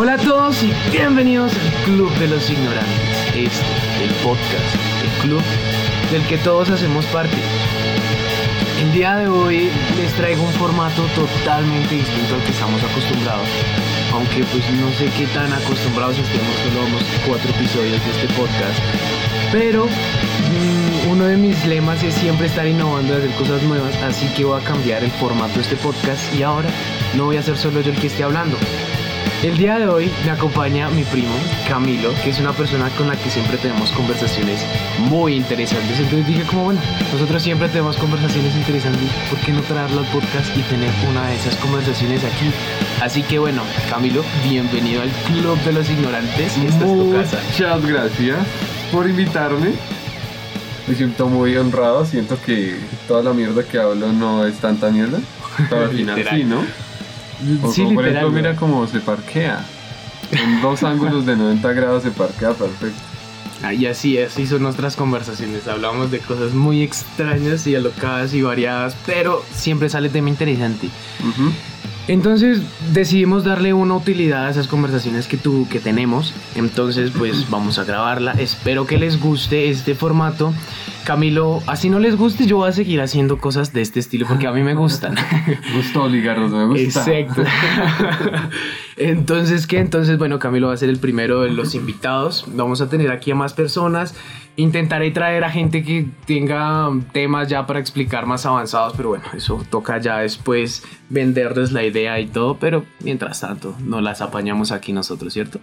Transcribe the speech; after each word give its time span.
Hola 0.00 0.12
a 0.12 0.18
todos 0.18 0.62
y 0.62 0.72
bienvenidos 0.92 1.52
al 1.52 1.84
Club 1.84 2.08
de 2.20 2.28
los 2.28 2.48
Ignorantes. 2.48 3.34
Este, 3.34 4.04
el 4.04 4.10
podcast, 4.22 4.76
el 5.02 5.22
club 5.22 5.42
del 6.12 6.22
que 6.28 6.38
todos 6.38 6.70
hacemos 6.70 7.04
parte. 7.06 7.36
El 8.80 8.92
día 8.92 9.16
de 9.16 9.26
hoy 9.26 9.68
les 9.96 10.12
traigo 10.12 10.44
un 10.44 10.52
formato 10.52 11.02
totalmente 11.16 11.96
distinto 11.96 12.36
al 12.36 12.44
que 12.44 12.52
estamos 12.52 12.80
acostumbrados. 12.80 13.48
Aunque 14.12 14.44
pues 14.44 14.70
no 14.74 14.88
sé 14.92 15.10
qué 15.18 15.26
tan 15.34 15.52
acostumbrados 15.52 16.16
estemos, 16.16 16.54
solo 16.62 16.84
vamos 16.84 17.02
cuatro 17.26 17.50
episodios 17.50 18.00
de 18.04 18.10
este 18.12 18.34
podcast. 18.34 18.78
Pero 19.50 19.86
mm, 19.86 21.10
uno 21.10 21.24
de 21.24 21.36
mis 21.36 21.66
lemas 21.66 22.04
es 22.04 22.14
siempre 22.14 22.46
estar 22.46 22.68
innovando 22.68 23.14
y 23.14 23.16
hacer 23.16 23.32
cosas 23.32 23.64
nuevas, 23.64 23.96
así 24.04 24.28
que 24.36 24.44
voy 24.44 24.60
a 24.60 24.64
cambiar 24.64 25.02
el 25.02 25.10
formato 25.10 25.54
de 25.54 25.62
este 25.62 25.76
podcast 25.76 26.22
y 26.36 26.44
ahora 26.44 26.68
no 27.16 27.24
voy 27.24 27.36
a 27.36 27.42
ser 27.42 27.58
solo 27.58 27.80
yo 27.80 27.90
el 27.90 27.98
que 27.98 28.06
esté 28.06 28.22
hablando. 28.22 28.56
El 29.40 29.56
día 29.56 29.78
de 29.78 29.86
hoy 29.86 30.10
me 30.24 30.32
acompaña 30.32 30.90
mi 30.90 31.04
primo 31.04 31.32
Camilo, 31.68 32.10
que 32.24 32.30
es 32.30 32.40
una 32.40 32.52
persona 32.52 32.90
con 32.98 33.06
la 33.06 33.14
que 33.14 33.30
siempre 33.30 33.56
tenemos 33.56 33.92
conversaciones 33.92 34.60
muy 35.08 35.36
interesantes. 35.36 36.00
Entonces 36.00 36.26
dije 36.26 36.42
como 36.42 36.64
bueno, 36.64 36.80
nosotros 37.12 37.40
siempre 37.40 37.68
tenemos 37.68 37.96
conversaciones 37.98 38.56
interesantes, 38.56 39.08
¿por 39.30 39.38
qué 39.38 39.52
no 39.52 39.60
traerlo 39.60 40.00
al 40.00 40.06
podcast 40.06 40.56
y 40.56 40.62
tener 40.62 40.90
una 41.08 41.28
de 41.28 41.36
esas 41.36 41.54
conversaciones 41.54 42.24
aquí? 42.24 42.50
Así 43.00 43.22
que 43.22 43.38
bueno, 43.38 43.62
Camilo, 43.88 44.24
bienvenido 44.42 45.02
al 45.02 45.10
Club 45.28 45.56
de 45.60 45.72
los 45.72 45.88
Ignorantes. 45.88 46.56
Esta 46.56 46.84
es 46.84 46.98
tu 46.98 47.12
casa. 47.12 47.38
Muchas 47.48 47.86
gracias 47.86 48.38
por 48.90 49.08
invitarme. 49.08 49.70
Me 50.88 50.94
siento 50.96 51.28
muy 51.28 51.56
honrado, 51.56 52.04
siento 52.04 52.36
que 52.44 52.76
toda 53.06 53.22
la 53.22 53.32
mierda 53.32 53.62
que 53.62 53.78
hablo 53.78 54.12
no 54.12 54.44
es 54.44 54.56
tanta 54.56 54.90
mierda. 54.90 55.20
Pero 55.70 55.84
al 55.84 55.90
final 55.90 56.26
sí, 56.28 56.42
¿no? 56.42 56.87
O 57.62 57.72
Sí, 57.72 57.82
como 57.82 57.94
por 57.94 58.08
ejemplo, 58.08 58.30
mira 58.30 58.56
cómo 58.56 58.86
se 58.86 59.00
parquea. 59.00 59.64
En 60.32 60.60
dos 60.60 60.82
ángulos 60.82 61.24
de 61.24 61.36
90 61.36 61.72
grados 61.72 62.02
se 62.02 62.10
parquea 62.10 62.52
perfecto. 62.52 63.00
Ah, 63.62 63.72
Y 63.74 63.86
así, 63.86 64.18
así 64.18 64.46
son 64.46 64.62
nuestras 64.62 64.94
conversaciones. 64.94 65.66
Hablamos 65.66 66.10
de 66.10 66.20
cosas 66.20 66.52
muy 66.52 66.82
extrañas 66.82 67.66
y 67.66 67.74
alocadas 67.74 68.32
y 68.34 68.42
variadas, 68.42 68.96
pero 69.06 69.44
siempre 69.52 69.88
sale 69.88 70.08
tema 70.08 70.28
interesante. 70.28 70.88
Ujú. 71.20 71.50
Entonces 72.08 72.62
decidimos 72.94 73.44
darle 73.44 73.74
una 73.74 73.94
utilidad 73.94 74.46
a 74.46 74.50
esas 74.50 74.66
conversaciones 74.66 75.28
que, 75.28 75.36
tú, 75.36 75.68
que 75.70 75.78
tenemos. 75.78 76.34
Entonces 76.56 77.12
pues 77.16 77.48
vamos 77.50 77.78
a 77.78 77.84
grabarla. 77.84 78.32
Espero 78.32 78.86
que 78.86 78.98
les 78.98 79.20
guste 79.20 79.68
este 79.68 79.94
formato. 79.94 80.52
Camilo, 81.04 81.62
así 81.66 81.88
no 81.88 82.00
les 82.00 82.16
guste, 82.16 82.46
yo 82.46 82.58
voy 82.58 82.68
a 82.68 82.72
seguir 82.72 83.00
haciendo 83.00 83.38
cosas 83.38 83.72
de 83.72 83.80
este 83.80 83.98
estilo 83.98 84.26
porque 84.26 84.46
a 84.46 84.52
mí 84.52 84.62
me 84.62 84.74
gustan. 84.74 85.14
Gusto 85.74 86.04
obligarlos, 86.04 86.50
me 86.50 86.66
gusta. 86.66 87.16
Exacto. 87.16 87.44
Entonces, 88.98 89.66
¿qué? 89.66 89.78
Entonces, 89.78 90.18
bueno, 90.18 90.38
Camilo 90.38 90.68
va 90.68 90.74
a 90.74 90.76
ser 90.76 90.90
el 90.90 90.98
primero 90.98 91.40
de 91.40 91.50
los 91.50 91.74
invitados. 91.74 92.44
Vamos 92.48 92.82
a 92.82 92.90
tener 92.90 93.10
aquí 93.10 93.30
a 93.30 93.34
más 93.34 93.54
personas. 93.54 94.14
Intentaré 94.58 95.12
traer 95.12 95.44
a 95.44 95.50
gente 95.50 95.84
que 95.84 96.08
tenga 96.26 96.90
temas 97.12 97.46
ya 97.46 97.64
para 97.64 97.78
explicar 97.78 98.26
más 98.26 98.44
avanzados, 98.44 98.92
pero 98.96 99.10
bueno, 99.10 99.24
eso 99.32 99.64
toca 99.70 99.98
ya 99.98 100.18
después 100.18 100.82
venderles 101.08 101.70
la 101.70 101.84
idea 101.84 102.18
y 102.18 102.26
todo, 102.26 102.56
pero 102.58 102.84
mientras 102.98 103.38
tanto, 103.38 103.76
no 103.78 104.00
las 104.00 104.20
apañamos 104.20 104.72
aquí 104.72 104.92
nosotros, 104.92 105.32
¿cierto? 105.32 105.60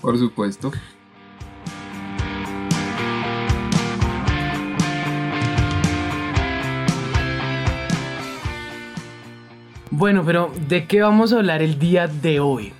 Por 0.00 0.18
supuesto. 0.18 0.72
Bueno, 9.92 10.24
pero 10.26 10.50
¿de 10.66 10.88
qué 10.88 11.02
vamos 11.02 11.32
a 11.32 11.36
hablar 11.36 11.62
el 11.62 11.78
día 11.78 12.08
de 12.08 12.40
hoy? 12.40 12.72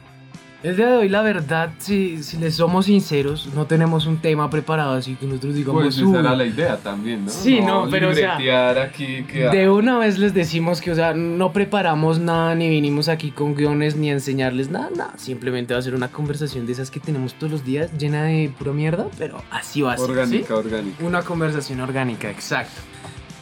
El 0.62 0.76
día 0.76 0.86
de 0.90 0.96
hoy, 0.96 1.08
la 1.08 1.22
verdad, 1.22 1.70
si, 1.78 2.22
si 2.22 2.36
les 2.36 2.54
somos 2.54 2.86
sinceros, 2.86 3.48
no 3.52 3.66
tenemos 3.66 4.06
un 4.06 4.18
tema 4.18 4.48
preparado, 4.48 4.92
así 4.92 5.16
que 5.16 5.26
nosotros 5.26 5.56
digamos... 5.56 5.82
Pues 5.82 5.96
esa 5.96 6.06
"Uy, 6.06 6.16
era 6.16 6.36
la 6.36 6.44
idea 6.44 6.76
también, 6.76 7.24
¿no? 7.24 7.30
Sí, 7.32 7.60
no, 7.60 7.88
pero, 7.90 8.10
o 8.10 8.14
sea, 8.14 8.36
aquí 8.80 9.24
que 9.24 9.48
De 9.48 9.68
una 9.68 9.98
vez 9.98 10.18
les 10.18 10.34
decimos 10.34 10.80
que, 10.80 10.92
o 10.92 10.94
sea, 10.94 11.14
no 11.14 11.52
preparamos 11.52 12.20
nada, 12.20 12.54
ni 12.54 12.68
vinimos 12.68 13.08
aquí 13.08 13.32
con 13.32 13.56
guiones, 13.56 13.96
ni 13.96 14.10
a 14.10 14.12
enseñarles 14.12 14.70
nada, 14.70 14.90
nada. 14.96 15.14
Simplemente 15.16 15.74
va 15.74 15.80
a 15.80 15.82
ser 15.82 15.96
una 15.96 16.08
conversación 16.08 16.64
de 16.64 16.72
esas 16.72 16.92
que 16.92 17.00
tenemos 17.00 17.34
todos 17.34 17.50
los 17.50 17.64
días, 17.64 17.90
llena 17.98 18.22
de 18.22 18.52
pura 18.56 18.72
mierda, 18.72 19.08
pero 19.18 19.42
así 19.50 19.82
va 19.82 19.94
a 19.94 19.96
ser. 19.96 20.06
¿sí? 20.06 20.12
orgánica, 20.12 20.54
orgánica. 20.54 21.04
Una 21.04 21.22
conversación 21.22 21.80
orgánica, 21.80 22.30
exacto. 22.30 22.80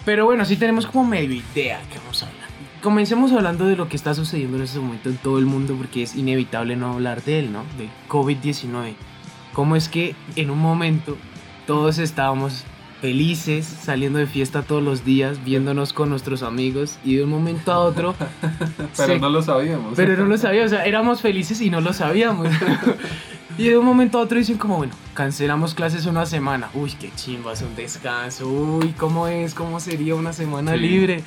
Pero 0.06 0.24
bueno, 0.24 0.46
sí 0.46 0.56
tenemos 0.56 0.86
como 0.86 1.04
medio 1.04 1.34
idea 1.34 1.82
que 1.92 1.98
vamos 1.98 2.22
a 2.22 2.28
hablar. 2.28 2.39
Comencemos 2.82 3.30
hablando 3.32 3.66
de 3.66 3.76
lo 3.76 3.88
que 3.88 3.96
está 3.96 4.14
sucediendo 4.14 4.56
en 4.56 4.62
este 4.62 4.78
momento 4.78 5.10
en 5.10 5.16
todo 5.18 5.38
el 5.38 5.44
mundo, 5.46 5.74
porque 5.76 6.02
es 6.02 6.16
inevitable 6.16 6.76
no 6.76 6.92
hablar 6.94 7.22
de 7.22 7.40
él, 7.40 7.52
¿no? 7.52 7.62
De 7.76 7.88
COVID-19. 8.08 8.94
¿Cómo 9.52 9.76
es 9.76 9.88
que 9.88 10.14
en 10.36 10.50
un 10.50 10.58
momento 10.58 11.16
todos 11.66 11.98
estábamos 11.98 12.64
felices, 13.02 13.66
saliendo 13.66 14.18
de 14.18 14.26
fiesta 14.26 14.62
todos 14.62 14.82
los 14.82 15.04
días, 15.04 15.44
viéndonos 15.44 15.92
con 15.92 16.08
nuestros 16.08 16.42
amigos, 16.42 16.98
y 17.04 17.16
de 17.16 17.24
un 17.24 17.30
momento 17.30 17.70
a 17.72 17.80
otro... 17.80 18.14
Pero 18.96 19.12
se- 19.14 19.18
no 19.18 19.28
lo 19.28 19.42
sabíamos. 19.42 19.94
pero 19.96 20.16
no 20.16 20.24
lo 20.24 20.36
sabíamos, 20.38 20.72
o 20.72 20.74
sea, 20.76 20.84
éramos 20.86 21.20
felices 21.20 21.60
y 21.60 21.68
no 21.70 21.80
lo 21.82 21.92
sabíamos. 21.92 22.48
y 23.58 23.68
de 23.68 23.76
un 23.78 23.84
momento 23.84 24.18
a 24.18 24.22
otro 24.22 24.38
dicen 24.38 24.56
como, 24.58 24.76
bueno, 24.78 24.92
cancelamos 25.14 25.74
clases 25.74 26.06
una 26.06 26.24
semana. 26.26 26.70
Uy, 26.74 26.92
qué 26.92 27.10
chimba, 27.14 27.52
es 27.52 27.60
un 27.62 27.74
descanso. 27.76 28.48
Uy, 28.48 28.94
¿cómo 28.98 29.28
es? 29.28 29.54
¿Cómo 29.54 29.80
sería 29.80 30.14
una 30.14 30.32
semana 30.32 30.72
Sí. 30.74 30.78
libre? 30.80 31.24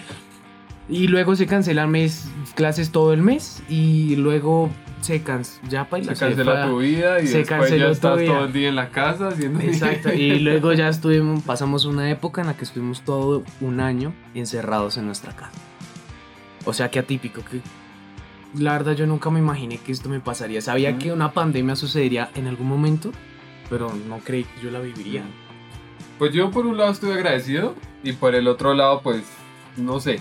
Y 0.89 1.07
luego 1.07 1.35
se 1.35 1.47
cancelan 1.47 1.89
mes, 1.89 2.27
clases 2.55 2.91
todo 2.91 3.13
el 3.13 3.21
mes 3.21 3.63
y 3.69 4.15
luego 4.17 4.69
se 5.01 5.21
cancela, 5.21 5.69
ya 5.69 5.89
paila, 5.89 6.15
Se 6.15 6.25
cancela 6.25 6.65
tu 6.67 6.79
vida 6.79 7.21
y 7.21 7.27
se 7.27 7.39
después 7.39 7.59
canceló 7.59 7.77
ya 7.79 7.85
tu 7.87 7.91
estás 7.91 8.17
vida. 8.19 8.33
todo 8.33 8.45
el 8.45 8.53
día 8.53 8.69
en 8.69 8.75
la 8.75 8.89
casa 8.89 9.29
haciendo 9.29 9.59
Exacto, 9.61 10.13
y 10.13 10.39
luego 10.39 10.73
ya 10.73 10.89
estuvimos, 10.89 11.41
pasamos 11.43 11.85
una 11.85 12.09
época 12.09 12.41
en 12.41 12.47
la 12.47 12.55
que 12.55 12.63
estuvimos 12.63 13.01
todo 13.01 13.43
un 13.61 13.79
año 13.79 14.13
encerrados 14.33 14.97
en 14.97 15.05
nuestra 15.05 15.33
casa. 15.33 15.51
O 16.65 16.73
sea, 16.73 16.89
que 16.89 16.99
atípico, 16.99 17.41
que 17.43 17.61
la 18.61 18.73
verdad 18.73 18.93
yo 18.93 19.05
nunca 19.07 19.29
me 19.29 19.39
imaginé 19.39 19.77
que 19.77 19.91
esto 19.91 20.09
me 20.09 20.19
pasaría. 20.19 20.61
Sabía 20.61 20.97
que 20.97 21.11
una 21.11 21.31
pandemia 21.31 21.75
sucedería 21.75 22.29
en 22.35 22.47
algún 22.47 22.67
momento, 22.67 23.11
pero 23.69 23.93
no 24.07 24.19
creí 24.19 24.43
que 24.43 24.61
yo 24.61 24.71
la 24.71 24.79
viviría. 24.79 25.23
Pues 26.19 26.33
yo 26.33 26.51
por 26.51 26.65
un 26.65 26.77
lado 26.77 26.91
estoy 26.91 27.11
agradecido 27.11 27.75
y 28.03 28.13
por 28.13 28.35
el 28.35 28.47
otro 28.47 28.73
lado 28.73 29.01
pues 29.01 29.23
no 29.75 29.99
sé. 29.99 30.19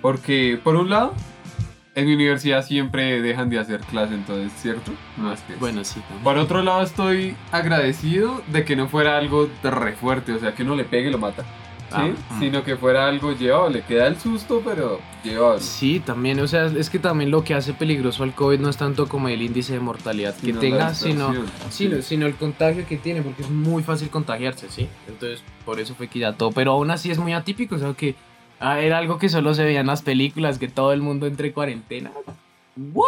Porque 0.00 0.58
por 0.62 0.76
un 0.76 0.90
lado 0.90 1.14
en 1.94 2.06
mi 2.06 2.14
universidad 2.14 2.64
siempre 2.64 3.20
dejan 3.20 3.50
de 3.50 3.58
hacer 3.58 3.80
clase 3.80 4.14
entonces, 4.14 4.52
¿cierto? 4.60 4.92
No 5.16 5.32
es 5.32 5.40
que 5.40 5.56
Bueno, 5.56 5.82
sí. 5.82 5.98
también. 6.00 6.22
Por 6.22 6.38
otro 6.38 6.62
lado 6.62 6.82
estoy 6.82 7.34
agradecido 7.50 8.40
de 8.52 8.64
que 8.64 8.76
no 8.76 8.88
fuera 8.88 9.18
algo 9.18 9.48
re 9.64 9.92
fuerte, 9.94 10.32
o 10.32 10.38
sea 10.38 10.54
que 10.54 10.62
uno 10.62 10.76
le 10.76 10.84
pegue 10.84 11.08
y 11.08 11.12
lo 11.12 11.18
mata. 11.18 11.42
¿Sí? 11.42 11.94
Ah, 11.96 12.34
mm. 12.34 12.38
Sino 12.40 12.62
que 12.62 12.76
fuera 12.76 13.08
algo 13.08 13.32
llevable, 13.32 13.82
queda 13.82 14.06
el 14.06 14.18
susto 14.18 14.62
pero 14.64 15.00
llevable. 15.24 15.60
Sí, 15.60 16.00
también, 16.00 16.38
o 16.38 16.46
sea, 16.46 16.66
es 16.66 16.90
que 16.90 16.98
también 16.98 17.30
lo 17.30 17.42
que 17.42 17.54
hace 17.54 17.72
peligroso 17.72 18.22
al 18.22 18.34
COVID 18.34 18.60
no 18.60 18.68
es 18.68 18.76
tanto 18.76 19.08
como 19.08 19.28
el 19.28 19.40
índice 19.40 19.72
de 19.72 19.80
mortalidad 19.80 20.34
que 20.36 20.46
Sino 20.46 20.60
tenga, 20.60 20.94
sino, 20.94 21.32
sino, 21.70 22.02
sino 22.02 22.26
el 22.26 22.34
contagio 22.34 22.86
que 22.86 22.98
tiene, 22.98 23.22
porque 23.22 23.42
es 23.42 23.50
muy 23.50 23.82
fácil 23.82 24.10
contagiarse, 24.10 24.68
¿sí? 24.68 24.86
Entonces, 25.08 25.42
por 25.64 25.80
eso 25.80 25.94
fue 25.94 26.08
que 26.08 26.18
ya 26.18 26.34
todo, 26.34 26.52
pero 26.52 26.72
aún 26.72 26.90
así 26.90 27.10
es 27.10 27.18
muy 27.18 27.32
atípico, 27.32 27.76
o 27.76 27.78
sea, 27.78 27.94
que 27.94 28.14
ah, 28.60 28.80
era 28.80 28.98
algo 28.98 29.18
que 29.18 29.28
solo 29.28 29.54
se 29.54 29.64
veía 29.64 29.80
en 29.80 29.86
las 29.86 30.02
películas, 30.02 30.58
que 30.58 30.68
todo 30.68 30.92
el 30.92 31.00
mundo 31.02 31.26
entre 31.26 31.52
cuarentena. 31.52 32.10
¿What? 32.76 33.04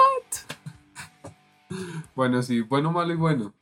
Bueno, 2.14 2.42
sí, 2.42 2.60
bueno, 2.60 2.92
malo 2.92 3.12
y 3.12 3.16
bueno. 3.16 3.54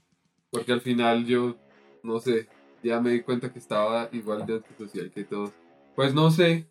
Porque 0.51 0.73
al 0.73 0.81
final 0.81 1.27
yo, 1.27 1.57
no 2.03 2.21
sé, 2.21 2.49
ya 2.83 3.01
me 3.01 3.11
di 3.11 3.21
cuenta 3.21 3.53
que 3.53 3.59
estaba 3.59 4.09
igual 4.13 4.47
de 4.47 4.55
antisocial 4.57 5.11
que 5.11 5.25
todos. 5.25 5.51
Pues 5.95 6.15
no 6.15 6.31
sé. 6.31 6.67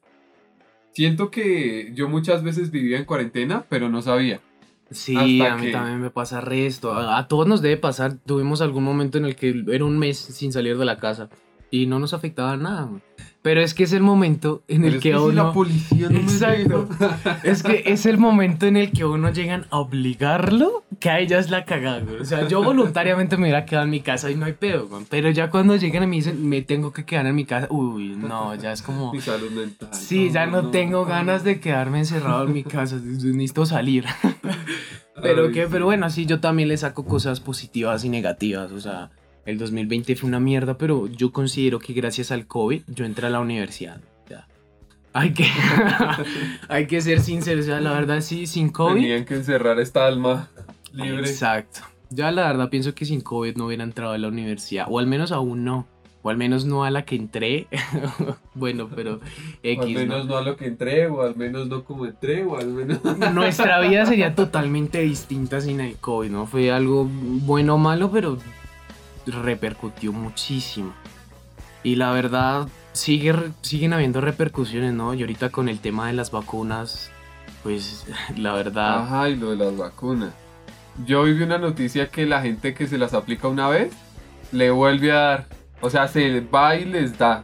Siento 0.94 1.30
que 1.30 1.92
yo 1.94 2.10
muchas 2.10 2.44
veces 2.44 2.72
vivía 2.72 2.98
en 2.98 3.06
cuarentena, 3.06 3.66
pero 3.70 3.88
no 3.90 4.02
sabía. 4.02 4.42
Sí, 4.90 5.16
Hasta 5.42 5.54
a 5.54 5.58
mí 5.58 5.66
que- 5.68 5.72
también 5.74 6.02
me 6.02 6.10
pasa 6.10 6.42
resto. 6.42 6.92
A, 6.94 7.20
a 7.20 7.28
todos 7.28 7.46
nos 7.46 7.62
debe 7.62 7.78
pasar. 7.78 8.16
Tuvimos 8.26 8.62
algún 8.62 8.84
momento 8.84 9.18
en 9.20 9.26
el 9.26 9.36
que 9.36 9.64
era 9.70 9.86
un 9.86 10.00
mes 10.00 10.18
sin 10.18 10.52
salir 10.52 10.78
de 10.78 10.86
la 10.86 10.98
casa 10.98 11.30
y 11.70 11.86
no 11.86 12.00
nos 12.00 12.14
afectaba 12.14 12.58
nada. 12.58 12.90
Pero 13.44 13.62
es 13.62 13.74
que 13.74 13.84
es 13.84 13.94
el 13.94 14.02
momento 14.02 14.64
en 14.68 14.82
Pero 14.82 14.88
el 14.90 14.96
es 14.98 15.04
que, 15.04 15.10
si 15.12 15.16
uno. 15.18 15.32
la 15.46 15.54
policía 15.54 16.10
no 16.10 16.22
me 16.22 16.32
Exacto. 16.32 16.88
deja. 17.00 17.40
Es 17.44 17.64
que 17.64 17.84
es 17.86 18.06
el 18.06 18.18
momento 18.18 18.66
en 18.66 18.76
el 18.76 18.92
que 18.92 19.06
uno 19.06 19.32
llegan 19.32 19.68
a 19.70 19.78
obligarlo, 19.80 20.84
que 21.00 21.10
a 21.10 21.20
ella 21.20 21.40
es 21.40 21.50
la 21.50 21.64
cagada. 21.64 22.04
O 22.20 22.26
sea, 22.26 22.48
yo 22.48 22.62
voluntariamente 22.64 23.38
me 23.38 23.44
hubiera 23.44 23.66
quedado 23.66 23.86
en 23.86 23.92
mi 23.92 24.02
casa 24.02 24.30
y 24.32 24.36
no 24.36 24.46
hay 24.46 24.54
pedo, 24.54 24.88
güey. 24.88 25.06
Pero 25.10 25.30
ya 25.30 25.50
cuando 25.50 25.76
llegan 25.78 26.04
y 26.04 26.08
me 26.08 26.16
dicen, 26.18 26.48
me 26.50 26.62
tengo 26.62 26.92
que 26.92 27.06
quedar 27.06 27.26
en 27.28 27.36
mi 27.36 27.46
casa, 27.46 27.68
uy, 27.70 28.16
no, 28.18 28.54
ya 28.56 28.74
es 28.74 28.82
como. 28.82 29.14
Mi 29.14 29.22
salud 29.22 29.52
mental. 29.52 29.90
Sí, 29.94 30.30
ya 30.32 30.46
no, 30.46 30.70
tengo 30.70 31.06
ganas 31.06 31.44
de 31.46 31.60
quedarme 31.62 32.00
encerrado 32.00 32.46
en 32.46 32.54
mi 32.54 32.64
casa, 32.64 32.96
necesito 33.04 33.66
salir. 33.66 34.06
Pero 35.22 35.48
Ay, 35.48 35.52
que, 35.52 35.64
sí. 35.64 35.70
pero 35.72 35.86
bueno, 35.86 36.10
sí, 36.12 36.26
yo 36.28 36.40
también 36.40 36.70
le 36.70 36.78
saco 36.78 37.04
cosas 37.06 37.40
positivas 37.40 38.04
y 38.06 38.10
negativas. 38.10 38.72
O 38.72 38.80
sea, 38.80 39.10
el 39.48 39.58
2020 39.58 40.18
fue 40.18 40.28
una 40.28 40.42
mierda, 40.42 40.78
pero 40.78 41.08
yo 41.08 41.32
considero 41.32 41.80
que 41.80 41.94
gracias 41.94 42.32
al 42.32 42.48
COVID 42.48 42.82
yo 42.88 43.06
entré 43.06 43.28
a 43.28 43.30
la 43.30 43.40
universidad. 43.40 44.02
Ya. 44.30 44.46
Hay 45.14 45.34
que, 45.34 45.46
hay 46.68 46.86
que 46.86 47.00
ser 47.00 47.22
sinceros, 47.22 47.64
o 47.64 47.68
sea, 47.70 47.80
la 47.80 47.94
verdad 47.94 48.20
sí, 48.20 48.46
sin 48.46 48.70
COVID. 48.70 49.02
Tenían 49.02 49.24
que 49.24 49.36
encerrar 49.36 49.80
esta 49.80 50.06
alma 50.06 50.50
libre. 50.92 51.30
Exacto. 51.30 51.80
Ya 52.10 52.30
la 52.32 52.46
verdad 52.48 52.70
pienso 52.70 52.94
que 52.94 53.06
sin 53.06 53.22
COVID 53.22 53.56
no 53.56 53.68
hubiera 53.68 53.86
entrado 53.86 54.12
a 54.12 54.18
la 54.18 54.28
universidad, 54.28 54.86
o 54.90 55.00
al 55.00 55.08
menos 55.08 55.32
aún 55.32 55.64
no. 55.64 55.88
O 56.24 56.30
al 56.30 56.36
menos 56.36 56.66
no 56.66 56.84
a 56.84 56.92
la 56.92 57.06
que 57.06 57.16
entré. 57.16 57.68
bueno, 58.54 58.90
pero 58.94 59.22
X. 59.64 59.80
o 59.80 59.88
al 59.88 59.94
menos 59.94 60.26
¿no? 60.26 60.36
a 60.36 60.42
lo 60.42 60.58
que 60.58 60.66
entré, 60.66 61.08
o 61.08 61.22
al 61.22 61.38
menos 61.38 61.70
no 61.70 61.86
como 61.86 62.06
entré, 62.06 62.44
o 62.44 62.58
al 62.58 62.68
menos. 62.68 63.00
Nuestra 63.34 63.80
vida 63.80 64.06
sería 64.06 64.36
totalmente 64.36 65.00
distinta 65.00 65.62
sin 65.62 65.80
el 65.80 65.96
COVID, 65.96 66.32
¿no? 66.32 66.48
Fue 66.48 66.70
algo 66.70 67.08
bueno 67.10 67.76
o 67.76 67.78
malo, 67.78 68.12
pero 68.12 68.40
repercutió 69.28 70.14
muchísimo. 70.14 70.94
Y 71.84 71.96
la 71.96 72.12
verdad, 72.12 72.68
sigue, 72.94 73.34
siguen 73.62 73.94
habiendo 73.94 74.22
repercusiones, 74.22 74.94
¿no? 74.94 75.14
Y 75.14 75.22
ahorita 75.22 75.50
con 75.50 75.70
el 75.70 75.80
tema 75.80 76.08
de 76.08 76.14
las 76.14 76.32
vacunas, 76.32 77.12
pues 77.64 78.06
la 78.38 78.54
verdad. 78.54 79.04
Ajá, 79.04 79.30
y 79.30 79.36
lo 79.36 79.52
de 79.52 79.58
las 79.58 79.78
vacunas. 79.78 80.34
Yo 81.06 81.24
vi 81.24 81.42
una 81.42 81.60
noticia 81.60 82.10
que 82.10 82.26
la 82.26 82.42
gente 82.42 82.74
que 82.74 82.88
se 82.88 82.98
las 82.98 83.14
aplica 83.14 83.48
una 83.48 83.70
vez 83.70 83.94
le 84.52 84.72
vuelve 84.72 85.12
a 85.12 85.16
dar. 85.16 85.48
O 85.82 85.90
sea, 85.90 86.08
se 86.08 86.42
va 86.42 86.76
y 86.76 86.86
les 86.86 87.18
da. 87.18 87.44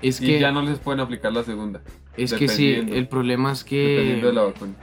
Es 0.00 0.20
y 0.20 0.26
que 0.26 0.40
ya 0.40 0.52
no 0.52 0.62
les 0.62 0.78
pueden 0.78 1.00
aplicar 1.00 1.32
la 1.32 1.44
segunda. 1.44 1.82
es 2.16 2.32
que 2.32 2.48
sí, 2.48 2.72
el 2.72 3.08
problema 3.08 3.52
es 3.52 3.64
Dependiendo 3.64 4.26
de 4.26 4.32
que 4.32 4.36
la 4.36 4.42
vacuna. 4.42 4.74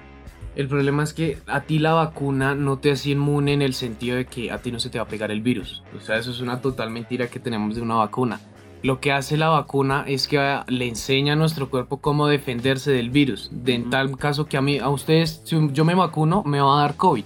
El 0.56 0.68
problema 0.68 1.04
es 1.04 1.14
que 1.14 1.38
a 1.48 1.62
ti 1.62 1.80
la 1.80 1.94
vacuna 1.94 2.56
no 2.56 2.78
te 2.78 2.92
hace 2.92 3.12
inmune 3.12 3.54
en 3.54 3.62
el 3.62 3.74
sentido 3.74 4.18
de 4.18 4.26
que 4.26 4.52
a 4.52 4.58
ti 4.58 4.72
no 4.72 4.80
se 4.80 4.90
te 4.90 4.98
va 4.98 5.06
a 5.06 5.08
pegar 5.08 5.32
el 5.32 5.42
virus. 5.42 5.84
O 5.96 6.02
sea, 6.02 6.18
eso 6.18 6.32
es 6.32 6.42
una 6.42 6.62
total 6.62 6.90
mentira 6.90 7.28
que 7.28 7.40
tenemos 7.40 7.76
de 7.76 7.82
una 7.82 7.96
vacuna. 7.96 8.40
Lo 8.84 9.00
que 9.00 9.12
hace 9.12 9.38
la 9.38 9.50
vacuna 9.50 10.04
es 10.08 10.28
que 10.28 10.60
le 10.68 10.88
enseña 10.88 11.34
a 11.34 11.36
nuestro 11.36 11.70
cuerpo 11.70 11.98
cómo 11.98 12.28
defenderse 12.28 12.92
del 12.92 13.12
virus. 13.12 13.50
De 13.54 13.76
en 13.76 13.90
tal 13.92 14.18
caso 14.18 14.48
que 14.48 14.58
a 14.58 14.62
mí, 14.62 14.80
a 14.80 14.90
ustedes, 14.90 15.42
si 15.46 15.56
yo 15.72 15.86
me 15.86 15.94
vacuno, 15.94 16.44
me 16.44 16.60
va 16.60 16.80
a 16.80 16.82
dar 16.82 16.96
COVID. 16.96 17.24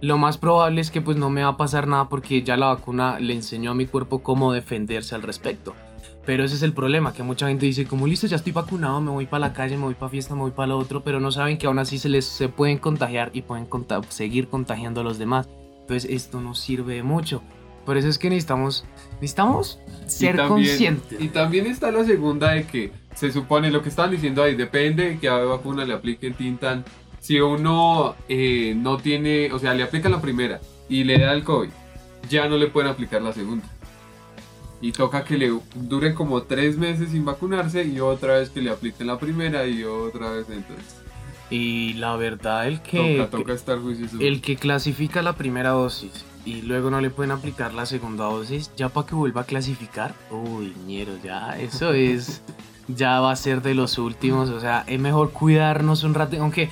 Lo 0.00 0.18
más 0.18 0.38
probable 0.38 0.80
es 0.80 0.90
que 0.90 1.02
pues 1.02 1.16
no 1.16 1.30
me 1.30 1.42
va 1.42 1.50
a 1.50 1.56
pasar 1.56 1.86
nada 1.86 2.08
porque 2.08 2.42
ya 2.42 2.56
la 2.56 2.66
vacuna 2.66 3.20
le 3.20 3.34
enseñó 3.34 3.72
a 3.72 3.74
mi 3.74 3.86
cuerpo 3.86 4.22
cómo 4.22 4.52
defenderse 4.52 5.14
al 5.14 5.22
respecto. 5.22 5.74
Pero 6.26 6.42
ese 6.44 6.56
es 6.56 6.62
el 6.62 6.72
problema, 6.72 7.12
que 7.14 7.22
mucha 7.22 7.46
gente 7.46 7.66
dice, 7.66 7.86
como 7.86 8.06
listo, 8.08 8.26
ya 8.26 8.34
estoy 8.36 8.52
vacunado, 8.52 9.00
me 9.00 9.12
voy 9.12 9.26
para 9.26 9.38
la 9.46 9.52
calle, 9.52 9.76
me 9.76 9.84
voy 9.84 9.94
para 9.94 10.10
fiesta, 10.10 10.34
me 10.34 10.40
voy 10.40 10.50
para 10.50 10.66
lo 10.68 10.78
otro, 10.78 11.04
pero 11.04 11.20
no 11.20 11.30
saben 11.30 11.56
que 11.56 11.68
aún 11.68 11.78
así 11.78 11.98
se 11.98 12.08
les 12.08 12.24
se 12.24 12.48
pueden 12.48 12.78
contagiar 12.78 13.30
y 13.32 13.42
pueden 13.42 13.64
conta- 13.64 14.02
seguir 14.08 14.48
contagiando 14.48 15.02
a 15.02 15.04
los 15.04 15.18
demás. 15.18 15.48
Entonces 15.82 16.10
esto 16.10 16.40
no 16.40 16.56
sirve 16.56 16.96
de 16.96 17.02
mucho. 17.04 17.42
Por 17.84 17.96
eso 17.96 18.08
es 18.08 18.18
que 18.18 18.28
necesitamos, 18.28 18.84
necesitamos 19.20 19.78
ser 20.08 20.34
y 20.34 20.38
también, 20.38 20.66
conscientes. 20.68 21.20
Y 21.20 21.28
también 21.28 21.66
está 21.66 21.92
la 21.92 22.04
segunda 22.04 22.50
de 22.54 22.66
que 22.66 22.90
se 23.14 23.30
supone 23.30 23.70
lo 23.70 23.80
que 23.82 23.88
estaban 23.88 24.10
diciendo 24.10 24.42
ahí, 24.42 24.56
depende 24.56 25.10
de 25.10 25.18
qué 25.20 25.28
vacuna 25.28 25.84
le 25.84 25.94
apliquen 25.94 26.34
Tintan. 26.34 26.84
Si 27.20 27.38
uno 27.40 28.16
eh, 28.28 28.74
no 28.76 28.96
tiene, 28.96 29.52
o 29.52 29.60
sea, 29.60 29.74
le 29.74 29.84
aplican 29.84 30.10
la 30.10 30.20
primera 30.20 30.60
y 30.88 31.04
le 31.04 31.20
da 31.20 31.32
el 31.32 31.44
COVID, 31.44 31.70
ya 32.28 32.48
no 32.48 32.56
le 32.56 32.66
pueden 32.66 32.90
aplicar 32.90 33.22
la 33.22 33.32
segunda. 33.32 33.64
Y 34.80 34.92
toca 34.92 35.24
que 35.24 35.38
le 35.38 35.58
duren 35.74 36.14
como 36.14 36.42
tres 36.42 36.76
meses 36.76 37.10
sin 37.10 37.24
vacunarse 37.24 37.84
y 37.84 38.00
otra 38.00 38.34
vez 38.34 38.50
que 38.50 38.60
le 38.60 38.70
apliquen 38.70 39.06
la 39.06 39.18
primera 39.18 39.66
y 39.66 39.84
otra 39.84 40.30
vez 40.30 40.46
entonces. 40.50 40.96
Y 41.48 41.94
la 41.94 42.16
verdad, 42.16 42.66
el 42.66 42.82
que, 42.82 43.16
toca, 43.18 43.38
toca 43.38 43.52
estar 43.52 43.78
juicioso. 43.78 44.18
el 44.20 44.40
que 44.40 44.56
clasifica 44.56 45.22
la 45.22 45.34
primera 45.34 45.70
dosis 45.70 46.24
y 46.46 46.62
luego 46.62 46.90
no 46.90 47.00
le 47.00 47.10
pueden 47.10 47.32
aplicar 47.32 47.74
la 47.74 47.86
segunda 47.86 48.24
dosis, 48.24 48.70
ya 48.76 48.88
para 48.88 49.06
que 49.06 49.14
vuelva 49.16 49.42
a 49.42 49.44
clasificar, 49.44 50.14
uy, 50.30 50.72
ñero, 50.86 51.12
ya, 51.22 51.58
eso 51.58 51.92
es, 51.92 52.40
ya 52.86 53.20
va 53.20 53.32
a 53.32 53.36
ser 53.36 53.62
de 53.62 53.74
los 53.74 53.98
últimos, 53.98 54.48
o 54.50 54.60
sea, 54.60 54.84
es 54.86 55.00
mejor 55.00 55.32
cuidarnos 55.32 56.04
un 56.04 56.14
rato, 56.14 56.36
aunque, 56.40 56.70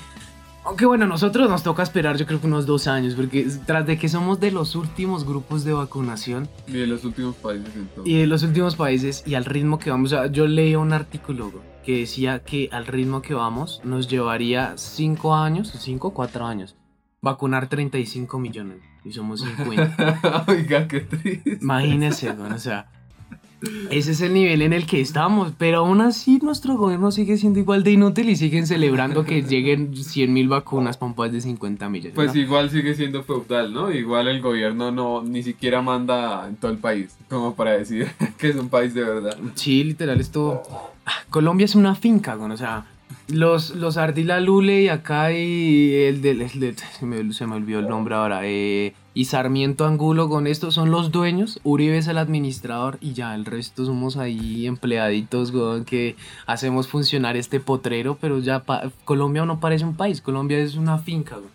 aunque 0.65 0.87
bueno, 0.87 1.07
nosotros 1.07 1.49
nos 1.49 1.63
toca 1.63 1.83
esperar 1.83 2.17
yo 2.17 2.27
creo 2.27 2.41
que 2.41 2.47
unos 2.47 2.67
dos 2.67 2.87
años, 2.87 3.15
porque 3.15 3.47
tras 3.67 3.87
de 3.87 3.99
que 3.99 4.09
somos 4.09 4.41
de 4.41 4.51
los 4.51 4.75
últimos 4.77 5.25
grupos 5.27 5.65
de 5.65 5.73
vacunación 5.73 6.49
Y 6.67 6.73
de 6.73 6.87
los 6.87 7.05
últimos 7.05 7.35
países 7.37 7.71
entonces. 7.75 8.13
y 8.13 8.19
de 8.19 8.27
los 8.27 8.43
últimos 8.43 8.77
países 8.77 9.23
y 9.27 9.35
al 9.35 9.45
ritmo 9.45 9.79
que 9.79 9.91
vamos, 9.91 10.13
o 10.13 10.17
sea, 10.17 10.27
yo 10.27 10.47
leí 10.47 10.75
un 10.75 10.93
artículo 10.93 11.53
que 11.85 11.99
decía 12.01 12.39
que 12.41 12.69
al 12.73 12.87
ritmo 12.87 13.21
que 13.21 13.35
vamos 13.35 13.81
nos 13.85 14.09
llevaría 14.09 14.73
5 14.77 15.35
años, 15.35 15.71
5 15.79 16.09
o 16.09 16.15
4 16.15 16.47
años, 16.47 16.77
vacunar 17.21 17.69
35 17.69 18.39
millones 18.39 18.79
y 19.05 19.13
somos 19.13 19.43
50. 19.43 20.45
Oiga, 20.49 20.89
qué 20.89 21.01
triste. 21.01 21.59
Imagínense, 21.61 22.33
güey, 22.33 22.53
o 22.53 22.59
sea, 22.59 22.91
ese 23.91 24.13
es 24.13 24.21
el 24.21 24.35
nivel 24.35 24.63
en 24.63 24.73
el 24.73 24.87
que 24.87 25.01
estamos, 25.01 25.53
pero 25.57 25.79
aún 25.79 26.01
así 26.01 26.39
nuestro 26.43 26.77
gobierno 26.77 27.11
sigue 27.11 27.37
siendo 27.37 27.59
igual 27.59 27.83
de 27.85 27.93
inútil 27.93 28.29
y 28.29 28.37
siguen 28.37 28.67
celebrando 28.67 29.25
que 29.25 29.43
lleguen 29.49 29.97
100 29.97 30.33
mil 30.33 30.49
vacunas 30.49 30.97
para 30.97 31.11
un 31.11 31.15
país 31.15 31.33
de 31.33 31.41
50 31.41 31.89
millones. 31.89 32.15
Pues 32.15 32.35
¿no? 32.35 32.41
igual 32.41 32.71
sigue 32.71 32.95
siendo 32.95 33.23
feudal, 33.23 33.73
¿no? 33.73 33.93
Igual 33.93 34.29
el 34.29 34.41
gobierno 34.41 34.91
no 34.91 35.23
ni 35.23 35.43
siquiera 35.43 35.83
manda 35.83 36.49
en 36.49 36.57
todo 36.57 36.71
el 36.71 36.79
país, 36.79 37.17
como 37.29 37.55
para 37.55 37.73
decir 37.73 38.11
que 38.39 38.49
es 38.49 38.57
un 38.57 38.69
país 38.69 38.95
de 38.95 39.03
verdad. 39.03 39.37
Sí, 39.55 39.85
literal, 39.85 40.21
esto. 40.21 40.63
Ah, 41.07 41.13
Colombia 41.31 41.65
es 41.65 41.75
una 41.75 41.95
finca, 41.95 42.35
güey, 42.35 42.51
o 42.51 42.57
sea, 42.57 42.87
los, 43.29 43.71
los 43.77 43.97
Ardila 43.97 44.41
Lule 44.41 44.83
y 44.83 44.89
acá 44.89 45.33
y 45.33 45.95
el 45.95 46.21
del. 46.23 46.43
el 46.43 46.61
del- 46.61 46.77
se, 46.77 47.07
me, 47.07 47.33
se 47.33 47.47
me 47.47 47.57
olvidó 47.57 47.79
el 47.81 47.89
nombre 47.89 48.15
ahora. 48.15 48.41
eh, 48.45 48.95
y 49.17 49.27
Sarmiento 49.27 49.87
Angulo 49.87 50.29
con 50.29 50.47
esto 50.49 50.71
son 50.73 50.91
los 50.91 51.13
dueños. 51.13 51.61
Uribe 51.63 51.99
es 51.99 52.09
el 52.09 52.19
administrador 52.19 52.99
y 53.01 53.13
ya 53.13 53.35
el 53.35 53.45
resto 53.45 53.85
somos 53.87 54.17
ahí 54.17 54.67
empleaditos, 54.67 55.53
güey, 55.53 55.85
que 55.85 56.17
hacemos 56.47 56.89
funcionar 56.89 57.37
este 57.37 57.61
potrero, 57.61 58.19
pero 58.21 58.41
ya 58.41 58.61
pa- 58.65 58.91
Colombia 59.05 59.45
no 59.47 59.61
parece 59.61 59.85
un 59.85 59.95
país, 59.95 60.21
Colombia 60.21 60.59
es 60.59 60.75
una 60.75 60.99
finca, 60.99 61.37
güey. 61.37 61.49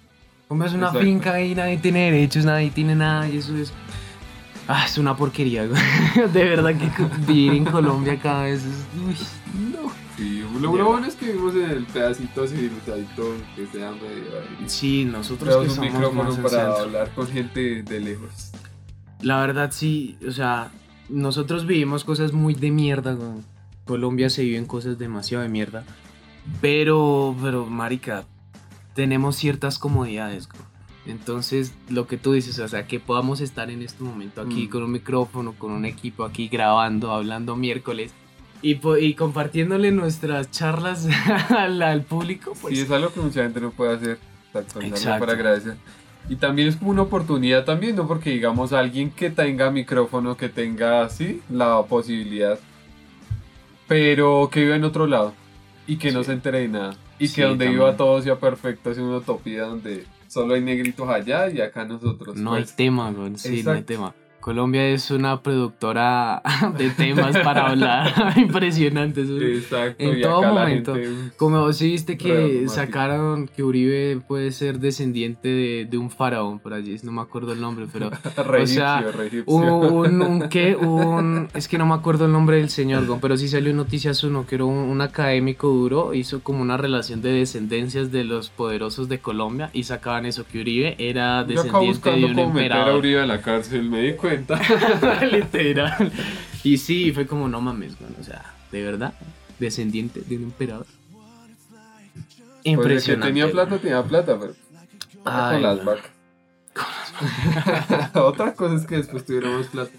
Colombia 0.47 0.67
es 0.69 0.73
una 0.73 0.87
Exacto. 0.87 1.05
finca 1.05 1.41
y 1.41 1.53
nadie 1.53 1.77
tiene 1.77 2.11
derechos, 2.11 2.45
nadie 2.45 2.69
tiene 2.71 2.95
nada 2.95 3.27
y 3.29 3.37
eso 3.37 3.55
es. 3.57 3.71
Ah, 4.67 4.85
es 4.85 4.97
una 4.97 5.15
porquería, 5.17 5.65
güey. 5.67 5.81
De 6.33 6.43
verdad 6.45 6.73
que 6.75 6.89
vivir 7.31 7.53
en 7.53 7.65
Colombia 7.65 8.17
cada 8.19 8.43
vez 8.43 8.63
es. 8.63 8.85
Uy, 9.05 9.15
no. 9.73 10.08
Lo, 10.59 10.75
lo 10.75 10.85
bueno 10.85 11.05
es 11.07 11.15
que 11.15 11.27
vivimos 11.27 11.53
en 11.55 11.69
el 11.69 11.85
pedacito 11.85 12.47
civilizadito 12.47 13.33
que 13.55 13.65
sea 13.67 13.91
medio 13.91 14.07
ahí. 14.39 14.65
Sí, 14.67 15.05
nosotros 15.05 15.49
que 15.55 15.67
Tenemos 15.67 15.69
un 15.69 15.75
somos 15.75 15.93
micrófono 15.93 16.23
más 16.31 16.37
para 16.39 16.49
centro. 16.65 16.83
hablar 16.83 17.11
con 17.15 17.27
gente 17.27 17.83
de 17.83 17.99
lejos. 17.99 18.51
La 19.21 19.39
verdad, 19.41 19.71
sí, 19.71 20.17
o 20.27 20.31
sea, 20.31 20.71
nosotros 21.09 21.65
vivimos 21.65 22.03
cosas 22.03 22.33
muy 22.33 22.53
de 22.55 22.71
mierda, 22.71 23.13
güey. 23.13 23.41
Colombia 23.85 24.29
se 24.29 24.43
viven 24.43 24.65
cosas 24.65 24.97
demasiado 24.97 25.43
de 25.43 25.49
mierda. 25.49 25.83
Pero, 26.61 27.35
pero, 27.41 27.65
marica, 27.65 28.25
tenemos 28.95 29.35
ciertas 29.35 29.79
comodidades, 29.79 30.47
güey. 30.47 30.63
Entonces, 31.05 31.73
lo 31.89 32.05
que 32.07 32.17
tú 32.17 32.33
dices, 32.33 32.59
o 32.59 32.67
sea, 32.67 32.85
que 32.85 32.99
podamos 32.99 33.41
estar 33.41 33.71
en 33.71 33.81
este 33.81 34.03
momento 34.03 34.41
aquí 34.41 34.67
Mm. 34.67 34.69
con 34.69 34.83
un 34.83 34.91
micrófono, 34.91 35.53
con 35.53 35.71
un 35.71 35.85
equipo 35.85 36.23
aquí 36.23 36.47
grabando, 36.49 37.11
hablando 37.11 37.55
miércoles 37.55 38.11
y, 38.61 38.79
y 38.99 39.13
compartiéndole 39.13 39.91
nuestras 39.91 40.51
charlas 40.51 41.07
al, 41.49 41.81
al 41.81 42.01
público, 42.03 42.53
pues 42.61 42.75
sí, 42.77 42.83
es 42.83 42.91
algo 42.91 43.11
que 43.13 43.19
mucha 43.21 43.43
gente 43.43 43.61
no 43.61 43.71
puede 43.71 43.95
hacer. 43.95 44.17
Exacto, 44.53 44.81
Exacto. 44.81 45.19
para 45.19 45.33
agradecer. 45.33 45.75
Y 46.27 46.35
también 46.35 46.67
es 46.67 46.75
como 46.75 46.91
una 46.91 47.03
oportunidad 47.03 47.65
también, 47.65 47.95
¿no? 47.95 48.07
Porque 48.07 48.29
digamos 48.31 48.73
alguien 48.73 49.09
que 49.11 49.29
tenga 49.29 49.71
micrófono, 49.71 50.35
que 50.37 50.49
tenga 50.49 51.01
así 51.03 51.41
la 51.49 51.81
posibilidad, 51.83 52.59
pero 53.87 54.49
que 54.51 54.61
viva 54.63 54.75
en 54.75 54.83
otro 54.83 55.07
lado 55.07 55.33
y 55.87 55.97
que 55.97 56.11
no 56.11 56.19
Sí. 56.21 56.27
se 56.27 56.33
entere 56.33 56.59
de 56.59 56.67
nada. 56.67 56.95
Y 57.17 57.27
Sí, 57.27 57.35
que 57.35 57.41
donde 57.43 57.65
también. 57.65 57.81
viva 57.83 57.97
todo 57.97 58.21
sea 58.21 58.37
perfecto, 58.39 58.91
es 58.91 58.97
una 58.97 59.17
utopía 59.17 59.63
donde 59.63 60.05
solo 60.27 60.53
hay 60.53 60.61
negritos 60.61 61.09
allá 61.09 61.49
y 61.49 61.61
acá 61.61 61.85
nosotros. 61.85 62.35
No 62.35 62.53
hay 62.53 62.63
pues. 62.63 62.75
tema, 62.75 63.11
güey. 63.11 63.35
Sí, 63.37 63.49
no 63.49 63.53
hay 63.71 63.79
Exacto. 63.79 63.85
tema. 63.85 64.15
Colombia 64.39 64.87
es 64.89 65.11
una 65.11 65.41
productora 65.41 66.41
de 66.77 66.89
temas 66.91 67.37
para 67.39 67.67
hablar 67.67 68.33
impresionante. 68.37 69.21
eso 69.21 69.37
es- 69.37 69.63
Exacto, 69.63 70.03
En 70.03 70.21
todo 70.21 70.41
momento. 70.43 70.95
Como 71.37 71.71
si 71.73 71.91
viste 71.91 72.17
que 72.17 72.65
sacaron 72.67 73.47
que 73.47 73.63
Uribe 73.63 74.19
puede 74.27 74.51
ser 74.51 74.79
descendiente 74.79 75.47
de, 75.49 75.87
de 75.89 75.97
un 75.97 76.09
faraón 76.09 76.59
por 76.59 76.73
allí, 76.73 76.95
no 77.03 77.11
me 77.11 77.21
acuerdo 77.21 77.53
el 77.53 77.61
nombre, 77.61 77.85
pero 77.91 78.09
Re 78.45 78.63
o 78.63 78.67
sea, 78.67 79.01
re 79.01 79.27
egipcio. 79.27 79.45
un, 79.53 80.21
un, 80.21 80.49
¿qué? 80.49 80.75
Un, 80.75 81.47
es 81.53 81.67
que 81.67 81.77
no 81.77 81.85
me 81.85 81.93
acuerdo 81.93 82.25
el 82.25 82.31
nombre 82.31 82.57
del 82.57 82.69
señor, 82.69 83.03
pero 83.21 83.37
sí 83.37 83.47
salió 83.47 83.71
en 83.71 83.77
Noticias 83.77 84.23
Uno, 84.23 84.45
que 84.47 84.55
era 84.55 84.65
un, 84.65 84.77
un 84.77 85.01
académico 85.01 85.67
duro, 85.69 86.13
hizo 86.13 86.41
como 86.41 86.61
una 86.61 86.77
relación 86.77 87.21
de 87.21 87.31
descendencias 87.31 88.11
de 88.11 88.23
los 88.23 88.49
poderosos 88.49 89.09
de 89.09 89.19
Colombia 89.19 89.69
y 89.73 89.83
sacaban 89.83 90.25
eso, 90.25 90.45
que 90.51 90.61
Uribe 90.61 90.95
era 90.97 91.45
Yo 91.47 91.61
acabo 91.61 91.85
descendiente 91.85 92.09
de 92.09 92.15
buscando 92.25 92.27
un 92.27 92.53
meter 92.53 92.71
a 92.73 92.75
emperador. 92.77 92.99
Uribe 92.99 93.21
a 93.21 93.25
la 93.25 93.41
cárcel, 93.41 93.83
me 93.89 94.01
di 94.01 94.13
cuenta. 94.29 95.25
Literal. 95.31 96.11
Y 96.63 96.77
sí, 96.77 97.11
fue 97.11 97.25
como, 97.25 97.47
no 97.47 97.61
mames, 97.61 97.99
man, 98.01 98.15
o 98.19 98.23
sea, 98.23 98.53
de 98.71 98.83
verdad, 98.83 99.13
descendiente 99.59 100.21
de 100.21 100.37
un 100.37 100.43
emperador. 100.43 100.85
Pues 100.85 101.25
de 102.57 102.63
que 102.63 102.69
Impresionante. 102.69 103.27
tenía 103.27 103.51
plata, 103.51 103.77
tenía 103.77 104.03
plata, 104.03 104.37
pero 104.39 104.53
Ay, 105.25 105.53
con 105.53 105.63
las 105.63 105.85
vacas. 105.85 106.11
Otra 108.15 108.53
cosa 108.53 108.75
es 108.75 108.85
que 108.85 108.97
después 108.97 109.25
tuviéramos 109.25 109.67
plata. 109.67 109.91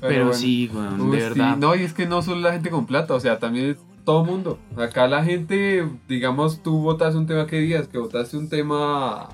Pero, 0.00 0.26
bueno. 0.26 0.32
sí, 0.32 0.70
weón, 0.72 1.00
Uy, 1.00 1.16
de 1.16 1.22
sí, 1.22 1.28
verdad. 1.28 1.56
No, 1.56 1.74
y 1.74 1.82
es 1.82 1.92
que 1.92 2.06
no 2.06 2.22
solo 2.22 2.40
la 2.40 2.52
gente 2.52 2.70
con 2.70 2.86
plata, 2.86 3.14
o 3.14 3.20
sea, 3.20 3.38
también 3.38 3.70
es 3.70 3.76
todo 4.04 4.24
mundo. 4.24 4.58
Acá 4.76 5.06
la 5.08 5.22
gente, 5.24 5.86
digamos, 6.08 6.62
tú 6.62 6.80
votas 6.80 7.14
un 7.14 7.26
tema 7.26 7.46
que 7.46 7.58
digas, 7.58 7.88
que 7.88 7.98
votaste 7.98 8.36
un 8.36 8.48
tema 8.48 9.28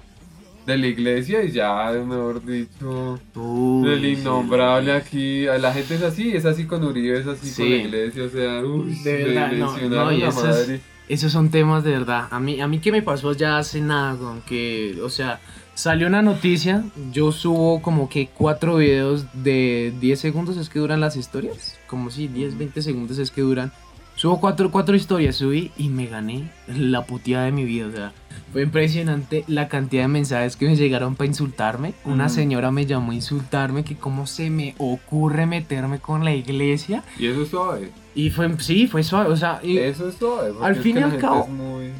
de 0.67 0.77
la 0.79 0.87
iglesia 0.89 1.43
y 1.45 1.53
ya, 1.53 1.93
mejor 2.07 2.45
dicho, 2.45 3.19
Uy, 3.35 3.89
el 3.93 4.01
sí. 4.01 4.21
innombrable 4.21 4.93
aquí. 4.93 5.47
a 5.47 5.59
La 5.59 5.73
gente 5.73 5.95
es 5.95 6.03
así, 6.03 6.31
es 6.37 6.45
así 6.45 6.65
con 6.67 6.85
Uribe, 6.85 7.21
es 7.21 7.27
así 7.27 7.51
con 7.55 7.71
la 7.71 7.77
iglesia, 7.77 8.25
o 8.25 8.29
sea, 8.29 8.61
uy, 8.65 8.95
De 9.05 9.25
verdad, 9.25 9.51
me 9.53 9.59
no, 9.59 9.71
mencionaron 9.73 10.05
no, 10.07 10.13
y 10.13 10.21
la 10.21 10.29
eso 10.29 10.49
es- 10.51 10.57
madre. 10.57 10.81
Esos 11.09 11.31
son 11.31 11.51
temas 11.53 11.85
de 11.85 11.93
verdad. 11.93 12.27
A 12.33 12.41
mí, 12.41 12.61
a 12.61 12.67
mí 12.67 12.81
que 12.81 12.91
me 12.91 13.01
pasó 13.01 13.33
ya 13.33 13.59
hace 13.59 13.81
nada, 13.81 14.17
con 14.17 14.41
que, 14.41 14.99
o 15.05 15.09
sea, 15.09 15.39
salió 15.73 16.09
una 16.09 16.21
noticia, 16.21 16.83
yo 17.13 17.31
subo 17.31 17.81
como 17.81 18.09
que 18.09 18.27
cuatro 18.37 18.79
videos 18.79 19.25
de 19.33 19.95
10 20.01 20.19
segundos, 20.19 20.57
es 20.57 20.69
que 20.69 20.81
duran 20.81 21.01
las 21.01 21.15
historias, 21.17 21.79
como 21.87 22.11
si 22.11 22.27
10, 22.27 22.59
20 22.59 22.83
segundos 22.83 23.19
es 23.19 23.31
que 23.31 23.43
duran. 23.43 23.71
Subo 24.17 24.41
cuatro, 24.41 24.71
cuatro 24.71 24.97
historias, 24.97 25.37
subí 25.37 25.71
y 25.77 25.89
me 25.91 26.07
gané 26.07 26.51
la 26.69 27.05
puteada 27.05 27.45
de 27.45 27.53
mi 27.53 27.65
vida, 27.65 27.87
o 27.87 27.93
sea, 27.93 28.13
fue 28.51 28.63
impresionante 28.63 29.45
la 29.47 29.69
cantidad 29.69 30.05
de 30.05 30.09
mensajes 30.09 30.57
que 30.57 30.67
me 30.67 30.75
llegaron 30.75 31.17
para 31.17 31.29
insultarme. 31.29 31.93
Una 32.07 32.31
señora 32.31 32.71
me 32.71 32.87
llamó 32.87 33.13
a 33.13 33.15
insultarme 33.15 33.85
que 33.85 33.95
cómo 33.97 34.27
se 34.27 34.49
me 34.49 34.75
ocurre 34.79 35.45
meterme 35.45 35.99
con 35.99 36.25
la 36.25 36.35
iglesia. 36.35 37.05
Y 37.19 37.27
eso 37.27 37.43
es 37.43 37.49
suave. 37.51 37.91
Y 38.15 38.31
fue, 38.31 38.59
sí, 38.61 38.87
fue 38.87 39.03
suave, 39.03 39.31
o 39.31 39.37
sea, 39.37 39.61
y- 39.63 39.77
Eso 39.77 40.09
es 40.09 40.15
suave. 40.15 40.53
al 40.63 40.77
fin 40.77 40.97
y 40.97 41.03
al 41.03 41.19
cabo- 41.19 41.47
muy- 41.49 41.91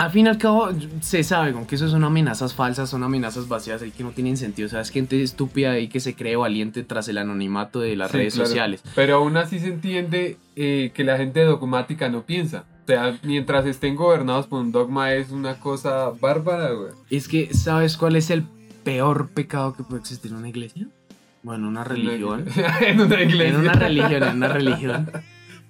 Al 0.00 0.10
fin 0.10 0.24
y 0.24 0.28
al 0.30 0.38
cabo, 0.38 0.70
se 1.02 1.22
sabe 1.22 1.52
con 1.52 1.66
que 1.66 1.74
eso 1.74 1.86
son 1.90 2.04
amenazas 2.04 2.54
falsas, 2.54 2.88
son 2.88 3.02
amenazas 3.02 3.48
vacías 3.48 3.82
y 3.82 3.90
que 3.90 4.02
no 4.02 4.12
tienen 4.12 4.38
sentido. 4.38 4.66
O 4.66 4.70
sea, 4.70 4.80
es 4.80 4.88
gente 4.88 5.22
estúpida 5.22 5.78
y 5.78 5.88
que 5.88 6.00
se 6.00 6.14
cree 6.14 6.36
valiente 6.36 6.82
tras 6.84 7.06
el 7.08 7.18
anonimato 7.18 7.80
de 7.80 7.96
las 7.96 8.10
Sí, 8.10 8.16
redes 8.16 8.32
claro. 8.32 8.46
sociales. 8.48 8.82
Pero 8.94 9.16
aún 9.16 9.36
así 9.36 9.58
se 9.58 9.66
entiende 9.66 10.38
eh, 10.56 10.90
que 10.94 11.04
la 11.04 11.18
gente 11.18 11.44
dogmática 11.44 12.08
no 12.08 12.22
piensa. 12.22 12.64
O 12.84 12.86
sea, 12.86 13.18
mientras 13.24 13.66
estén 13.66 13.94
gobernados 13.94 14.46
por 14.46 14.62
un 14.62 14.72
dogma 14.72 15.12
es 15.12 15.32
una 15.32 15.60
cosa 15.60 16.08
bárbara, 16.18 16.70
güey. 16.70 16.92
Es 17.10 17.28
que, 17.28 17.52
¿sabes 17.52 17.98
cuál 17.98 18.16
es 18.16 18.30
el 18.30 18.44
peor 18.82 19.28
pecado 19.28 19.74
que 19.74 19.82
puede 19.82 20.00
existir 20.00 20.30
en 20.30 20.38
una 20.38 20.48
iglesia? 20.48 20.88
Bueno, 21.42 21.68
una 21.68 21.84
religión. 21.84 22.46
en 22.80 23.02
una 23.02 23.20
iglesia. 23.20 23.48
En 23.50 23.56
una 23.60 23.72
religión, 23.74 24.22
en 24.22 24.36
una 24.36 24.48
religión. 24.48 25.10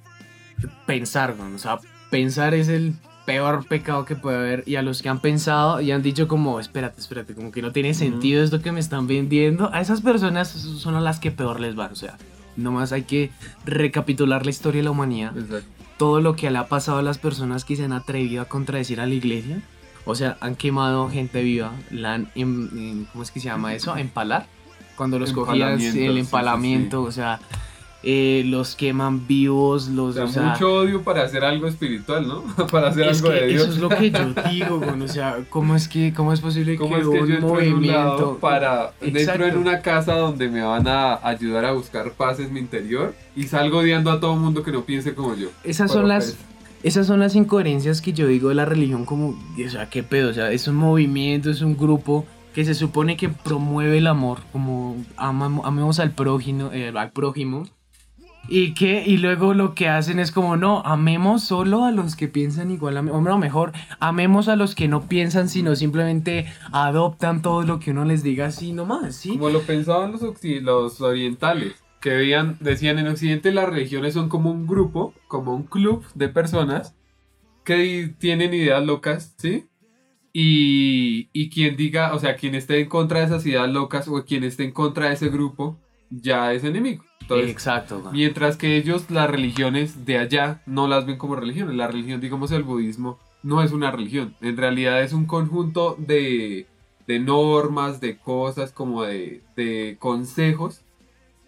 Pensar, 0.87 1.35
güey, 1.35 1.53
o 1.53 1.59
sea, 1.59 1.81
pensar 2.11 2.55
es 2.55 2.69
el 2.69 2.95
peor 3.31 3.67
pecado 3.67 4.05
que 4.05 4.17
puede 4.17 4.37
haber. 4.39 4.65
Y 4.67 4.77
a 4.77 4.83
los 4.83 5.03
que 5.03 5.09
han 5.09 5.21
pensado 5.21 5.81
y 5.81 5.91
han 5.93 6.03
dicho 6.03 6.29
como, 6.29 6.61
espérate, 6.61 7.01
espérate, 7.01 7.35
como 7.35 7.51
que 7.51 7.63
no 7.63 7.73
tiene 7.73 7.95
sentido 7.95 8.43
esto 8.43 8.61
que 8.61 8.73
me 8.73 8.81
están 8.81 9.07
vendiendo, 9.07 9.71
a 9.73 9.81
esas 9.81 10.01
personas 10.01 10.49
son 10.49 10.95
a 10.95 11.01
las 11.01 11.19
que 11.21 11.31
peor 11.31 11.61
les 11.61 11.79
va. 11.79 11.89
O 11.93 11.97
sea, 11.97 12.17
nomás 12.57 12.93
hay 12.93 13.03
que 13.03 13.31
recapitular 13.65 14.45
la 14.45 14.51
historia 14.51 14.81
de 14.81 14.85
la 14.85 14.91
humanidad. 14.91 15.37
Exacto. 15.37 15.69
Todo 15.99 16.21
lo 16.21 16.35
que 16.35 16.51
le 16.51 16.59
ha 16.59 16.67
pasado 16.67 16.99
a 16.99 17.03
las 17.03 17.19
personas 17.19 17.65
que 17.65 17.77
se 17.77 17.85
han 17.85 17.93
atrevido 17.93 18.43
a 18.43 18.47
contradecir 18.47 19.01
a 19.01 19.07
la 19.07 19.15
iglesia. 19.15 19.61
O 20.07 20.15
sea, 20.15 20.39
han 20.41 20.57
quemado 20.57 21.11
gente 21.11 21.43
viva, 21.43 21.73
la 21.91 22.15
han, 22.15 22.31
em- 22.35 22.71
em- 22.73 23.05
¿cómo 23.13 23.23
es 23.23 23.31
que 23.31 23.39
se 23.41 23.47
llama 23.49 23.75
eso? 23.75 23.97
Empalar. 23.97 24.47
Cuando 24.97 25.19
los 25.19 25.33
cogías 25.33 25.55
Empalamiento, 25.55 25.99
sí, 25.99 26.05
el 26.05 26.15
sí, 26.15 26.21
empalamiento, 26.21 27.03
o 27.03 27.13
sea, 27.13 27.41
eh, 28.03 28.43
los 28.47 28.77
queman 28.77 29.27
vivos, 29.27 29.89
los... 29.89 30.11
O 30.11 30.13
sea, 30.15 30.25
o 30.25 30.29
sea, 30.29 30.43
mucho 30.43 30.73
odio 30.75 31.03
para 31.03 31.23
hacer 31.23 31.45
algo 31.45 31.67
espiritual, 31.67 32.27
¿no? 32.27 32.45
para 32.71 32.89
hacer 32.89 33.09
es 33.09 33.19
algo 33.19 33.33
que 33.33 33.41
de 33.41 33.47
Dios. 33.49 33.63
eso 33.63 33.73
es 33.73 33.79
lo 33.79 33.89
que 33.89 34.11
yo 34.11 34.19
digo, 34.51 34.81
o 35.05 35.09
sea, 35.09 35.39
¿cómo 35.51 35.75
es 35.75 35.89
que 35.89 36.13
cómo 36.15 36.33
es 36.33 36.41
posible 36.41 36.77
¿Cómo 36.77 36.95
que 36.95 37.03
es 37.03 37.09
que 37.09 37.17
yo 37.17 37.23
un 37.23 37.33
en 37.33 37.41
movimiento 37.41 38.39
para 38.41 38.93
dentro 39.01 39.47
en 39.47 39.57
una 39.57 39.81
casa 39.81 40.15
donde 40.15 40.49
me 40.49 40.63
van 40.63 40.87
a 40.89 41.27
ayudar 41.27 41.65
a 41.65 41.73
buscar 41.73 42.13
paz 42.13 42.41
en 42.41 42.53
mi 42.53 42.61
interior 42.61 43.15
y 43.37 43.45
salgo 43.45 43.79
odiando 43.79 44.11
a 44.11 44.21
todo 44.21 44.37
mundo 44.37 44.63
que 44.63 44.73
no 44.73 44.85
piense 44.85 45.15
como 45.15 45.35
yo? 45.35 45.49
Esas 45.65 45.93
son 45.93 46.09
las 46.09 46.33
pues, 46.33 46.51
esas 46.83 47.07
son 47.07 47.21
las 47.21 47.37
incoherencias 47.37 48.01
que 48.01 48.15
yo 48.15 48.27
digo 48.27 48.49
de 48.49 48.55
la 48.55 48.65
religión 48.65 49.05
como, 49.05 49.29
o 49.29 49.71
sea, 49.71 49.91
qué 49.91 50.03
pedo, 50.03 50.31
o 50.31 50.33
sea, 50.33 50.51
es 50.51 50.67
un 50.67 50.77
movimiento, 50.77 51.51
es 51.51 51.61
un 51.61 51.77
grupo 51.77 52.25
que 52.55 52.65
se 52.65 52.75
supone 52.75 53.17
que 53.17 53.29
promueve 53.29 53.99
el 53.99 54.07
amor, 54.07 54.39
como 54.51 54.97
amamos, 55.17 55.67
amemos 55.67 56.01
al 56.01 56.13
prójimo, 56.13 56.71
eh, 56.73 56.93
al 56.95 57.13
prójimo. 57.13 57.65
Y 58.53 58.75
que 58.75 59.05
y 59.07 59.19
luego 59.19 59.55
lo 59.55 59.77
que 59.77 59.89
hacen 59.89 60.19
es 60.19 60.33
como 60.33 60.57
no, 60.57 60.83
amemos 60.85 61.45
solo 61.45 61.85
a 61.85 61.93
los 61.93 62.17
que 62.17 62.27
piensan 62.27 62.73
igual 62.73 62.97
a 62.97 63.03
mí, 63.03 63.11
o 63.13 63.21
mejor, 63.39 63.71
amemos 64.01 64.49
a 64.49 64.57
los 64.57 64.75
que 64.75 64.89
no 64.89 65.07
piensan, 65.07 65.49
sino 65.49 65.77
simplemente 65.77 66.47
adoptan 66.73 67.43
todo 67.43 67.63
lo 67.63 67.79
que 67.79 67.93
uno 67.93 68.05
les 68.05 68.25
diga 68.25 68.47
así 68.47 68.73
nomás, 68.73 69.15
¿sí? 69.15 69.31
Como 69.31 69.51
lo 69.51 69.63
pensaban 69.63 70.11
los, 70.11 70.23
los 70.43 71.01
orientales, 71.01 71.75
que 72.01 72.11
veían, 72.11 72.57
decían 72.59 72.99
en 72.99 73.07
Occidente 73.07 73.53
las 73.53 73.69
religiones 73.69 74.15
son 74.15 74.29
como 74.29 74.51
un 74.51 74.67
grupo, 74.67 75.15
como 75.29 75.55
un 75.55 75.63
club 75.63 76.05
de 76.15 76.29
personas 76.29 76.97
que 77.65 78.13
tienen 78.19 78.53
ideas 78.53 78.85
locas, 78.85 79.35
¿sí? 79.39 79.69
Y, 80.33 81.29
y 81.33 81.51
quien 81.51 81.77
diga, 81.77 82.15
o 82.15 82.19
sea, 82.19 82.35
quien 82.35 82.57
esté 82.57 82.81
en 82.81 82.89
contra 82.89 83.21
de 83.21 83.27
esas 83.27 83.47
ideas 83.47 83.69
locas 83.69 84.09
o 84.09 84.25
quien 84.25 84.43
esté 84.43 84.65
en 84.65 84.73
contra 84.73 85.07
de 85.07 85.15
ese 85.15 85.29
grupo, 85.29 85.79
ya 86.11 86.53
es 86.53 86.65
enemigo. 86.65 87.05
Entonces, 87.21 87.51
Exacto. 87.51 88.11
Mientras 88.13 88.57
que 88.57 88.77
ellos, 88.77 89.11
las 89.11 89.31
religiones 89.31 90.05
de 90.05 90.19
allá, 90.19 90.63
no 90.67 90.89
las 90.89 91.07
ven 91.07 91.17
como 91.17 91.37
religiones. 91.37 91.77
La 91.77 91.87
religión, 91.87 92.21
digamos 92.21 92.51
el 92.51 92.65
budismo, 92.65 93.19
no 93.43 93.63
es 93.63 93.73
una 93.73 93.91
religión. 93.91 94.35
En 94.41 94.57
realidad 94.57 95.03
es 95.03 95.13
un 95.13 95.27
conjunto 95.27 95.95
de, 95.99 96.67
de 97.07 97.19
normas, 97.21 98.01
de 98.01 98.19
cosas, 98.19 98.73
como 98.73 99.05
de, 99.05 99.43
de 99.55 99.97
consejos 100.01 100.83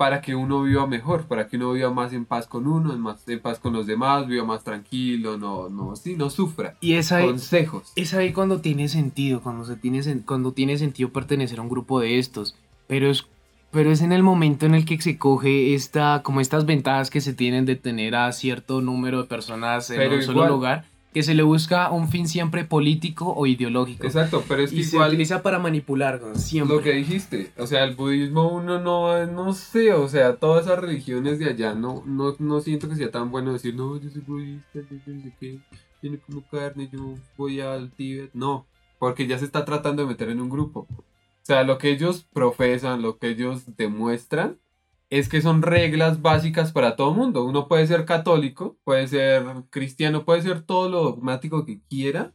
para 0.02 0.21
que 0.21 0.35
uno 0.35 0.64
viva 0.64 0.85
mejor, 0.88 1.28
para 1.28 1.47
que 1.47 1.57
uno 1.57 1.75
viva 1.75 1.92
más 1.92 2.12
en 2.12 2.25
paz 2.25 2.49
con 2.49 2.66
uno, 2.66 2.92
en, 2.92 2.99
más, 2.99 3.28
en 3.28 3.38
paz 3.38 3.61
con 3.61 3.73
los 3.73 3.87
demás, 3.87 4.26
viva 4.26 4.45
más 4.45 4.64
tranquilo, 4.64 5.38
no, 5.38 5.69
no, 5.69 5.95
sí, 5.95 6.16
no 6.16 6.28
sufra. 6.28 6.76
Y 6.81 6.95
esa 6.95 7.21
Consejos. 7.21 7.92
Es 7.95 8.12
ahí 8.12 8.33
cuando 8.33 8.61
tiene 8.61 8.88
sentido, 8.88 9.42
cuando, 9.42 9.64
se 9.64 9.76
tiene, 9.76 10.02
cuando 10.26 10.50
tiene 10.50 10.76
sentido 10.76 11.11
pertenecer 11.11 11.61
a 11.61 11.62
un 11.62 11.69
grupo 11.69 12.00
de 12.00 12.19
estos. 12.19 12.57
Pero 12.88 13.09
es, 13.12 13.28
pero 13.73 13.91
es 13.91 14.00
en 14.02 14.12
el 14.12 14.23
momento 14.23 14.67
en 14.67 14.75
el 14.76 14.85
que 14.85 15.00
se 15.00 15.19
coge 15.19 15.75
esta, 15.75 16.23
como 16.23 16.41
estas 16.41 16.67
ventajas 16.67 17.11
que 17.11 17.21
se 17.21 17.33
tienen 17.35 17.64
de 17.67 17.75
tener 17.76 18.14
a 18.14 18.31
cierto 18.33 18.81
número 18.81 19.23
de 19.23 19.29
personas 19.29 19.91
en 19.91 19.97
Pero 19.97 20.17
un 20.17 20.23
solo 20.23 20.38
igual- 20.41 20.50
lugar, 20.50 20.85
que 21.12 21.23
se 21.23 21.35
le 21.35 21.43
busca 21.43 21.91
un 21.91 22.09
fin 22.09 22.26
siempre 22.26 22.64
político 22.64 23.35
o 23.37 23.47
ideológico. 23.47 24.07
Exacto, 24.07 24.43
pero 24.49 24.62
es 24.62 24.71
que 24.71 24.76
y 24.76 24.85
se 24.85 24.97
igual 24.97 25.11
utiliza 25.11 25.43
para 25.43 25.59
manipular, 25.59 26.23
siempre. 26.37 26.75
Lo 26.76 26.83
que 26.83 26.93
dijiste, 26.93 27.50
o 27.59 27.67
sea, 27.67 27.85
el 27.85 27.95
budismo 27.97 28.49
uno 28.49 28.79
no, 28.79 29.26
no 29.26 29.52
sé, 29.52 29.93
o 29.93 30.09
sea, 30.09 30.37
todas 30.37 30.64
esas 30.64 30.79
religiones 30.79 31.38
de 31.38 31.50
allá, 31.50 31.75
no, 31.75 32.02
no, 32.07 32.35
no 32.38 32.61
siento 32.61 32.88
que 32.88 32.97
sea 32.97 33.11
tan 33.11 33.31
bueno 33.31 33.52
decir, 33.52 33.75
no, 33.75 34.00
yo 34.00 34.09
soy 34.09 34.23
budista, 34.23 34.79
yo 35.07 35.12
no 35.12 35.23
sé 35.23 35.33
qué, 35.38 35.59
yo 36.02 36.11
no 36.12 36.19
como 36.26 36.43
carne, 36.50 36.88
yo 36.91 37.14
voy 37.37 37.61
al 37.61 37.91
Tíbet, 37.91 38.31
no, 38.33 38.64
porque 38.99 39.26
ya 39.26 39.38
se 39.38 39.45
está 39.45 39.67
tratando 39.67 40.02
de 40.02 40.09
meter 40.09 40.31
en 40.31 40.41
un 40.41 40.49
grupo. 40.49 40.87
O 41.43 41.45
sea, 41.45 41.65
lo 41.65 41.79
que 41.79 41.91
ellos 41.91 42.25
profesan, 42.33 43.03
lo 43.03 43.19
que 43.19 43.29
ellos 43.29 43.77
demuestran, 43.77 44.61
es 45.11 45.29
que 45.29 45.43
son 45.43 45.61
reglas 45.61 46.23
básicas 46.23 46.73
para 46.73 46.97
todo 46.97 47.13
mundo. 47.13 47.45
Uno 47.45 47.69
puede 47.69 47.87
ser 47.87 48.07
católico, 48.07 48.79
puede 48.85 49.09
ser 49.09 49.45
cristiano, 49.69 50.25
puede 50.25 50.41
ser 50.43 50.63
todo 50.63 50.89
lo 50.89 51.03
dogmático 51.03 51.67
que 51.67 51.83
quiera, 51.91 52.33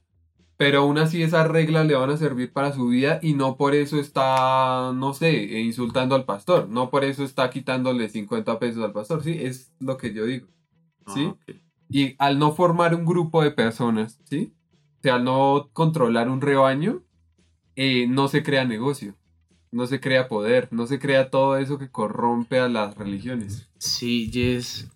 pero 0.58 0.82
aún 0.82 0.98
así 0.98 1.24
esas 1.24 1.48
reglas 1.48 1.88
le 1.88 1.96
van 1.96 2.10
a 2.10 2.18
servir 2.18 2.52
para 2.52 2.74
su 2.74 2.88
vida 2.88 3.20
y 3.24 3.34
no 3.34 3.58
por 3.58 3.74
eso 3.74 4.00
está, 4.00 4.92
no 4.94 5.14
sé, 5.14 5.60
insultando 5.60 6.16
al 6.16 6.26
pastor, 6.26 6.68
no 6.68 6.90
por 6.90 7.04
eso 7.04 7.24
está 7.24 7.50
quitándole 7.50 8.10
50 8.10 8.60
pesos 8.60 8.84
al 8.84 8.92
pastor, 8.92 9.24
sí, 9.24 9.38
es 9.40 9.74
lo 9.80 9.98
que 9.98 10.14
yo 10.14 10.26
digo, 10.26 10.48
¿sí? 11.08 11.26
Ah, 11.28 11.30
ok. 11.30 11.56
Y 11.90 12.16
al 12.20 12.38
no 12.38 12.52
formar 12.52 12.94
un 12.94 13.06
grupo 13.06 13.42
de 13.42 13.52
personas, 13.52 14.20
¿sí? 14.26 14.54
O 15.00 15.02
sea, 15.02 15.16
al 15.16 15.24
no 15.24 15.70
controlar 15.74 16.30
un 16.30 16.42
rebaño, 16.42 17.04
eh, 17.78 18.08
no 18.08 18.28
se 18.28 18.42
crea 18.42 18.66
negocio, 18.66 19.14
no 19.72 19.86
se 19.86 20.00
crea 20.02 20.28
poder, 20.28 20.68
no 20.72 20.88
se 20.88 20.98
crea 20.98 21.30
todo 21.30 21.58
eso 21.58 21.78
que 21.78 21.90
corrompe 21.90 22.60
a 22.60 22.68
las 22.68 22.98
religiones. 22.98 23.70
Sí, 23.78 24.32
Jess. 24.34 24.90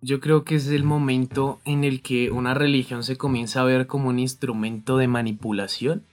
Yo 0.00 0.20
creo 0.20 0.44
que 0.44 0.54
es 0.54 0.68
el 0.68 0.84
momento 0.84 1.60
en 1.64 1.82
el 1.82 2.02
que 2.02 2.30
una 2.30 2.54
religión 2.54 3.02
se 3.02 3.16
comienza 3.16 3.60
a 3.60 3.64
ver 3.64 3.88
como 3.88 4.08
un 4.08 4.20
instrumento 4.20 4.96
de 4.96 5.08
manipulación. 5.08 6.04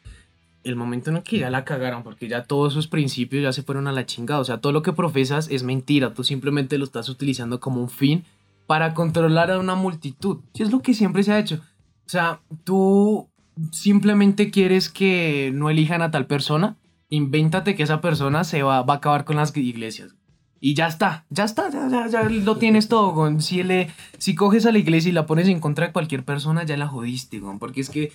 El 0.63 0.75
momento 0.75 1.12
en 1.12 1.17
el 1.17 1.24
que 1.24 1.38
ya 1.38 1.51
la 1.51 1.63
cagaron, 1.63 2.01
porque 2.03 2.27
ya 2.27 2.44
todos 2.44 2.74
sus 2.74 2.88
principios 2.88 3.44
ya 3.44 3.53
se 3.53 3.62
fueron 3.62 3.88
a 3.88 3.91
la 3.91 4.08
chingada. 4.08 4.41
O 4.41 4.44
sea, 4.44 4.60
todo 4.60 4.74
lo 4.74 4.82
que 4.82 4.91
profesas 4.91 5.50
es 5.51 5.62
mentira. 5.62 6.15
Tú 6.15 6.24
simplemente 6.24 6.79
lo 6.79 6.84
estás 6.84 7.10
utilizando 7.10 7.60
como 7.60 7.79
un 7.79 7.89
fin 7.89 8.25
para 8.65 8.96
controlar 8.96 9.51
a 9.51 9.60
una 9.60 9.75
multitud. 9.75 10.39
Y 10.56 10.63
es 10.63 10.72
lo 10.72 10.82
que 10.82 10.96
siempre 10.96 11.24
se 11.24 11.32
ha 11.32 11.39
hecho. 11.39 11.62
O 12.06 12.10
sea, 12.10 12.41
tú 12.65 13.29
simplemente 13.72 14.52
quieres 14.52 14.90
que 14.90 15.52
no 15.54 15.70
elijan 15.70 16.02
a 16.02 16.12
tal 16.12 16.28
persona. 16.28 16.78
Invéntate 17.10 17.76
que 17.76 17.84
esa 17.84 18.02
persona 18.02 18.44
se 18.44 18.64
va, 18.64 18.82
va 18.84 18.96
a 18.96 18.98
acabar 18.98 19.26
con 19.26 19.38
las 19.38 19.56
iglesias. 19.56 20.16
Y 20.60 20.74
ya 20.74 20.88
está, 20.88 21.26
ya 21.30 21.44
está, 21.44 21.70
ya, 21.70 21.88
ya, 21.90 22.08
ya 22.08 22.24
lo 22.24 22.58
tienes 22.58 22.88
todo. 22.88 23.40
Si, 23.40 23.62
le, 23.64 23.90
si 24.18 24.36
coges 24.36 24.66
a 24.66 24.72
la 24.72 24.80
iglesia 24.80 25.10
y 25.10 25.14
la 25.14 25.26
pones 25.26 25.48
en 25.48 25.60
contra 25.60 25.88
de 25.88 25.94
cualquier 25.94 26.24
persona, 26.24 26.64
ya 26.64 26.78
la 26.78 26.88
jodiste. 26.88 27.42
Porque 27.60 27.82
es 27.82 27.90
que, 27.90 28.12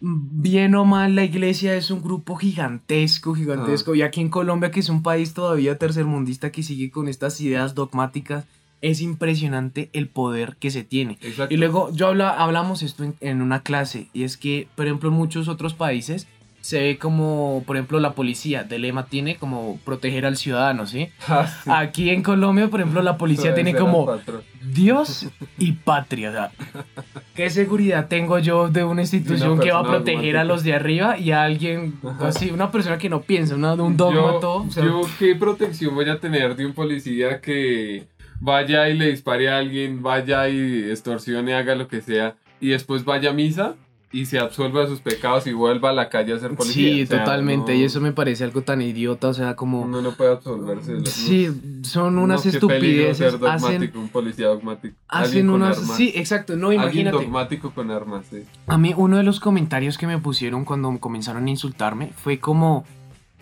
bien 0.00 0.74
o 0.76 0.84
mal, 0.84 1.16
la 1.16 1.24
iglesia 1.24 1.74
es 1.74 1.90
un 1.90 2.00
grupo 2.00 2.36
gigantesco, 2.36 3.34
gigantesco. 3.34 3.94
Y 3.94 4.02
aquí 4.02 4.20
en 4.20 4.28
Colombia, 4.28 4.70
que 4.70 4.80
es 4.80 4.88
un 4.88 5.02
país 5.02 5.34
todavía 5.34 5.76
tercermundista 5.76 6.52
que 6.52 6.62
sigue 6.62 6.90
con 6.90 7.08
estas 7.08 7.40
ideas 7.40 7.74
dogmáticas, 7.74 8.44
es 8.84 9.00
impresionante 9.00 9.88
el 9.94 10.08
poder 10.08 10.56
que 10.56 10.70
se 10.70 10.84
tiene. 10.84 11.18
Exacto. 11.22 11.54
Y 11.54 11.56
luego 11.56 11.90
yo 11.92 12.08
habla, 12.08 12.30
hablamos 12.30 12.82
esto 12.82 13.02
en, 13.02 13.14
en 13.20 13.40
una 13.40 13.62
clase, 13.62 14.08
y 14.12 14.24
es 14.24 14.36
que, 14.36 14.68
por 14.74 14.86
ejemplo, 14.86 15.08
en 15.08 15.14
muchos 15.14 15.48
otros 15.48 15.72
países 15.74 16.26
se 16.64 16.80
ve 16.80 16.96
como, 16.96 17.62
por 17.66 17.76
ejemplo, 17.76 18.00
la 18.00 18.14
policía 18.14 18.64
de 18.64 18.78
lema 18.78 19.04
tiene 19.04 19.36
como 19.36 19.78
proteger 19.84 20.24
al 20.24 20.38
ciudadano, 20.38 20.86
¿sí? 20.86 21.10
Ah, 21.28 21.46
sí. 21.46 21.70
Aquí 21.70 22.08
en 22.08 22.22
Colombia, 22.22 22.68
por 22.68 22.80
ejemplo, 22.80 23.02
la 23.02 23.18
policía 23.18 23.54
tiene 23.54 23.74
como. 23.74 24.18
Dios 24.72 25.26
y 25.58 25.72
patria. 25.72 26.30
o 26.30 26.32
sea, 26.32 26.52
¿Qué 27.34 27.50
seguridad 27.50 28.08
tengo 28.08 28.38
yo 28.38 28.68
de 28.68 28.82
una 28.82 29.02
institución 29.02 29.60
que 29.60 29.72
va 29.72 29.80
a 29.80 29.84
proteger 29.84 30.38
a 30.38 30.44
los 30.44 30.62
de 30.62 30.72
arriba 30.72 31.18
y 31.18 31.32
a 31.32 31.42
alguien 31.42 31.98
Ajá. 32.02 32.28
así, 32.28 32.50
una 32.50 32.70
persona 32.70 32.96
que 32.96 33.10
no 33.10 33.20
piensa, 33.20 33.56
una, 33.56 33.74
un 33.74 33.96
dogma 33.98 34.32
yo, 34.32 34.38
todo? 34.40 34.62
o 34.62 34.70
sea, 34.70 34.84
yo 34.84 35.02
qué 35.18 35.34
protección 35.36 35.94
voy 35.94 36.08
a 36.08 36.18
tener 36.18 36.56
de 36.56 36.64
un 36.64 36.72
policía 36.72 37.42
que 37.42 38.04
vaya 38.40 38.88
y 38.88 38.96
le 38.98 39.10
dispare 39.10 39.48
a 39.48 39.58
alguien, 39.58 40.02
vaya 40.02 40.48
y 40.48 40.90
extorsione, 40.90 41.54
haga 41.54 41.74
lo 41.74 41.88
que 41.88 42.00
sea, 42.00 42.36
y 42.60 42.68
después 42.68 43.04
vaya 43.04 43.30
a 43.30 43.32
misa 43.32 43.74
y 44.12 44.26
se 44.26 44.38
absuelva 44.38 44.82
de 44.82 44.86
sus 44.86 45.00
pecados 45.00 45.44
y 45.48 45.52
vuelva 45.52 45.90
a 45.90 45.92
la 45.92 46.08
calle 46.08 46.34
a 46.34 46.38
ser 46.38 46.54
policía. 46.54 46.88
sí, 46.94 47.02
O 47.02 47.06
sea, 47.06 47.24
totalmente. 47.24 47.72
no- 47.72 47.78
Y 47.80 47.82
eso 47.82 48.00
me 48.00 48.12
parece 48.12 48.44
algo 48.44 48.62
tan 48.62 48.80
idiota, 48.80 49.26
o 49.26 49.34
sea, 49.34 49.56
como... 49.56 49.82
Uno 49.82 50.00
no 50.02 50.12
puede 50.12 50.30
absolverse. 50.30 50.92
de 50.92 51.00
los- 51.00 51.08
Sí, 51.08 51.48
son 51.82 52.18
unas 52.18 52.44
no, 52.44 52.50
estupideces. 52.52 53.32
ser 53.32 53.44
Hacen, 53.48 53.90
un 53.96 54.08
policía 54.10 54.46
dogmático. 54.46 54.94
hacen 55.08 55.24
Alguien 55.26 55.50
unas... 55.50 55.78
armas. 55.78 55.96
Sí, 55.96 56.12
exacto. 56.14 56.54
No, 56.54 56.68
Alguien 56.68 56.82
imagínate. 56.84 57.16
dogmático 57.16 57.70
con 57.72 57.90
armas, 57.90 58.26
sí. 58.30 58.44
A 58.68 58.78
mí 58.78 58.94
uno 58.96 59.16
de 59.16 59.24
los 59.24 59.40
comentarios 59.40 59.98
que 59.98 60.06
me 60.06 60.18
pusieron 60.18 60.64
cuando 60.64 60.96
comenzaron 61.00 61.46
a 61.46 61.50
insultarme 61.50 62.12
fue 62.14 62.38
como, 62.38 62.84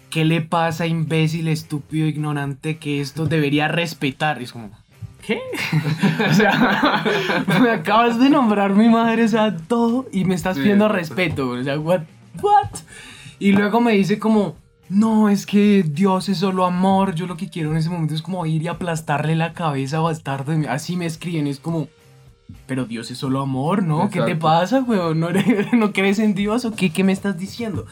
¿qué 0.08 0.24
le 0.24 0.40
pasa, 0.40 0.86
imbécil, 0.86 1.48
estúpido, 1.48 2.06
ignorante, 2.06 2.78
que 2.78 3.02
esto 3.02 3.26
debería 3.26 3.68
respetar? 3.68 4.40
Y 4.40 4.44
es 4.44 4.52
como, 4.52 4.70
¿qué? 5.26 5.40
o 6.30 6.32
sea, 6.34 7.04
me 7.62 7.70
acabas 7.70 8.18
de 8.18 8.28
nombrar 8.28 8.74
mi 8.74 8.88
madre, 8.88 9.24
o 9.24 9.28
sea, 9.28 9.56
todo, 9.56 10.06
y 10.12 10.24
me 10.24 10.34
estás 10.34 10.58
pidiendo 10.58 10.88
respeto, 10.88 11.48
o 11.50 11.62
sea, 11.62 11.78
what, 11.78 12.02
what? 12.42 12.68
Y 13.38 13.52
luego 13.52 13.80
me 13.80 13.92
dice 13.92 14.18
como, 14.18 14.56
no, 14.88 15.28
es 15.28 15.46
que 15.46 15.82
Dios 15.86 16.28
es 16.28 16.38
solo 16.38 16.64
amor, 16.66 17.14
yo 17.14 17.26
lo 17.26 17.36
que 17.36 17.48
quiero 17.48 17.70
en 17.70 17.76
ese 17.78 17.88
momento 17.90 18.14
es 18.14 18.22
como 18.22 18.44
ir 18.46 18.62
y 18.62 18.68
aplastarle 18.68 19.34
la 19.36 19.52
cabeza 19.54 20.00
bastardo, 20.00 20.52
así 20.68 20.96
me 20.96 21.06
escriben, 21.06 21.46
es 21.46 21.58
como... 21.60 21.88
Pero 22.66 22.84
Dios 22.84 23.10
es 23.10 23.16
solo 23.16 23.40
amor, 23.40 23.82
¿no? 23.82 24.10
¿Qué 24.10 24.20
te 24.20 24.36
pasa, 24.36 24.80
weón? 24.82 25.20
¿No, 25.20 25.30
eres- 25.30 25.72
¿No 25.72 25.92
crees 25.92 26.18
en 26.18 26.34
Dios 26.34 26.66
o 26.66 26.72
qué, 26.74 26.90
qué 26.92 27.02
me 27.02 27.12
estás 27.12 27.38
diciendo? 27.38 27.86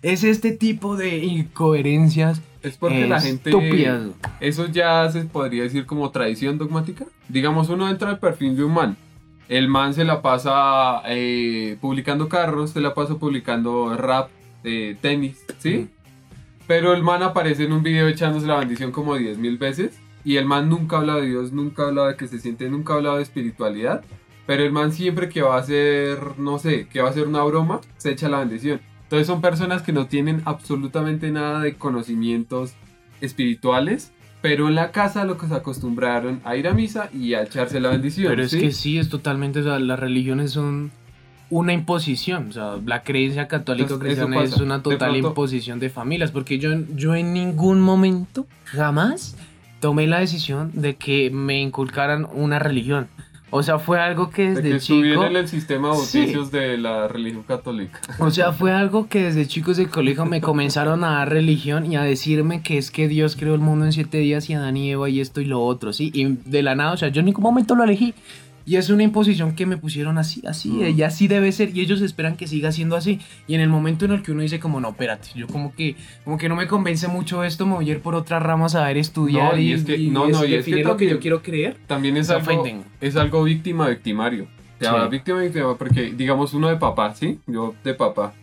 Es 0.00 0.24
este 0.24 0.52
tipo 0.52 0.96
de 0.96 1.18
incoherencias 1.18 2.40
Es 2.62 2.76
porque 2.76 3.06
la 3.06 3.20
gente. 3.20 3.50
estúpidas. 3.50 4.08
Eso 4.40 4.66
ya 4.66 5.10
se 5.10 5.22
podría 5.22 5.62
decir 5.62 5.86
como 5.86 6.10
tradición 6.10 6.58
dogmática. 6.58 7.06
Digamos, 7.28 7.68
uno 7.68 7.88
entra 7.88 8.10
al 8.10 8.18
perfil 8.18 8.56
de 8.56 8.64
un 8.64 8.74
man. 8.74 8.96
El 9.48 9.68
man 9.68 9.94
se 9.94 10.04
la 10.04 10.22
pasa 10.22 11.02
eh, 11.06 11.76
publicando 11.80 12.28
carros, 12.28 12.70
se 12.70 12.80
la 12.80 12.94
pasa 12.94 13.16
publicando 13.16 13.96
rap, 13.96 14.30
eh, 14.62 14.96
tenis, 15.00 15.44
¿sí? 15.58 15.88
Pero 16.66 16.92
el 16.94 17.02
man 17.02 17.22
aparece 17.22 17.64
en 17.64 17.72
un 17.72 17.82
video 17.82 18.06
echándose 18.06 18.46
la 18.46 18.58
bendición 18.58 18.92
como 18.92 19.16
10 19.16 19.38
mil 19.38 19.58
veces. 19.58 19.98
Y 20.24 20.36
el 20.36 20.44
man 20.44 20.68
nunca 20.68 20.98
habla 20.98 21.16
de 21.16 21.26
Dios, 21.26 21.52
nunca 21.52 21.84
habla 21.84 22.08
de 22.08 22.16
que 22.16 22.28
se 22.28 22.38
siente, 22.38 22.68
nunca 22.68 22.94
habla 22.94 23.16
de 23.16 23.22
espiritualidad. 23.22 24.04
Pero 24.46 24.64
el 24.64 24.72
man 24.72 24.92
siempre 24.92 25.28
que 25.28 25.42
va 25.42 25.56
a 25.56 25.60
hacer, 25.60 26.38
no 26.38 26.58
sé, 26.58 26.86
que 26.88 27.00
va 27.00 27.08
a 27.08 27.10
hacer 27.10 27.26
una 27.26 27.42
broma, 27.42 27.80
se 27.96 28.10
echa 28.10 28.28
la 28.28 28.40
bendición. 28.40 28.80
Entonces 29.10 29.26
son 29.26 29.40
personas 29.40 29.82
que 29.82 29.92
no 29.92 30.06
tienen 30.06 30.40
absolutamente 30.44 31.32
nada 31.32 31.58
de 31.58 31.74
conocimientos 31.74 32.74
espirituales, 33.20 34.12
pero 34.40 34.68
en 34.68 34.76
la 34.76 34.92
casa 34.92 35.24
lo 35.24 35.36
que 35.36 35.48
se 35.48 35.54
acostumbraron 35.54 36.40
a 36.44 36.54
ir 36.54 36.68
a 36.68 36.74
misa 36.74 37.10
y 37.12 37.34
a 37.34 37.42
echarse 37.42 37.80
la 37.80 37.88
bendición. 37.88 38.28
Pero 38.28 38.44
es 38.44 38.54
que 38.54 38.70
sí, 38.70 38.98
es 38.98 39.08
totalmente, 39.08 39.58
o 39.58 39.62
sea, 39.64 39.80
las 39.80 39.98
religiones 39.98 40.52
son 40.52 40.92
una 41.50 41.72
imposición, 41.72 42.50
o 42.50 42.52
sea, 42.52 42.78
la 42.86 43.02
creencia 43.02 43.48
católica 43.48 43.94
Entonces, 43.94 44.16
cristiana 44.16 44.44
es 44.44 44.58
una 44.58 44.80
total 44.80 45.16
imposición 45.16 45.80
de 45.80 45.90
familias, 45.90 46.30
porque 46.30 46.60
yo, 46.60 46.70
yo 46.94 47.16
en 47.16 47.32
ningún 47.32 47.80
momento, 47.80 48.46
jamás, 48.66 49.36
tomé 49.80 50.06
la 50.06 50.20
decisión 50.20 50.70
de 50.72 50.94
que 50.94 51.32
me 51.32 51.60
inculcaran 51.60 52.28
una 52.32 52.60
religión. 52.60 53.08
O 53.52 53.62
sea, 53.62 53.78
fue 53.78 54.00
algo 54.00 54.30
que 54.30 54.42
De 54.42 54.48
desde 54.54 54.70
que 54.70 54.76
estuviera 54.76 55.14
chico... 55.16 55.26
en 55.26 55.36
el 55.36 55.48
sistema 55.48 55.88
de 55.90 55.96
Sí. 55.96 56.18
bautizos 56.18 56.50
de 56.52 56.78
la 56.78 57.08
religión 57.08 57.42
católica. 57.42 58.00
O 58.18 58.30
sea, 58.30 58.52
fue 58.52 58.72
algo 58.72 59.08
que 59.08 59.24
desde 59.24 59.46
chicos 59.46 59.76
del 59.76 59.90
colegio 59.90 60.24
me 60.24 60.40
comenzaron 60.40 61.02
a 61.04 61.10
dar 61.18 61.30
religión 61.30 61.90
y 61.90 61.96
a 61.96 62.02
decirme 62.02 62.62
que 62.62 62.78
es 62.78 62.90
que 62.90 63.08
Dios 63.08 63.36
creó 63.36 63.54
el 63.54 63.60
mundo 63.60 63.84
en 63.86 63.92
siete 63.92 64.18
días 64.18 64.48
y 64.50 64.54
Adán 64.54 64.76
y 64.76 64.90
Eva 64.92 65.08
y 65.08 65.20
esto 65.20 65.40
y 65.40 65.46
lo 65.46 65.60
otro, 65.62 65.92
¿sí? 65.92 66.10
Y 66.14 66.36
de 66.48 66.62
la 66.62 66.74
nada, 66.74 66.92
o 66.92 66.96
sea, 66.96 67.08
yo 67.08 67.20
en 67.20 67.26
ningún 67.26 67.42
momento 67.42 67.74
lo 67.74 67.84
elegí. 67.84 68.14
Y 68.66 68.76
es 68.76 68.90
una 68.90 69.02
imposición 69.02 69.54
que 69.56 69.64
me 69.66 69.76
pusieron 69.78 70.18
así, 70.18 70.42
así, 70.46 70.68
Mm. 70.68 70.98
y 70.98 71.02
así 71.02 71.28
debe 71.28 71.50
ser, 71.50 71.74
y 71.76 71.80
ellos 71.80 72.00
esperan 72.02 72.36
que 72.36 72.46
siga 72.46 72.70
siendo 72.72 72.94
así. 72.94 73.18
Y 73.48 73.54
en 73.54 73.60
el 73.62 73.68
momento 73.68 74.04
en 74.04 74.12
el 74.12 74.22
que 74.22 74.32
uno 74.32 74.42
dice 74.42 74.60
como, 74.60 74.80
no, 74.80 74.90
espérate, 74.90 75.30
yo 75.34 75.46
como 75.46 75.74
que, 75.74 75.96
como 76.24 76.36
que 76.38 76.48
no 76.48 76.56
me 76.56 76.66
convence 76.68 77.08
mucho 77.08 77.42
esto, 77.42 77.66
me 77.66 77.74
voy 77.74 77.88
a 77.88 77.92
ir 77.92 78.00
por 78.00 78.14
otras 78.14 78.42
ramas 78.42 78.74
a 78.74 78.84
ver, 78.86 78.96
estudiar 78.98 79.54
No, 79.54 79.58
y, 79.58 79.68
y 79.68 79.72
es 79.72 79.84
que- 79.84 79.96
y- 79.96 80.10
no, 80.10 80.28
no, 80.28 80.28
y 80.28 80.32
es 80.32 80.38
que 80.40 80.56
definir 80.58 80.78
lo 80.84 80.90
que 80.96 81.06
también- 81.06 81.10
yo 81.10 81.20
quiero 81.20 81.42
creer. 81.42 81.76
También 81.86 82.16
es 82.16 82.28
algo, 82.30 82.64
es 83.00 83.16
algo 83.16 83.42
víctima 83.44 83.88
victimario. 83.88 84.44
O 84.44 84.82
sea, 84.84 85.04
Sí. 85.04 85.10
víctima 85.10 85.40
victimario 85.40 85.76
porque, 85.76 86.12
digamos, 86.12 86.54
uno 86.54 86.68
de 86.68 86.76
papá, 86.76 87.14
¿sí? 87.14 87.38
Yo 87.46 87.74
de 87.84 87.94
papá. 87.94 88.34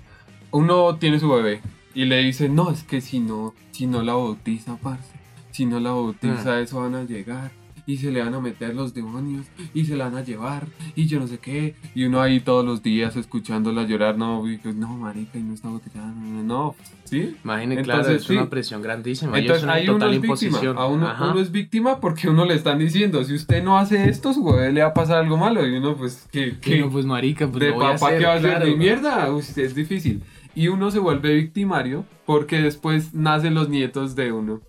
Uno 0.51 0.95
tiene 0.97 1.19
su 1.19 1.29
bebé 1.29 1.61
y 1.93 2.05
le 2.05 2.17
dice, 2.23 2.47
no, 2.49 2.71
es 2.71 2.83
que 2.83 3.01
si 3.01 3.19
no, 3.19 3.53
si 3.71 3.85
no 3.87 4.01
la 4.03 4.13
bautiza, 4.13 4.77
parce, 4.77 5.13
si 5.51 5.65
no 5.65 5.79
la 5.79 5.91
bautiza, 5.91 6.55
Mm. 6.57 6.63
eso 6.63 6.79
van 6.81 6.95
a 6.95 7.03
llegar. 7.03 7.51
Y 7.87 7.97
se 7.97 8.11
le 8.11 8.21
van 8.21 8.33
a 8.35 8.39
meter 8.41 8.75
los 8.75 8.93
demonios 8.93 9.47
y 9.73 9.85
se 9.85 9.95
la 9.95 10.09
van 10.09 10.17
a 10.17 10.23
llevar 10.23 10.67
y 10.93 11.07
yo 11.07 11.19
no 11.21 11.25
sé 11.27 11.39
qué. 11.39 11.73
Y 11.95 12.03
uno 12.03 12.21
ahí 12.21 12.41
todos 12.41 12.65
los 12.65 12.83
días 12.83 13.15
escuchándola 13.15 13.83
llorar, 13.83 14.17
no, 14.17 14.43
y 14.47 14.59
no, 14.75 14.89
marica, 14.97 15.39
y 15.39 15.41
no 15.41 15.53
está 15.53 15.69
bautizada, 15.69 16.05
no, 16.07 16.43
no, 16.43 16.75
¿sí? 17.05 17.35
Imagínate, 17.45 17.83
claro, 17.83 18.01
Entonces, 18.01 18.21
es 18.23 18.27
sí. 18.27 18.33
una 18.33 18.49
presión 18.49 18.81
grandísima. 18.81 19.37
y 19.37 19.39
es 19.39 19.45
Entonces 19.45 19.63
una 19.63 19.73
ahí 19.73 19.87
uno 19.89 20.05
es 20.05 20.11
víctima. 20.11 20.25
imposición. 20.33 20.77
A 20.77 20.85
uno, 20.85 21.09
uno 21.31 21.39
es 21.39 21.51
víctima 21.51 21.99
porque 22.01 22.27
uno 22.29 22.43
le 22.43 22.55
están 22.55 22.77
diciendo, 22.77 23.23
si 23.23 23.33
usted 23.33 23.63
no 23.63 23.77
hace 23.77 24.09
esto, 24.09 24.33
su 24.33 24.43
bebé 24.43 24.73
le 24.73 24.81
va 24.81 24.89
a 24.89 24.93
pasar 24.93 25.19
algo 25.19 25.37
malo. 25.37 25.65
Y 25.65 25.73
uno, 25.77 25.95
pues, 25.95 26.27
que, 26.29 26.59
Que 26.59 26.81
no, 26.81 26.89
pues 26.89 27.05
marica, 27.05 27.47
pues 27.47 27.61
de 27.61 27.71
voy 27.71 27.85
a 27.85 27.93
papá 27.93 28.07
hacer, 28.07 28.19
que 28.19 28.25
va 28.25 28.33
a 28.33 28.39
claro. 28.39 28.57
hacer 28.57 28.69
de 28.69 28.75
mierda, 28.75 29.31
usted 29.31 29.63
es 29.63 29.73
difícil. 29.75 30.23
Y 30.55 30.67
uno 30.67 30.91
se 30.91 30.99
vuelve 30.99 31.35
victimario 31.35 32.03
porque 32.25 32.59
después 32.59 33.13
nacen 33.13 33.53
los 33.53 33.69
nietos 33.69 34.15
de 34.15 34.31
uno. 34.33 34.59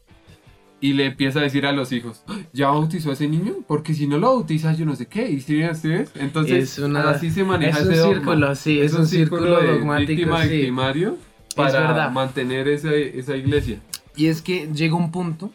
Y 0.81 0.93
le 0.93 1.07
empieza 1.07 1.41
a 1.41 1.43
decir 1.43 1.67
a 1.67 1.73
los 1.73 1.91
hijos, 1.91 2.23
¿ya 2.53 2.69
bautizó 2.69 3.11
a 3.11 3.15
ese 3.15 3.27
niño? 3.27 3.55
Porque 3.67 3.95
si 3.95 4.07
no 4.07 4.17
lo 4.19 4.29
bautiza, 4.37 4.73
yo 4.75 4.87
no 4.87 4.95
sé 4.95 5.07
qué. 5.07 5.29
¿Y 5.29 5.41
si 5.41 5.61
¿sí 5.75 5.89
ves? 5.89 6.13
Entonces, 6.15 6.79
Es 6.79 6.79
una- 6.79 7.11
así 7.11 7.31
se 7.33 7.43
maneja 7.43 7.81
es 7.81 7.87
un 7.87 7.93
ese 7.93 8.03
círculo, 8.05 8.55
sí, 8.55 8.81
es 8.81 8.95
un 8.95 9.07
círculo 9.07 9.61
de 9.61 9.73
dogmático, 9.73 10.09
víctima 10.13 10.43
sí. 10.45 10.49
victimario 10.51 11.17
para 11.57 11.81
verdad. 11.81 12.13
mantener 12.13 12.69
ese- 12.69 13.19
esa 13.19 13.37
iglesia. 13.37 13.81
Y 14.15 14.27
es 14.27 14.41
que 14.41 14.69
llega 14.73 14.95
un 14.95 15.11
punto 15.11 15.51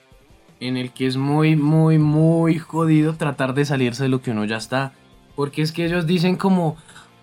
en 0.60 0.76
el 0.76 0.92
que 0.92 1.08
es 1.08 1.16
muy, 1.16 1.56
muy, 1.56 1.98
muy 2.00 2.60
jodido 2.60 3.14
tratar 3.16 3.54
de 3.54 3.64
salirse 3.64 4.04
de 4.04 4.10
lo 4.10 4.22
que 4.22 4.32
uno 4.32 4.44
ya 4.44 4.58
está. 4.58 4.92
Porque 5.38 5.62
es 5.62 5.72
que 5.72 5.86
ellos 5.86 6.06
dicen 6.06 6.36
como, 6.36 6.76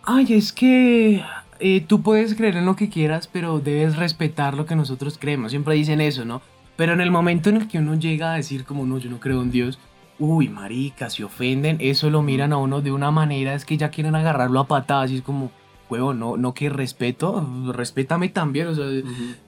ay, 0.04 0.32
es 0.34 0.52
que 0.54 1.22
eh, 1.58 1.84
tú 1.86 2.00
puedes 2.00 2.34
creer 2.34 2.56
en 2.56 2.64
lo 2.64 2.76
que 2.76 2.88
quieras, 2.88 3.28
pero 3.30 3.58
debes 3.60 3.96
respetar 3.96 4.54
lo 4.54 4.64
que 4.64 4.74
nosotros 4.74 5.18
creemos. 5.20 5.50
Siempre 5.52 5.74
dicen 5.74 6.00
eso, 6.00 6.24
¿no? 6.24 6.40
Pero 6.80 6.94
en 6.94 7.02
el 7.02 7.10
momento 7.10 7.50
en 7.50 7.56
el 7.58 7.68
que 7.68 7.76
uno 7.76 7.94
llega 7.94 8.32
a 8.32 8.36
decir 8.36 8.64
como, 8.64 8.86
no, 8.86 8.96
yo 8.96 9.10
no 9.10 9.20
creo 9.20 9.42
en 9.42 9.50
Dios, 9.50 9.78
uy, 10.18 10.48
marica, 10.48 11.10
se 11.10 11.22
ofenden, 11.24 11.76
eso 11.78 12.08
lo 12.08 12.22
miran 12.22 12.54
a 12.54 12.56
uno 12.56 12.80
de 12.80 12.90
una 12.90 13.10
manera, 13.10 13.52
es 13.52 13.66
que 13.66 13.76
ya 13.76 13.90
quieren 13.90 14.14
agarrarlo 14.14 14.60
a 14.60 14.66
patadas 14.66 15.10
y 15.10 15.16
es 15.16 15.22
como, 15.22 15.50
huevo, 15.90 16.14
no, 16.14 16.38
no 16.38 16.54
que 16.54 16.70
respeto, 16.70 17.46
respétame 17.74 18.30
también, 18.30 18.68
o 18.68 18.74
sea, 18.74 18.86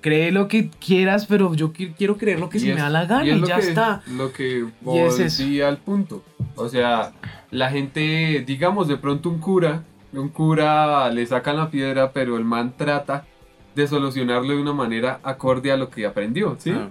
cree 0.03 0.31
lo 0.31 0.47
que 0.47 0.69
quieras, 0.79 1.25
pero 1.25 1.55
yo 1.55 1.73
qui- 1.73 1.95
quiero 1.97 2.19
creer 2.19 2.39
lo 2.39 2.51
que 2.51 2.59
Y 2.59 2.61
se 2.61 2.69
es- 2.69 2.75
me 2.75 2.83
da 2.83 2.91
la 2.91 3.07
gana 3.07 3.25
y 3.25 3.41
ya 3.47 3.57
que- 3.61 3.63
está. 3.67 4.03
Lo 4.15 4.31
que 4.31 4.67
Y 4.85 4.99
es 4.99 5.39
volví 5.39 5.63
al 5.63 5.79
punto. 5.79 6.23
O 6.55 6.69
sea, 6.69 7.13
la 7.51 7.71
gente, 7.71 8.45
digamos, 8.47 8.89
de 8.89 8.99
pronto 8.99 9.31
un 9.31 9.39
cura, 9.39 9.85
un 10.13 10.29
cura 10.29 11.09
le 11.09 11.25
sacan 11.25 11.57
la 11.57 11.71
piedra, 11.71 12.13
pero 12.13 12.37
el 12.37 12.45
man 12.45 12.75
trata 12.77 13.25
de 13.75 13.89
solucionarlo 13.89 14.49
de 14.55 14.61
una 14.61 14.75
manera 14.75 15.19
acorde 15.23 15.73
a 15.73 15.79
lo 15.79 15.89
que 15.89 16.05
aprendió, 16.05 16.57
¿sí? 16.59 16.73
Ah. 16.73 16.91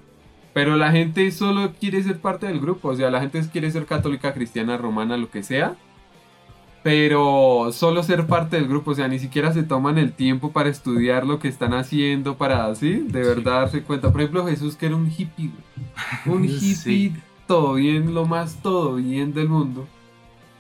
Pero 0.54 0.76
la 0.76 0.92
gente 0.92 1.32
solo 1.32 1.72
quiere 1.80 2.04
ser 2.04 2.20
parte 2.20 2.46
del 2.48 2.60
grupo, 2.60 2.90
o 2.90 2.96
sea, 2.96 3.10
la 3.10 3.22
gente 3.22 3.42
quiere 3.52 3.72
ser 3.72 3.86
católica, 3.86 4.34
cristiana, 4.34 4.78
romana, 4.78 5.16
lo 5.18 5.30
que 5.30 5.44
sea. 5.44 5.76
Pero 6.84 7.70
solo 7.72 8.02
ser 8.02 8.26
parte 8.26 8.56
del 8.56 8.68
grupo, 8.68 8.92
o 8.92 8.96
sea, 8.96 9.08
ni 9.08 9.20
siquiera 9.20 9.54
se 9.54 9.62
toman 9.62 10.00
el 10.00 10.14
tiempo 10.14 10.52
para 10.52 10.70
estudiar 10.70 11.28
lo 11.28 11.38
que 11.38 11.48
están 11.48 11.74
haciendo, 11.74 12.38
para 12.38 12.66
así, 12.66 12.94
de 12.94 13.22
verdad 13.22 13.62
darse 13.62 13.84
cuenta. 13.84 14.12
Por 14.12 14.22
ejemplo, 14.22 14.48
Jesús 14.48 14.76
que 14.76 14.88
era 14.88 14.96
un 14.96 15.10
hippie, 15.10 15.52
un 16.26 16.44
hippie, 16.46 16.76
Sí. 16.76 17.14
todo 17.48 17.76
bien, 17.76 18.16
lo 18.16 18.26
más 18.26 18.62
todo 18.64 18.96
bien 18.96 19.34
del 19.34 19.48
mundo. 19.48 19.88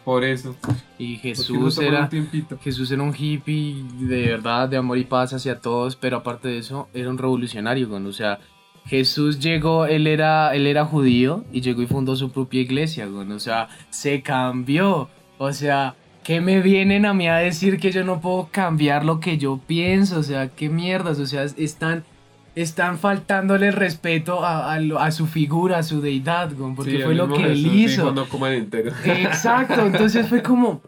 Por 0.06 0.23
eso. 0.23 0.56
Y 0.97 1.17
Jesús 1.17 1.77
era, 1.80 2.01
un 2.04 2.10
tiempito. 2.10 2.58
Jesús 2.63 2.91
era 2.91 3.04
un 3.04 3.13
hippie 3.17 3.84
de 3.99 4.27
verdad, 4.27 4.69
de 4.69 4.77
amor 4.77 4.97
y 4.97 5.04
paz 5.04 5.34
hacia 5.34 5.60
todos, 5.60 5.95
pero 5.95 6.17
aparte 6.17 6.47
de 6.47 6.58
eso, 6.60 6.88
era 6.93 7.10
un 7.10 7.17
revolucionario. 7.17 7.89
O 7.91 8.12
sea, 8.12 8.39
Jesús 8.86 9.39
llegó, 9.39 9.86
él 9.86 10.08
era, 10.08 10.54
él 10.56 10.67
era 10.67 10.86
judío 10.86 11.44
y 11.52 11.62
llegó 11.62 11.82
y 11.82 11.88
fundó 11.88 12.15
su 12.15 12.32
propia 12.32 12.62
iglesia, 12.62 13.06
güey. 13.06 13.32
O 13.32 13.39
sea, 13.39 13.70
se 13.89 14.22
cambió. 14.22 15.10
O 15.38 15.54
sea, 15.54 15.96
¿qué 16.24 16.41
me 16.41 16.62
vienen 16.62 17.06
a 17.06 17.13
mí 17.13 17.28
a 17.28 17.36
decir 17.38 17.80
que 17.80 17.91
yo 17.91 18.04
no 18.04 18.20
puedo 18.22 18.50
cambiar 18.52 19.06
lo 19.06 19.20
que 19.20 19.38
yo 19.38 19.60
pienso? 19.65 20.20
O 20.20 20.24
sea, 20.24 20.50
qué 20.50 20.70
mierdas, 20.70 21.20
o 21.20 21.26
sea, 21.26 21.44
están, 21.44 22.04
están 22.56 22.98
faltándole 23.00 23.72
respeto 23.72 24.44
a, 24.44 24.74
a 24.76 25.12
su 25.12 25.26
figura, 25.28 25.78
a 25.78 25.84
su 25.84 26.02
deidad, 26.02 26.52
güey, 26.54 26.76
porque 26.76 26.98
Sí, 26.98 27.02
fue 27.04 27.15
lo 27.15 27.32
que 27.32 27.44
él 27.44 27.63
dijo, 27.63 27.76
hizo. 27.76 28.12
no 28.12 28.28
coman 28.28 28.54
entero. 28.54 28.91
Exacto, 29.06 29.86
entonces 29.86 30.28
fue 30.28 30.44
como, 30.44 30.82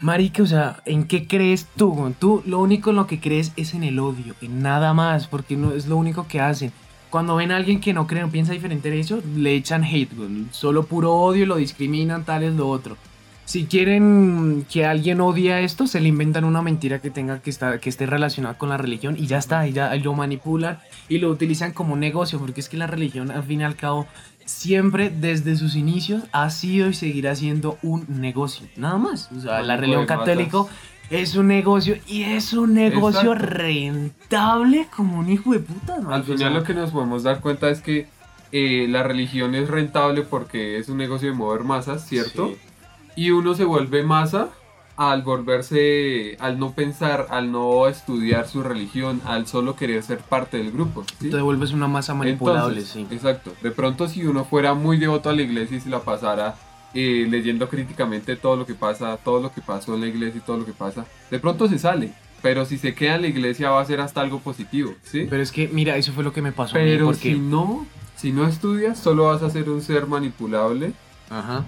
marica, 0.00 0.42
o 0.42 0.46
sea, 0.46 0.80
¿en 0.86 1.04
qué 1.04 1.26
crees 1.26 1.66
tú? 1.76 1.92
güey? 1.92 2.14
Tú 2.18 2.42
lo 2.46 2.60
único 2.60 2.90
en 2.90 2.96
lo 2.96 3.06
que 3.06 3.18
crees 3.20 3.52
es 3.56 3.74
en 3.74 3.82
el 3.82 3.98
odio, 3.98 4.34
en 4.40 4.62
nada 4.62 4.94
más, 4.94 5.26
porque 5.26 5.56
no 5.56 5.72
es 5.72 5.86
lo 5.86 5.96
único 5.96 6.26
que 6.28 6.40
hacen. 6.40 6.72
Cuando 7.10 7.36
ven 7.36 7.52
a 7.52 7.56
alguien 7.56 7.80
que 7.80 7.92
no 7.92 8.06
cree, 8.06 8.22
no 8.22 8.30
piensa 8.30 8.52
diferente 8.52 8.90
de 8.90 9.00
eso, 9.00 9.22
le 9.36 9.54
echan 9.54 9.84
hate, 9.84 10.10
solo 10.50 10.84
puro 10.84 11.14
odio, 11.14 11.46
lo 11.46 11.56
discriminan, 11.56 12.24
tal 12.24 12.42
es 12.42 12.54
lo 12.54 12.68
otro. 12.68 12.96
Si 13.46 13.64
quieren 13.64 14.66
que 14.70 14.84
alguien 14.84 15.22
odie 15.22 15.64
esto, 15.64 15.86
se 15.86 16.00
le 16.00 16.08
inventan 16.08 16.44
una 16.44 16.60
mentira 16.60 17.00
que 17.00 17.08
tenga 17.10 17.40
que 17.40 17.48
estar, 17.48 17.80
que 17.80 17.88
esté 17.88 18.04
relacionada 18.04 18.58
con 18.58 18.68
la 18.68 18.76
religión 18.76 19.16
y 19.18 19.26
ya 19.26 19.38
está, 19.38 19.66
y 19.66 19.72
ya 19.72 19.94
lo 19.94 20.12
manipulan 20.12 20.80
y 21.08 21.16
lo 21.16 21.30
utilizan 21.30 21.72
como 21.72 21.96
negocio, 21.96 22.38
porque 22.38 22.60
es 22.60 22.68
que 22.68 22.76
la 22.76 22.86
religión 22.86 23.30
al 23.30 23.44
fin 23.44 23.62
y 23.62 23.64
al 23.64 23.74
cabo 23.74 24.06
siempre 24.44 25.08
desde 25.08 25.56
sus 25.56 25.76
inicios 25.76 26.24
ha 26.32 26.50
sido 26.50 26.90
y 26.90 26.94
seguirá 26.94 27.34
siendo 27.36 27.78
un 27.82 28.04
negocio, 28.20 28.66
nada 28.76 28.98
más. 28.98 29.30
O 29.34 29.40
sea, 29.40 29.62
la 29.62 29.78
religión 29.78 30.04
católico 30.04 30.68
es 31.10 31.36
un 31.36 31.48
negocio 31.48 31.96
y 32.06 32.24
es 32.24 32.52
un 32.52 32.74
negocio 32.74 33.32
Exacto. 33.32 33.54
rentable 33.56 34.88
como 34.94 35.18
un 35.18 35.30
hijo 35.30 35.52
de 35.52 35.60
puta. 35.60 35.98
¿no? 35.98 36.12
Al 36.12 36.24
final 36.24 36.54
lo 36.54 36.64
que 36.64 36.74
nos 36.74 36.90
podemos 36.90 37.22
dar 37.22 37.40
cuenta 37.40 37.70
es 37.70 37.80
que 37.80 38.06
eh, 38.52 38.86
la 38.88 39.02
religión 39.02 39.54
es 39.54 39.68
rentable 39.68 40.22
porque 40.22 40.78
es 40.78 40.88
un 40.88 40.98
negocio 40.98 41.28
de 41.28 41.34
mover 41.34 41.64
masas, 41.64 42.06
¿cierto? 42.06 42.48
Sí. 42.48 42.56
Y 43.16 43.30
uno 43.30 43.54
se 43.54 43.64
vuelve 43.64 44.02
masa 44.02 44.48
al 44.96 45.22
volverse, 45.22 46.36
al 46.40 46.58
no 46.58 46.72
pensar, 46.72 47.28
al 47.30 47.52
no 47.52 47.86
estudiar 47.86 48.48
su 48.48 48.64
religión, 48.64 49.20
al 49.24 49.46
solo 49.46 49.76
querer 49.76 50.02
ser 50.02 50.18
parte 50.18 50.56
del 50.56 50.72
grupo. 50.72 51.04
¿sí? 51.20 51.30
Te 51.30 51.40
vuelves 51.40 51.72
una 51.72 51.86
masa 51.86 52.14
manipulable, 52.14 52.80
Entonces, 52.80 52.88
sí. 52.88 53.06
Exacto. 53.14 53.52
De 53.62 53.70
pronto 53.70 54.08
si 54.08 54.24
uno 54.26 54.44
fuera 54.44 54.74
muy 54.74 54.98
devoto 54.98 55.30
a 55.30 55.34
la 55.34 55.42
iglesia 55.42 55.76
y 55.76 55.80
se 55.80 55.88
la 55.88 56.00
pasara 56.00 56.56
eh, 56.94 57.26
leyendo 57.28 57.68
críticamente 57.68 58.36
todo 58.36 58.56
lo 58.56 58.66
que 58.66 58.74
pasa, 58.74 59.16
todo 59.18 59.40
lo 59.40 59.52
que 59.52 59.60
pasó 59.60 59.94
en 59.94 60.00
la 60.00 60.06
iglesia 60.06 60.38
y 60.38 60.46
todo 60.46 60.58
lo 60.58 60.64
que 60.64 60.72
pasa, 60.72 61.06
de 61.30 61.38
pronto 61.38 61.68
se 61.68 61.78
sale. 61.78 62.12
Pero 62.40 62.64
si 62.64 62.78
se 62.78 62.94
queda 62.94 63.16
en 63.16 63.22
la 63.22 63.28
iglesia 63.28 63.70
va 63.70 63.80
a 63.80 63.84
ser 63.84 64.00
hasta 64.00 64.20
algo 64.20 64.38
positivo, 64.38 64.94
¿sí? 65.02 65.26
Pero 65.28 65.42
es 65.42 65.50
que, 65.50 65.68
mira, 65.68 65.96
eso 65.96 66.12
fue 66.12 66.22
lo 66.22 66.32
que 66.32 66.40
me 66.40 66.52
pasó 66.52 66.76
a 66.76 66.80
mí, 66.80 66.86
Pero 66.86 67.06
porque... 67.06 67.32
si 67.32 67.38
no, 67.38 67.86
si 68.16 68.32
no 68.32 68.46
estudias, 68.46 68.98
solo 68.98 69.24
vas 69.24 69.42
a 69.42 69.50
ser 69.50 69.68
un 69.68 69.82
ser 69.82 70.06
manipulable. 70.06 70.92
Ajá. 71.30 71.64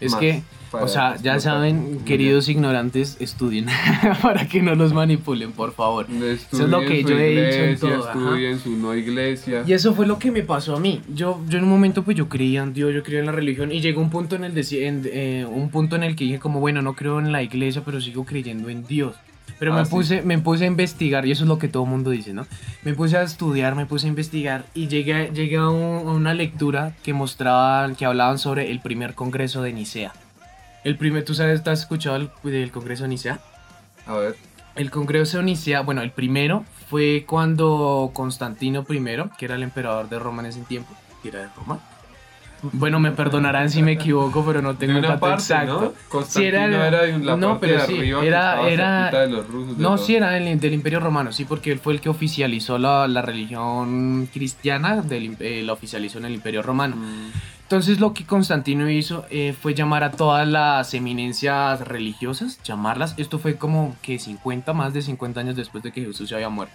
Es 0.00 0.12
Más 0.12 0.20
que, 0.20 0.42
o 0.82 0.88
sea, 0.88 1.16
ya 1.16 1.38
saben, 1.40 2.00
queridos 2.04 2.48
ignorantes, 2.48 3.16
estudien 3.20 3.66
para 4.22 4.48
que 4.48 4.62
no 4.62 4.74
los 4.74 4.92
manipulen, 4.92 5.52
por 5.52 5.72
favor. 5.72 6.06
bien. 6.08 6.22
Eso 6.24 6.64
es 6.64 6.68
lo 6.68 6.80
que 6.80 7.00
Estudien 7.00 7.06
yo 7.06 7.18
he 7.18 7.46
dicho 7.46 7.64
en 7.64 7.78
todo. 7.78 8.08
Estudien 8.08 8.58
su 8.58 8.76
no 8.76 8.94
iglesia. 8.94 9.64
Y 9.66 9.72
eso 9.72 9.94
fue 9.94 10.06
lo 10.06 10.18
que 10.18 10.30
me 10.30 10.42
pasó 10.42 10.76
a 10.76 10.80
mí. 10.80 11.00
Yo, 11.14 11.40
yo 11.48 11.58
en 11.58 11.64
un 11.64 11.70
momento 11.70 12.02
pues 12.02 12.16
yo 12.16 12.28
creía 12.28 12.62
en 12.62 12.72
Dios, 12.72 12.92
yo 12.92 13.02
creía 13.02 13.20
en 13.20 13.26
la 13.26 13.32
religión 13.32 13.72
y 13.72 13.80
llegó 13.80 14.00
un 14.00 14.10
punto 14.10 14.36
en 14.36 14.44
el 14.44 14.54
en, 14.56 15.02
eh, 15.12 15.46
un 15.48 15.70
punto 15.70 15.96
en 15.96 16.02
el 16.02 16.16
que 16.16 16.24
dije 16.24 16.38
como 16.38 16.60
bueno, 16.60 16.82
no 16.82 16.94
creo 16.94 17.18
en 17.18 17.32
la 17.32 17.42
iglesia, 17.42 17.82
pero 17.84 18.00
sigo 18.00 18.24
creyendo 18.24 18.68
en 18.68 18.84
Dios. 18.84 19.16
Pero 19.58 19.72
Ah, 19.72 19.78
me 19.78 19.84
sí. 19.84 19.90
puse 19.90 20.22
me 20.22 20.38
puse 20.38 20.64
a 20.64 20.66
investigar 20.66 21.26
y 21.26 21.30
eso 21.30 21.44
es 21.44 21.48
lo 21.48 21.58
que 21.58 21.68
todo 21.68 21.84
el 21.84 21.90
mundo 21.90 22.10
dice, 22.10 22.32
¿no? 22.32 22.46
Me 22.82 22.92
puse 22.94 23.16
a 23.16 23.22
estudiar, 23.22 23.74
me 23.74 23.86
puse 23.86 24.06
a 24.06 24.08
investigar 24.10 24.64
y 24.74 24.88
llegué, 24.88 25.14
a- 25.14 25.28
llegué 25.32 25.56
a, 25.56 25.68
un- 25.68 26.08
a 26.08 26.12
una 26.12 26.34
lectura 26.34 26.92
que 27.02 27.12
mostraban 27.12 27.94
que 27.94 28.04
hablaban 28.04 28.38
sobre 28.38 28.70
el 28.70 28.80
primer 28.80 29.14
congreso 29.14 29.62
de 29.62 29.72
Nicea. 29.72 30.12
El 30.82 30.96
primer, 30.96 31.24
¿tú 31.24 31.34
sabes, 31.34 31.66
has 31.66 31.80
escuchado 31.80 32.16
el, 32.16 32.30
del 32.42 32.70
congreso 32.70 33.04
de 33.04 33.08
Nicea? 33.10 33.40
A 34.06 34.14
ver. 34.16 34.36
El 34.76 34.90
Congreso 34.90 35.38
de 35.38 35.44
Nicea, 35.44 35.82
bueno, 35.82 36.02
el 36.02 36.10
primero 36.10 36.64
fue 36.90 37.24
cuando 37.28 38.10
Constantino 38.12 38.84
I, 38.88 39.02
que 39.38 39.44
era 39.44 39.54
el 39.54 39.62
emperador 39.62 40.08
de 40.08 40.18
Roma 40.18 40.42
en 40.42 40.46
ese 40.48 40.60
tiempo, 40.62 40.92
que 41.22 41.28
era 41.28 41.38
de 41.42 41.48
Roma. 41.56 41.78
Bueno, 42.72 42.98
me 43.00 43.10
perdonarán 43.12 43.68
si 43.70 43.82
me 43.82 43.92
equivoco, 43.92 44.44
pero 44.44 44.62
no 44.62 44.74
tengo 44.76 44.96
el 44.96 45.02
dato 45.02 45.20
parte, 45.20 45.34
exacto. 45.42 45.80
¿no? 45.80 45.92
Constantino 46.08 46.56
era- 46.56 46.86
era, 46.88 47.02
de 47.02 47.18
la 47.18 47.36
no, 47.36 47.48
parte 47.58 47.66
pero 47.66 47.80
de 47.80 47.86
sí, 47.86 47.98
arriba 47.98 48.24
era- 48.24 48.68
era- 48.68 49.10
de 49.10 49.28
los 49.28 49.46
rusos. 49.48 49.76
de 49.76 49.82
No, 49.82 49.90
los- 49.92 50.06
sí 50.06 50.16
era 50.16 50.30
del, 50.30 50.58
del 50.58 50.72
Imperio 50.74 51.00
Romano, 51.00 51.32
sí, 51.32 51.44
porque 51.44 51.72
él 51.72 51.78
fue 51.78 51.92
el 51.94 52.00
que 52.00 52.08
oficializó 52.08 52.78
la, 52.78 53.06
la 53.08 53.22
religión 53.22 54.28
cristiana, 54.32 55.02
del, 55.02 55.36
eh, 55.40 55.62
la 55.64 55.72
oficializó 55.72 56.18
en 56.18 56.24
el 56.26 56.34
Imperio 56.34 56.62
Romano. 56.62 56.96
Mm, 56.96 57.30
Entonces 57.62 57.98
lo 57.98 58.12
que 58.12 58.24
Constantino 58.24 58.90
hizo 58.90 59.24
eh, 59.30 59.54
fue 59.58 59.74
llamar 59.74 60.04
a 60.04 60.10
todas 60.10 60.46
las 60.46 60.92
eminencias 60.92 61.80
religiosas, 61.80 62.58
llamarlas, 62.62 63.14
esto 63.16 63.38
fue 63.38 63.56
como 63.56 63.96
que 64.02 64.18
50, 64.18 64.74
más 64.74 64.92
de 64.92 65.00
50 65.00 65.40
años 65.40 65.56
después 65.56 65.82
de 65.82 65.90
que 65.90 66.04
Jesús 66.04 66.28
ya 66.28 66.36
había 66.36 66.50
muerto. 66.50 66.74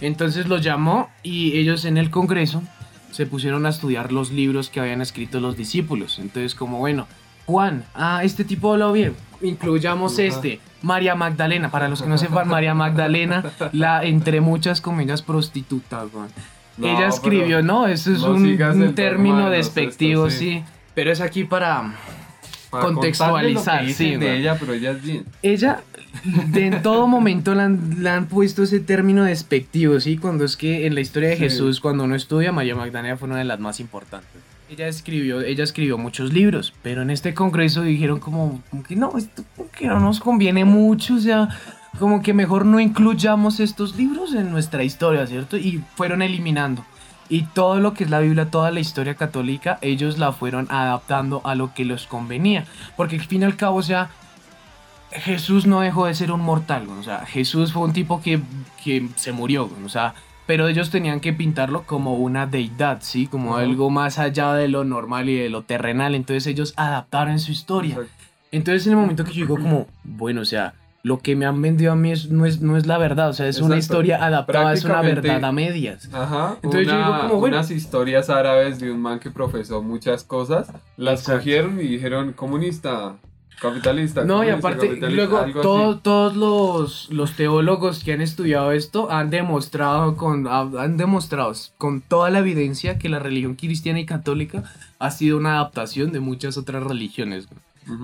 Entonces 0.00 0.46
los 0.46 0.62
llamó 0.62 1.08
y 1.22 1.56
ellos 1.58 1.84
en 1.84 1.96
el 1.96 2.10
Congreso 2.10 2.62
se 3.16 3.24
pusieron 3.24 3.64
a 3.64 3.70
estudiar 3.70 4.12
los 4.12 4.30
libros 4.30 4.68
que 4.68 4.78
habían 4.78 5.00
escrito 5.00 5.40
los 5.40 5.56
discípulos. 5.56 6.18
Entonces 6.18 6.54
como 6.54 6.78
bueno, 6.78 7.08
Juan, 7.46 7.84
ah, 7.94 8.20
este 8.22 8.44
tipo 8.44 8.72
habló 8.72 8.92
bien, 8.92 9.14
incluyamos 9.40 10.18
este, 10.18 10.60
María 10.82 11.14
Magdalena, 11.14 11.70
para 11.70 11.88
los 11.88 12.02
que 12.02 12.08
no 12.08 12.18
sepan, 12.18 12.46
María 12.48 12.74
Magdalena, 12.74 13.42
la 13.72 14.04
entre 14.04 14.42
muchas 14.42 14.82
comillas 14.82 15.22
prostituta. 15.22 16.04
No, 16.76 16.86
Ella 16.86 17.06
escribió, 17.08 17.62
no, 17.62 17.86
eso 17.86 18.12
es 18.12 18.20
no 18.20 18.32
un, 18.32 18.94
término 18.94 19.48
despectivo, 19.48 20.28
sí. 20.28 20.62
Pero 20.94 21.10
es 21.10 21.20
aquí 21.22 21.44
para... 21.44 21.94
para 22.70 22.84
contextualizar, 22.84 23.82
lo 23.82 23.88
que 23.88 23.94
sí, 23.94 24.16
de 24.16 24.38
ella, 24.38 24.56
pero 24.58 24.72
ella 24.74 24.90
es 24.92 25.02
bien. 25.02 25.24
Ella, 25.42 25.82
de 26.24 26.66
en 26.66 26.82
todo 26.82 27.06
momento 27.06 27.54
le 27.54 27.62
han, 27.62 28.02
le 28.02 28.10
han 28.10 28.26
puesto 28.26 28.62
ese 28.62 28.80
término 28.80 29.24
despectivo, 29.24 29.98
¿sí? 30.00 30.16
Cuando 30.16 30.44
es 30.44 30.56
que 30.56 30.86
en 30.86 30.94
la 30.94 31.00
historia 31.00 31.30
de 31.30 31.36
Sí. 31.36 31.42
Jesús, 31.42 31.80
cuando 31.80 32.04
uno 32.04 32.14
estudia, 32.14 32.52
María 32.52 32.74
Magdalena 32.74 33.16
fue 33.16 33.28
una 33.28 33.38
de 33.38 33.44
las 33.44 33.60
más 33.60 33.80
importantes. 33.80 34.30
Ella 34.68 34.88
escribió, 34.88 35.42
ella 35.42 35.62
escribió 35.62 35.96
muchos 35.96 36.32
libros, 36.32 36.74
pero 36.82 37.02
en 37.02 37.10
este 37.10 37.34
congreso 37.34 37.82
dijeron 37.82 38.18
como, 38.18 38.62
como 38.70 38.82
que 38.82 38.96
no, 38.96 39.16
esto 39.16 39.44
como 39.56 39.70
que 39.70 39.86
no 39.86 40.00
nos 40.00 40.18
conviene 40.18 40.64
mucho, 40.64 41.14
o 41.14 41.20
sea, 41.20 41.48
como 42.00 42.20
que 42.20 42.34
mejor 42.34 42.66
no 42.66 42.80
incluyamos 42.80 43.60
estos 43.60 43.96
libros 43.96 44.34
en 44.34 44.50
nuestra 44.50 44.82
historia, 44.82 45.24
¿cierto? 45.26 45.56
Y 45.56 45.82
fueron 45.94 46.20
eliminando. 46.20 46.84
Y 47.28 47.42
todo 47.42 47.80
lo 47.80 47.92
que 47.94 48.04
es 48.04 48.10
la 48.10 48.20
Biblia, 48.20 48.50
toda 48.50 48.70
la 48.70 48.80
historia 48.80 49.14
católica, 49.14 49.78
ellos 49.80 50.18
la 50.18 50.32
fueron 50.32 50.66
adaptando 50.70 51.40
a 51.44 51.54
lo 51.54 51.74
que 51.74 51.84
les 51.84 52.06
convenía. 52.06 52.64
Porque 52.96 53.16
al 53.16 53.24
fin 53.24 53.42
y 53.42 53.44
al 53.44 53.56
cabo, 53.56 53.78
o 53.78 53.82
sea, 53.82 54.10
Jesús 55.10 55.66
no 55.66 55.80
dejó 55.80 56.06
de 56.06 56.14
ser 56.14 56.32
un 56.32 56.40
mortal, 56.40 56.86
o 56.88 57.02
sea, 57.02 57.24
Jesús 57.26 57.72
fue 57.72 57.82
un 57.82 57.92
tipo 57.92 58.20
que, 58.20 58.40
que 58.82 59.08
se 59.16 59.32
murió, 59.32 59.70
o 59.84 59.88
sea, 59.88 60.14
pero 60.46 60.68
ellos 60.68 60.90
tenían 60.90 61.20
que 61.20 61.32
pintarlo 61.32 61.84
como 61.84 62.14
una 62.14 62.46
deidad, 62.46 62.98
¿sí? 63.02 63.26
Como 63.26 63.56
algo 63.56 63.90
más 63.90 64.18
allá 64.18 64.52
de 64.54 64.68
lo 64.68 64.84
normal 64.84 65.28
y 65.28 65.36
de 65.36 65.48
lo 65.48 65.62
terrenal, 65.62 66.14
entonces 66.14 66.46
ellos 66.46 66.72
adaptaron 66.76 67.40
su 67.40 67.50
historia. 67.52 67.98
Entonces 68.52 68.86
en 68.86 68.92
el 68.92 68.98
momento 68.98 69.24
que 69.24 69.32
yo 69.32 69.46
digo 69.46 69.56
como, 69.56 69.88
bueno, 70.04 70.42
o 70.42 70.44
sea, 70.44 70.74
lo 71.06 71.18
que 71.18 71.36
me 71.36 71.46
han 71.46 71.60
vendido 71.62 71.92
a 71.92 71.94
mí 71.96 72.10
es- 72.10 72.30
no, 72.30 72.46
es, 72.46 72.60
no 72.60 72.76
es 72.76 72.86
la 72.86 72.98
verdad, 72.98 73.28
o 73.28 73.32
sea, 73.32 73.46
es 73.46 73.60
una 73.60 73.76
historia 73.76 74.24
adaptada, 74.24 74.72
es 74.72 74.84
una 74.84 75.02
verdad 75.02 75.44
a 75.44 75.52
medias. 75.52 76.08
Ajá. 76.12 76.56
Entonces 76.62 76.88
yo 76.88 76.96
digo 76.98 77.18
como, 77.22 77.40
bueno. 77.40 77.56
Unas 77.58 77.70
historias 77.70 78.28
árabes 78.28 78.80
de 78.80 78.90
un 78.90 79.00
man 79.00 79.20
que 79.20 79.30
profesó 79.30 79.82
muchas 79.82 80.24
cosas, 80.24 80.66
las 80.96 81.20
Exacto. 81.20 81.38
cogieron 81.40 81.78
y 81.80 81.84
dijeron 81.84 82.32
comunista, 82.32 83.16
capitalista. 83.60 84.24
No, 84.24 84.42
y 84.44 84.48
aparte, 84.50 84.88
capitalista", 84.88 85.08
luego 85.28 85.60
todo- 85.62 85.98
todos 85.98 86.36
los, 86.36 87.08
los 87.12 87.32
teólogos 87.36 88.02
que 88.02 88.12
han 88.12 88.20
estudiado 88.20 88.72
esto 88.72 89.10
han 89.10 89.30
demostrado 89.30 90.16
con 90.16 90.46
ha- 90.48 90.70
han 90.82 90.96
demostrado 90.96 91.52
con 91.78 92.00
toda 92.00 92.30
la 92.30 92.40
evidencia 92.40 92.98
que 92.98 93.08
la 93.08 93.18
religión 93.20 93.54
cristiana 93.54 94.00
y 94.00 94.06
católica 94.06 94.64
ha 94.98 95.10
sido 95.10 95.36
una 95.38 95.54
adaptación 95.54 96.10
de 96.12 96.20
muchas 96.20 96.58
otras 96.58 96.82
religiones. 96.82 97.46
güey. 97.48 97.60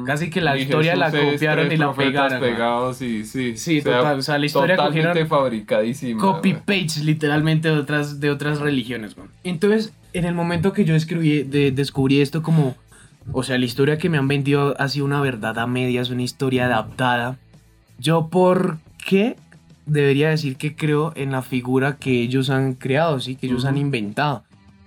Casi 0.07 0.31
que 0.31 0.41
la 0.41 0.57
Y 0.57 0.63
historia 0.63 0.95
la 0.95 1.11
Jesús 1.11 1.33
copiaron 1.33 1.73
y 1.73 1.77
la 1.77 1.93
pegaron. 1.93 2.41
pegados 2.41 3.03
y 3.03 3.25
sí. 3.25 3.57
Sí, 3.57 3.81
o 3.81 3.83
sea, 3.83 3.99
total, 3.99 4.19
o 4.19 4.23
sea, 4.23 4.39
la 4.39 4.47
historia 4.47 4.77
totalmente 4.77 5.09
cogieron 5.09 5.29
fabricadísima. 5.29 6.21
copy 6.21 6.55
paste 6.55 7.01
literalmente 7.03 7.69
de 7.69 7.79
otras 7.79 8.21
de 8.21 8.31
otras 8.31 8.61
religiones. 8.61 9.17
Entonces, 9.43 9.93
en 10.13 10.25
el 10.25 10.35
momento 10.35 10.73
que 10.73 10.85
yo 10.85 10.95
escribí 10.95 11.43
de, 11.43 11.73
descubrí 11.73 12.21
esto 12.21 12.43
como 12.43 12.77
o 13.31 13.43
sea, 13.43 13.59
la 13.59 13.65
historia 13.65 13.99
que 13.99 14.09
me 14.09 14.19
han 14.19 14.27
vendido 14.29 14.75
ha 14.79 14.89
sido 14.89 15.05
una 15.05 15.21
verdad 15.21 15.59
a 15.59 15.67
medias, 15.67 16.11
una 16.11 16.23
historia 16.23 16.67
adaptada. 16.67 17.39
Yo, 17.99 18.29
¿por 18.29 18.79
qué 19.07 19.37
debería 19.87 20.31
decir 20.31 20.57
que 20.57 20.75
creo 20.75 21.13
en 21.15 21.31
la 21.31 21.43
figura 21.43 21.97
que 21.97 22.21
ellos 22.23 22.51
han 22.51 22.75
creado, 22.75 23.21
sí, 23.21 23.37
que 23.37 23.47
ellos 23.47 23.65
han 23.65 23.79
inventado? 23.79 24.43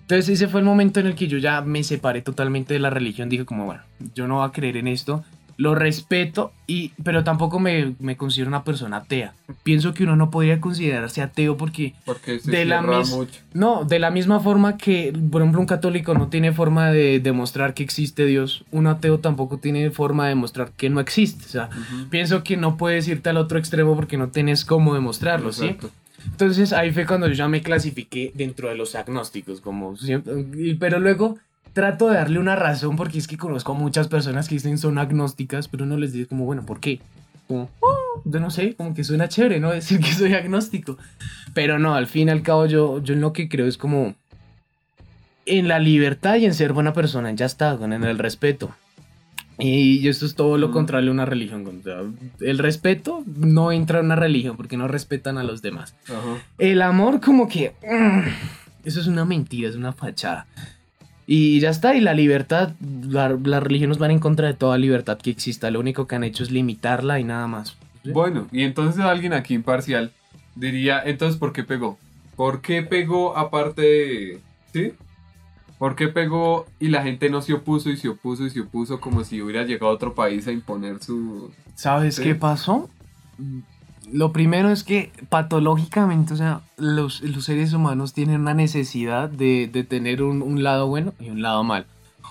Entonces 0.05 0.29
ese 0.29 0.47
fue 0.47 0.59
el 0.59 0.65
momento 0.65 0.99
en 0.99 1.07
el 1.07 1.15
que 1.15 1.27
yo 1.27 1.37
ya 1.39 1.61
me 1.61 1.83
separé 1.83 2.21
totalmente 2.21 2.73
de 2.75 2.79
la 2.79 2.89
religión. 2.91 3.27
Dije 3.29 3.43
como, 3.45 3.65
bueno, 3.65 3.81
yo 4.13 4.27
no 4.27 4.35
voy 4.35 4.47
a 4.47 4.51
creer 4.51 4.77
en 4.77 4.87
esto. 4.87 5.23
lo 5.57 5.73
respeto, 5.73 6.51
y, 6.67 6.89
pero 7.01 7.23
tampoco 7.23 7.61
me, 7.61 7.95
me 7.99 8.17
considero 8.17 8.49
una 8.49 8.65
persona 8.65 8.97
atea. 8.97 9.33
Pienso 9.63 9.93
que 9.93 10.03
uno 10.03 10.17
no 10.17 10.29
podría 10.29 10.59
considerarse 10.59 11.21
ateo 11.21 11.55
porque 11.55 11.93
Porque 12.05 12.39
se 12.39 12.51
De 12.51 12.65
la 12.65 12.81
mis- 12.81 13.09
mucho. 13.09 13.39
no, 13.53 13.85
de 13.85 13.99
la 13.99 14.11
misma 14.11 14.41
forma 14.41 14.75
que, 14.75 15.13
por 15.31 15.41
ejemplo, 15.41 15.61
un 15.61 15.65
católico 15.65 16.13
no 16.13 16.27
tiene 16.27 16.51
forma 16.51 16.91
de 16.91 17.21
demostrar 17.21 17.73
que 17.73 17.83
existe 17.83 18.25
Dios, 18.25 18.65
un 18.71 18.85
ateo 18.87 19.19
tampoco 19.19 19.57
tiene 19.57 19.91
forma 19.91 20.23
de 20.25 20.29
demostrar 20.31 20.71
que 20.75 20.89
no 20.89 20.99
existe. 20.99 21.45
O 21.45 21.49
sea, 21.49 21.69
Ujú. 21.71 22.09
pienso 22.09 22.43
que 22.43 22.57
no 22.57 22.75
puedes 22.75 23.07
irte 23.07 23.29
al 23.29 23.37
otro 23.37 23.57
extremo 23.57 23.95
porque 23.95 24.17
no 24.17 24.27
tienes 24.27 24.65
cómo 24.65 24.93
demostrarlo, 24.93 25.53
¿sí? 25.53 25.77
Entonces 26.25 26.73
ahí 26.73 26.91
fue 26.91 27.05
cuando 27.05 27.27
yo 27.27 27.33
ya 27.33 27.47
me 27.47 27.61
clasifiqué 27.61 28.31
dentro 28.35 28.69
de 28.69 28.75
los 28.75 28.95
agnósticos, 28.95 29.61
como 29.61 29.95
siempre, 29.95 30.33
pero 30.79 30.99
luego 30.99 31.37
trato 31.73 32.09
de 32.09 32.15
darle 32.15 32.39
una 32.39 32.55
razón 32.55 32.95
porque 32.95 33.17
es 33.17 33.27
que 33.27 33.37
conozco 33.37 33.73
a 33.73 33.75
muchas 33.75 34.07
personas 34.07 34.47
que 34.47 34.55
dicen 34.55 34.77
son 34.77 34.97
agnósticas, 34.97 35.67
pero 35.67 35.83
uno 35.83 35.97
les 35.97 36.13
dice 36.13 36.27
como, 36.27 36.45
bueno, 36.45 36.65
¿por 36.65 36.79
qué? 36.79 36.99
Como, 37.47 37.69
"Oh", 37.81 38.21
yo 38.23 38.39
no 38.39 38.49
sé, 38.49 38.75
como 38.75 38.93
que 38.93 39.03
suena 39.03 39.27
chévere, 39.29 39.59
¿no? 39.59 39.71
Decir 39.73 39.99
que 39.99 40.13
soy 40.13 40.33
agnóstico. 40.33 40.97
Pero 41.53 41.77
no, 41.79 41.95
al 41.95 42.07
fin 42.07 42.27
y 42.29 42.31
al 42.31 42.41
cabo 42.41 42.65
yo, 42.65 43.01
yo 43.03 43.13
en 43.13 43.21
lo 43.21 43.33
que 43.33 43.47
creo 43.49 43.67
es 43.67 43.77
como 43.77 44.15
en 45.45 45.67
la 45.67 45.79
libertad 45.79 46.37
y 46.37 46.45
en 46.45 46.53
ser 46.53 46.73
buena 46.73 46.93
persona, 46.93 47.31
ya 47.33 47.45
está, 47.45 47.77
con 47.77 47.93
el 47.93 48.17
respeto. 48.17 48.73
Y 49.57 50.07
esto 50.07 50.25
es 50.25 50.35
todo 50.35 50.57
lo 50.57 50.67
Mm. 50.69 50.71
contrario 50.71 51.09
a 51.11 51.13
una 51.13 51.25
religión. 51.25 51.81
el 52.41 52.57
respeto 52.57 53.23
no 53.37 53.71
entra 53.71 53.99
en 53.99 54.05
una 54.05 54.15
religión 54.15 54.57
porque 54.57 54.75
no 54.77 54.87
respetan 54.87 55.37
a 55.37 55.43
los 55.43 55.61
demás. 55.61 55.95
Ajá. 56.07 56.41
El 56.57 56.81
amor 56.81 57.21
como 57.21 57.47
que... 57.47 57.73
mm, 57.81 58.21
eso 58.87 58.99
es 58.99 59.07
una 59.07 59.23
mentira, 59.25 59.69
es 59.69 59.75
una 59.75 59.93
fachada. 59.93 60.45
Y 61.27 61.59
ya 61.59 61.69
está, 61.69 61.95
y 61.95 62.01
la 62.01 62.13
libertad, 62.13 62.73
la- 63.07 63.37
las 63.43 63.63
religiones 63.63 63.97
van 63.97 64.11
en 64.11 64.19
contra 64.19 64.47
de 64.47 64.53
toda 64.53 64.77
libertad 64.77 65.17
que 65.17 65.31
exista. 65.31 65.71
Lo 65.71 65.79
único 65.79 66.05
que 66.05 66.15
han 66.15 66.23
hecho 66.23 66.43
es 66.43 66.51
limitarla 66.51 67.19
y 67.19 67.23
nada 67.23 67.47
más. 67.47 67.75
¿Sí? 68.03 68.11
Bueno, 68.11 68.47
y 68.51 68.61
entonces 68.63 69.01
alguien 69.01 69.33
aquí 69.33 69.53
imparcial 69.55 70.11
diría, 70.55 71.01
entonces, 71.03 71.39
¿por 71.39 71.51
qué 71.53 71.63
pegó? 71.63 71.97
¿Por 72.35 72.61
qué 72.61 72.83
pegó 72.83 73.35
aparte 73.37 73.81
de... 73.81 74.39
¿Sí? 74.73 74.91
¿Por 75.77 75.95
qué 75.95 76.07
pegó 76.07 76.65
y 76.79 76.87
la 76.87 77.03
gente 77.03 77.29
no 77.29 77.41
se 77.41 77.53
opuso 77.53 77.89
y 77.89 77.97
se 77.97 78.07
opuso 78.09 78.45
y 78.45 78.49
se 78.49 78.61
opuso 78.61 78.99
como 79.01 79.23
si 79.23 79.41
hubiera 79.41 79.63
llegado 79.63 79.91
a 79.91 79.95
otro 79.95 80.13
país 80.13 80.47
a 80.47 80.51
imponer 80.51 81.03
su... 81.03 81.51
¿Sabes 81.75 82.15
Sí. 82.15 82.23
qué 82.23 82.35
pasó? 82.35 82.89
Lo 84.11 84.31
primero 84.31 84.69
es 84.69 84.83
que 84.83 85.11
patológicamente, 85.29 86.33
o 86.33 86.37
sea, 86.37 86.61
los, 86.77 87.21
los 87.21 87.43
seres 87.45 87.73
humanos 87.73 88.13
tienen 88.13 88.41
una 88.41 88.53
necesidad 88.53 89.29
de, 89.29 89.67
de 89.71 89.83
tener 89.83 90.21
un, 90.21 90.41
un 90.43 90.63
lado 90.63 90.87
bueno 90.87 91.13
y 91.19 91.29
un 91.31 91.41
lado 91.41 91.63
malo. 91.63 91.85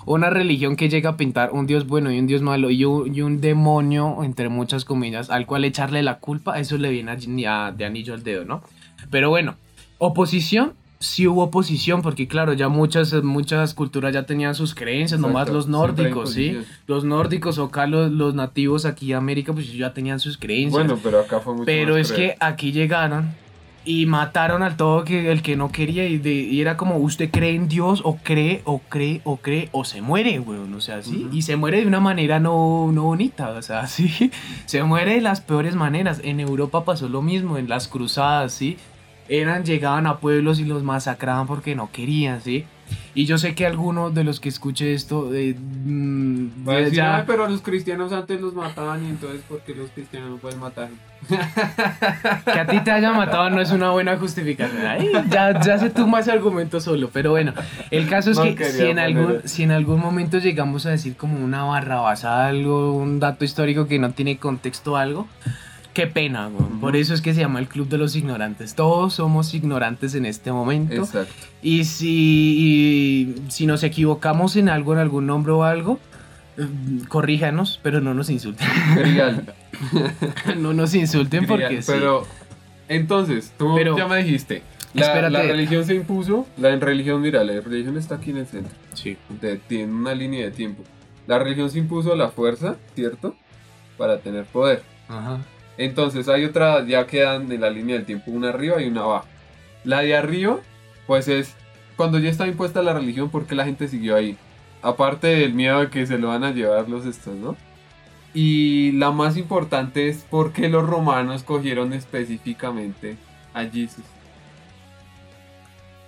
Una 0.06 0.30
religión 0.30 0.76
que 0.76 0.88
llega 0.88 1.10
a 1.10 1.16
pintar 1.16 1.50
un 1.52 1.66
dios 1.66 1.86
bueno 1.86 2.12
y 2.12 2.18
un 2.18 2.26
dios 2.26 2.42
malo 2.42 2.70
y 2.70 2.84
un, 2.84 3.12
y 3.14 3.22
un 3.22 3.40
demonio, 3.40 4.22
entre 4.22 4.48
muchas 4.48 4.84
comillas, 4.84 5.30
al 5.30 5.46
cual 5.46 5.64
echarle 5.64 6.02
la 6.02 6.18
culpa, 6.20 6.60
eso 6.60 6.78
le 6.78 6.90
viene 6.90 7.10
a- 7.46 7.66
a- 7.66 7.72
de 7.72 7.84
anillo 7.84 8.14
al 8.14 8.22
dedo, 8.22 8.44
¿no? 8.44 8.62
Pero 9.10 9.30
bueno, 9.30 9.56
oposición, 9.98 10.74
sí 11.04 11.26
hubo 11.26 11.42
oposición, 11.44 12.02
porque 12.02 12.26
claro, 12.26 12.52
ya 12.52 12.68
muchas, 12.68 13.12
muchas 13.22 13.74
culturas 13.74 14.12
ya 14.12 14.24
tenían 14.24 14.54
sus 14.54 14.74
creencias, 14.74 15.20
nomás 15.20 15.48
Exacto, 15.48 15.52
los 15.54 15.64
siempre 15.66 16.06
hay 16.06 16.10
nórdicos, 16.12 16.32
¿sí? 16.32 16.58
Los 16.86 17.04
nórdicos 17.04 17.58
o 17.58 17.64
acá 17.64 17.86
los, 17.86 18.10
los 18.10 18.34
nativos 18.34 18.84
aquí 18.84 19.08
de 19.08 19.14
América, 19.14 19.52
pues 19.52 19.72
ya 19.72 19.92
tenían 19.92 20.20
sus 20.20 20.38
creencias. 20.38 20.72
Bueno, 20.86 20.98
pero 21.02 21.20
acá 21.20 21.40
fue 21.40 21.52
mucho 21.54 21.64
pero 21.66 21.92
más 21.94 22.00
es 22.10 22.12
que 22.12 22.36
aquí 22.40 22.72
llegaron 22.72 23.32
y 23.86 24.06
mataron 24.06 24.62
al 24.62 24.78
todo 24.78 25.04
que, 25.04 25.30
el 25.30 25.42
que 25.42 25.56
no 25.56 25.70
quería 25.70 26.06
y, 26.08 26.16
de- 26.16 26.32
y 26.32 26.60
era 26.62 26.78
como 26.78 26.96
usted 26.96 27.28
cree 27.30 27.54
en 27.54 27.68
Dios 27.68 28.00
o 28.02 28.16
cree 28.16 28.62
o 28.64 28.78
cree 28.88 29.20
o 29.24 29.36
cree 29.36 29.68
o 29.72 29.84
se 29.84 30.00
muere, 30.00 30.40
weón, 30.40 30.72
o 30.72 30.80
sea, 30.80 31.02
sí, 31.02 31.28
y 31.32 31.42
se 31.42 31.56
muere 31.56 31.82
de 31.82 31.86
una 31.86 32.00
manera 32.00 32.40
no, 32.40 32.90
no 32.92 33.02
bonita, 33.02 33.50
o 33.50 33.60
sea, 33.60 33.86
sí, 33.88 34.30
se 34.64 34.82
muere 34.84 35.16
de 35.16 35.20
las 35.20 35.42
peores 35.42 35.74
maneras. 35.74 36.22
En 36.24 36.40
Europa 36.40 36.84
pasó 36.86 37.10
lo 37.10 37.20
mismo, 37.20 37.58
en 37.58 37.68
las 37.68 37.86
cruzadas, 37.86 38.54
sí, 38.54 38.78
eran, 39.28 39.64
llegaban 39.64 40.06
a 40.06 40.18
pueblos 40.18 40.60
y 40.60 40.64
los 40.64 40.82
masacraban 40.82 41.46
porque 41.46 41.74
no 41.74 41.90
querían, 41.92 42.40
sí. 42.42 42.64
Y 43.14 43.24
yo 43.26 43.38
sé 43.38 43.54
que 43.54 43.64
alguno 43.64 44.10
de 44.10 44.24
los 44.24 44.40
que 44.40 44.48
escuche 44.48 44.92
esto, 44.92 45.32
eh, 45.32 45.54
mm, 45.58 46.68
Va 46.68 46.74
a 46.74 46.76
decir, 46.76 46.94
ya- 46.98 47.16
"Ay, 47.16 47.24
pero 47.26 47.48
los 47.48 47.62
cristianos 47.62 48.12
antes 48.12 48.40
los 48.40 48.54
mataban 48.54 49.04
y 49.04 49.08
entonces 49.08 49.40
¿por 49.48 49.60
qué 49.60 49.74
los 49.74 49.88
cristianos 49.90 50.30
no 50.30 50.36
pueden 50.36 50.58
matar? 50.60 50.88
Que 52.44 52.60
a 52.60 52.66
ti 52.66 52.80
te 52.80 52.90
hayan 52.90 53.16
matado 53.16 53.48
no 53.50 53.60
es 53.60 53.70
una 53.70 53.90
buena 53.90 54.16
justificación. 54.18 54.84
Ay, 54.86 55.10
ya, 55.30 55.58
ya 55.60 55.78
se 55.78 55.90
tumba 55.90 56.20
ese 56.20 56.32
argumento 56.32 56.80
solo. 56.80 57.08
Pero 57.12 57.30
bueno, 57.30 57.54
el 57.90 58.06
caso 58.08 58.30
es 58.32 58.36
No 58.38 58.54
que 58.54 58.64
si 58.66 58.82
en, 58.84 58.98
algún, 58.98 59.40
si 59.44 59.62
en 59.62 59.70
algún 59.70 60.00
momento 60.00 60.38
llegamos 60.38 60.84
a 60.86 60.90
decir 60.90 61.16
como 61.16 61.42
una 61.42 61.64
barrabasada, 61.64 62.48
algo, 62.48 62.94
un 62.96 63.20
dato 63.20 63.44
histórico 63.44 63.86
que 63.86 63.98
no 63.98 64.10
tiene 64.10 64.36
contexto 64.38 64.96
algo, 64.96 65.26
qué 65.94 66.06
pena. 66.06 66.48
güey. 66.48 66.68
Por 66.80 66.96
eso 66.96 67.14
es 67.14 67.22
que 67.22 67.32
se 67.32 67.40
llama 67.40 67.60
el 67.60 67.68
Club 67.68 67.88
de 67.88 67.96
los 67.98 68.14
Ignorantes. 68.16 68.74
Todos 68.74 69.14
somos 69.14 69.54
ignorantes 69.54 70.14
en 70.14 70.26
este 70.26 70.52
momento. 70.52 70.94
Exacto. 70.94 71.32
Y 71.62 71.84
si, 71.84 72.08
y 73.38 73.50
si 73.50 73.66
nos 73.66 73.82
equivocamos 73.82 74.56
en 74.56 74.68
algo, 74.68 74.92
en 74.92 74.98
algún 74.98 75.26
nombre 75.26 75.52
o 75.52 75.64
algo, 75.64 75.98
eh, 76.58 76.66
corríjanos, 77.08 77.80
pero 77.82 78.00
no 78.02 78.12
nos 78.12 78.28
insulten. 78.28 78.68
No 80.56 80.72
nos 80.72 80.94
insulten 80.94 81.46
porque 81.46 81.82
sí. 81.82 81.90
Pero, 81.92 82.24
entonces, 82.88 83.52
tú 83.58 83.74
Pero- 83.74 83.96
ya 83.96 84.06
me 84.06 84.22
dijiste, 84.22 84.62
la 84.94 85.30
religión 85.42 85.84
se 85.84 85.94
impuso, 85.94 86.46
la 86.56 86.74
religión, 86.76 87.20
mira, 87.20 87.42
la 87.44 87.60
religión 87.60 87.96
está 87.96 88.16
aquí 88.16 88.30
en 88.30 88.36
el 88.38 88.46
centro, 88.46 88.72
Sí. 88.94 89.16
de- 89.40 89.56
tiene 89.56 89.92
una 89.92 90.14
línea 90.14 90.44
de 90.44 90.50
tiempo. 90.52 90.84
La 91.26 91.38
religión 91.38 91.70
se 91.70 91.78
impuso 91.78 92.12
a 92.12 92.16
la 92.16 92.28
fuerza, 92.30 92.76
¿cierto? 92.94 93.34
Para 93.98 94.18
tener 94.18 94.44
poder. 94.44 94.82
Ajá. 95.08 95.38
Entonces 95.78 96.28
hay 96.28 96.44
otra, 96.44 96.84
ya 96.86 97.06
quedan 97.06 97.50
en 97.50 97.60
la 97.60 97.70
línea 97.70 97.96
del 97.96 98.06
tiempo, 98.06 98.30
una 98.30 98.50
arriba 98.50 98.80
y 98.80 98.86
una 98.88 99.02
abajo. 99.02 99.26
La 99.84 100.00
de 100.00 100.16
arriba, 100.16 100.58
pues 101.06 101.28
es 101.28 101.54
cuando 101.96 102.18
ya 102.18 102.30
está 102.30 102.46
impuesta 102.46 102.82
la 102.82 102.92
religión, 102.92 103.28
¿por 103.30 103.46
qué 103.46 103.54
la 103.54 103.64
gente 103.64 103.88
siguió 103.88 104.16
ahí? 104.16 104.36
Aparte 104.82 105.26
del 105.28 105.54
miedo 105.54 105.80
de 105.80 105.90
que 105.90 106.06
se 106.06 106.18
lo 106.18 106.28
van 106.28 106.44
a 106.44 106.50
llevar 106.52 106.88
los 106.88 107.06
estos, 107.06 107.34
¿no? 107.36 107.56
Y 108.34 108.92
la 108.92 109.10
más 109.12 109.36
importante 109.36 110.08
es 110.08 110.18
por 110.28 110.52
qué 110.52 110.68
los 110.68 110.86
romanos 110.86 111.42
cogieron 111.44 111.92
específicamente 111.92 113.16
a 113.52 113.64
Jesús. 113.64 114.04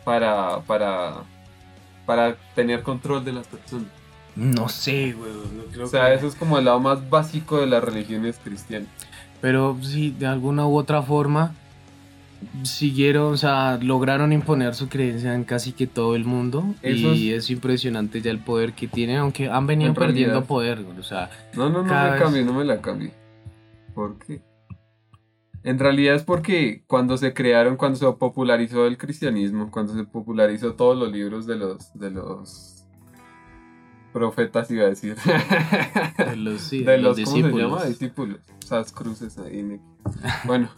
Para, 0.04 0.60
para, 0.60 1.14
para 2.04 2.36
tener 2.54 2.82
control 2.82 3.24
de 3.24 3.32
las 3.32 3.46
personas. 3.46 3.88
No 4.36 4.68
sé, 4.68 5.12
güey. 5.12 5.30
No 5.32 5.64
creo 5.72 5.86
O 5.86 5.88
sea, 5.88 6.08
que- 6.08 6.14
eso 6.14 6.26
es 6.28 6.34
como 6.36 6.58
el 6.58 6.66
lado 6.66 6.78
más 6.78 7.08
básico 7.10 7.58
de 7.58 7.66
las 7.66 7.82
religiones 7.82 8.38
cristianas. 8.42 8.88
Pero 9.40 9.76
sí, 9.82 10.10
de 10.18 10.26
alguna 10.26 10.66
u 10.66 10.76
otra 10.76 11.02
forma 11.02 11.54
siguieron, 12.62 13.32
o 13.32 13.36
sea, 13.36 13.78
lograron 13.82 14.32
imponer 14.32 14.74
su 14.74 14.88
creencia 14.88 15.34
en 15.34 15.44
casi 15.44 15.72
que 15.72 15.86
todo 15.86 16.14
el 16.16 16.24
mundo. 16.24 16.64
Eso 16.82 17.14
y 17.14 17.32
es 17.32 17.50
impresionante 17.50 18.20
ya 18.20 18.30
el 18.30 18.38
poder 18.38 18.72
que 18.72 18.88
tienen, 18.88 19.18
aunque 19.18 19.48
han 19.48 19.66
venido 19.66 19.90
En 19.90 19.94
perdiendo 19.94 20.44
poder. 20.44 20.84
O 20.98 21.02
sea, 21.02 21.30
No, 21.54 21.68
no, 21.70 21.82
no 21.82 21.84
me 21.84 22.10
vez- 22.10 22.20
cambie, 22.22 22.44
no 22.44 22.52
me 22.52 22.64
la 22.64 22.80
cambie. 22.80 23.12
¿Por 23.94 24.18
qué? 24.18 24.40
En 25.64 25.78
realidad 25.80 26.14
es 26.14 26.22
porque 26.22 26.84
cuando 26.86 27.16
se 27.16 27.34
crearon, 27.34 27.76
cuando 27.76 27.98
se 27.98 28.06
popularizó 28.12 28.86
el 28.86 28.98
cristianismo, 28.98 29.70
cuando 29.70 29.94
se 29.94 30.04
popularizó 30.04 30.74
todos 30.74 30.96
los 30.96 31.10
libros 31.10 31.46
de 31.46 31.56
los, 31.56 31.92
de 31.98 32.10
los 32.12 32.75
profetas, 34.20 34.70
iba 34.70 34.84
a 34.84 34.88
decir. 34.88 35.14
de 36.18 36.36
los, 36.36 36.62
sí, 36.62 36.82
de 36.84 36.96
los, 36.96 37.18
los 37.18 37.28
¿cómo 37.28 37.36
se 37.36 37.42
discípulos. 37.42 37.70
llama? 37.70 37.84
Discípulos. 37.84 38.38
Esas 38.64 38.92
cruces 38.92 39.36
ahí. 39.38 39.78
Bueno, 40.44 40.70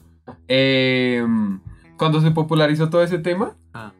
em, 0.48 1.60
cuando 1.96 2.20
se 2.20 2.32
popularizó 2.32 2.90
todo 2.90 3.02
ese 3.02 3.18
tema, 3.18 3.54
Ah. 3.72 3.92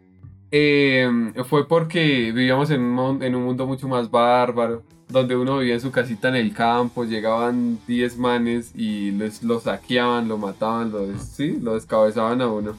em, 0.51 1.33
fue 1.45 1.69
porque 1.69 2.33
vivíamos 2.35 2.71
en 2.71 2.81
un, 2.83 3.23
en 3.23 3.35
un 3.37 3.45
mundo 3.45 3.67
mucho 3.67 3.87
más 3.87 4.11
bárbaro, 4.11 4.83
donde 5.09 5.37
uno 5.37 5.59
vivía 5.59 5.75
en 5.75 5.81
su 5.81 5.91
casita 5.91 6.29
en 6.31 6.35
el 6.37 6.53
campo, 6.53 7.05
llegaban 7.05 7.79
10 7.87 8.19
manes 8.19 8.73
y 8.75 9.13
les, 9.13 9.43
lo 9.43 9.61
saqueaban, 9.61 10.27
lo 10.29 10.37
mataban, 10.37 10.91
lo, 10.91 11.07
des- 11.07 11.23
¿sí? 11.23 11.59
lo 11.63 11.75
descabezaban 11.75 12.41
a 12.43 12.49
uno. 12.49 12.77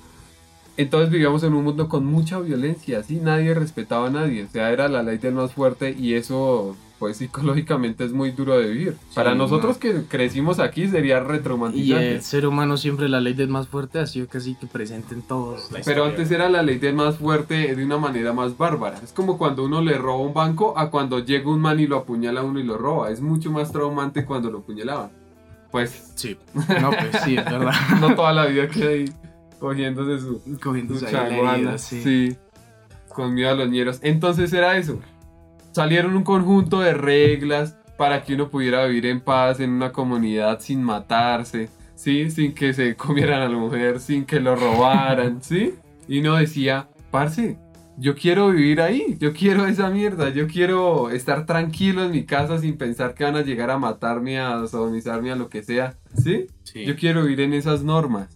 Entonces 0.79 1.09
vivíamos 1.09 1.43
en 1.43 1.53
un 1.53 1.65
mundo 1.65 1.89
con 1.89 2.05
mucha 2.05 2.39
violencia, 2.39 3.03
¿sí? 3.03 3.19
Nadie 3.21 3.53
respetaba 3.53 4.07
a 4.07 4.09
nadie, 4.09 4.45
o 4.45 4.47
sea, 4.47 4.71
era 4.71 4.87
la 4.87 5.03
ley 5.03 5.17
del 5.17 5.33
más 5.33 5.51
fuerte 5.51 5.93
y 5.99 6.13
eso, 6.13 6.73
pues 6.99 7.17
psicológicamente 7.17 8.05
es 8.05 8.13
muy 8.13 8.31
duro 8.31 8.57
de 8.57 8.69
vivir. 8.69 8.95
Para 9.13 9.35
nosotros 9.35 9.75
no. 9.75 9.79
que 9.81 10.03
crecimos 10.07 10.57
aquí 10.59 10.87
sería 10.87 11.17
Y 11.17 11.19
retraumatizante. 11.19 12.15
el 12.15 12.21
ser 12.21 12.47
humano 12.47 12.77
siempre 12.77 13.09
la 13.09 13.19
ley 13.19 13.33
del 13.33 13.49
más 13.49 13.67
fuerte 13.67 13.99
ha 13.99 14.07
sido 14.07 14.27
casi 14.27 14.55
que 14.55 14.67
presente 14.67 15.15
en 15.15 15.21
todos. 15.21 15.69
la 15.69 15.81
Pero 15.83 16.05
antes 16.05 16.31
era 16.31 16.47
la 16.47 16.63
ley 16.63 16.77
del 16.77 16.95
más 16.95 17.17
fuerte 17.17 17.75
de 17.75 17.83
una 17.83 17.97
manera 17.97 18.31
más 18.31 18.57
bárbara. 18.57 19.01
Es 19.03 19.11
como 19.11 19.37
cuando 19.37 19.65
uno 19.65 19.81
le 19.81 19.97
roba 19.97 20.21
un 20.21 20.33
banco 20.33 20.77
a 20.77 20.89
cuando 20.89 21.19
llega 21.19 21.49
un 21.49 21.59
man 21.59 21.81
y 21.81 21.87
lo 21.87 21.97
apuñala 21.97 22.39
a 22.39 22.43
uno 22.43 22.57
y 22.57 22.63
lo 22.63 22.77
roba. 22.77 23.11
Es 23.11 23.19
mucho 23.19 23.51
más 23.51 23.73
traumante 23.73 24.23
cuando 24.23 24.49
lo 24.49 24.59
apuñalaban. 24.59 25.11
Pues 25.71 26.13
Sí, 26.15 26.37
no, 26.53 26.89
pues 26.89 27.21
sí, 27.25 27.35
es 27.35 27.43
verdad. 27.43 27.73
no 27.99 28.15
toda 28.15 28.31
la 28.31 28.45
vida 28.45 28.69
queda 28.69 28.91
ahí 28.91 29.05
cogiéndose 29.59 30.21
su, 30.21 30.41
Cogiéndose 30.61 31.05
su 31.05 31.11
chaguana, 31.11 31.53
herida, 31.55 31.77
sí. 31.77 32.01
sí. 32.01 32.37
Con 33.09 33.33
miedo 33.33 33.51
a 33.51 33.55
los 33.55 33.69
ñeros. 33.69 33.99
Entonces 34.01 34.51
era 34.53 34.77
eso. 34.77 34.99
Salieron 35.71 36.15
un 36.15 36.23
conjunto 36.23 36.79
de 36.79 36.93
reglas 36.93 37.77
para 37.97 38.23
que 38.23 38.33
uno 38.35 38.49
pudiera 38.49 38.85
vivir 38.85 39.07
en 39.07 39.19
paz 39.19 39.59
en 39.59 39.71
una 39.71 39.91
comunidad 39.91 40.61
sin 40.61 40.81
matarse, 40.81 41.69
¿sí? 41.95 42.31
Sin 42.31 42.53
que 42.53 42.73
se 42.73 42.95
comieran 42.97 43.41
a 43.41 43.49
la 43.49 43.57
mujer, 43.57 43.99
sin 43.99 44.25
que 44.25 44.39
lo 44.39 44.55
robaran, 44.55 45.43
¿sí? 45.43 45.75
Y 46.07 46.19
uno 46.19 46.37
decía, 46.37 46.87
parce, 47.11 47.57
yo 47.97 48.15
quiero 48.15 48.51
vivir 48.51 48.79
ahí, 48.79 49.17
yo 49.19 49.33
quiero 49.33 49.67
esa 49.67 49.89
mierda, 49.89 50.29
yo 50.29 50.47
quiero 50.47 51.09
estar 51.09 51.45
tranquilo 51.45 52.05
en 52.05 52.11
mi 52.11 52.23
casa 52.23 52.57
sin 52.57 52.77
pensar 52.77 53.13
que 53.13 53.25
van 53.25 53.35
a 53.35 53.41
llegar 53.41 53.69
a 53.69 53.77
matarme, 53.77 54.39
a 54.39 54.65
sodomizarme, 54.65 55.31
a 55.31 55.35
lo 55.35 55.49
que 55.49 55.61
sea, 55.61 55.97
¿sí? 56.15 56.47
Sí. 56.63 56.85
Yo 56.85 56.95
quiero 56.95 57.23
vivir 57.23 57.41
en 57.41 57.53
esas 57.53 57.83
normas. 57.83 58.29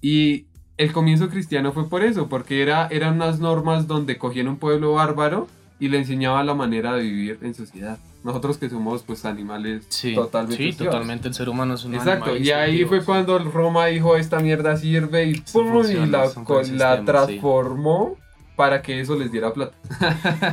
Y 0.00 0.46
el 0.82 0.92
comienzo 0.92 1.28
cristiano 1.28 1.72
fue 1.72 1.88
por 1.88 2.02
eso, 2.02 2.28
porque 2.28 2.62
era, 2.62 2.88
eran 2.88 3.14
unas 3.14 3.38
normas 3.38 3.86
donde 3.86 4.18
cogían 4.18 4.48
un 4.48 4.56
pueblo 4.56 4.94
bárbaro 4.94 5.48
y 5.78 5.88
le 5.88 5.98
enseñaban 5.98 6.46
la 6.46 6.54
manera 6.54 6.94
de 6.94 7.02
vivir 7.02 7.38
en 7.42 7.54
sociedad. 7.54 7.98
Nosotros 8.24 8.58
que 8.58 8.68
somos 8.68 9.02
pues 9.02 9.24
animales 9.24 9.84
Sí, 9.88 10.14
totalmente 10.14 10.62
sí, 10.62 10.72
totalmente 10.72 11.28
el 11.28 11.34
ser 11.34 11.48
humano 11.48 11.74
es 11.74 11.84
un 11.84 11.94
Exacto, 11.94 12.30
animal 12.30 12.46
y 12.46 12.50
ahí 12.52 12.84
fue 12.84 13.04
cuando 13.04 13.38
Roma 13.38 13.86
dijo 13.86 14.16
esta 14.16 14.38
mierda 14.38 14.76
sirve 14.76 15.26
y, 15.26 15.40
¡pum! 15.52 15.84
y 15.88 16.06
la, 16.06 16.26
la 16.26 16.64
sistema, 16.64 17.04
transformó 17.04 18.16
para 18.56 18.82
que 18.82 19.00
eso 19.00 19.16
les 19.16 19.32
diera 19.32 19.52
plata. 19.52 19.76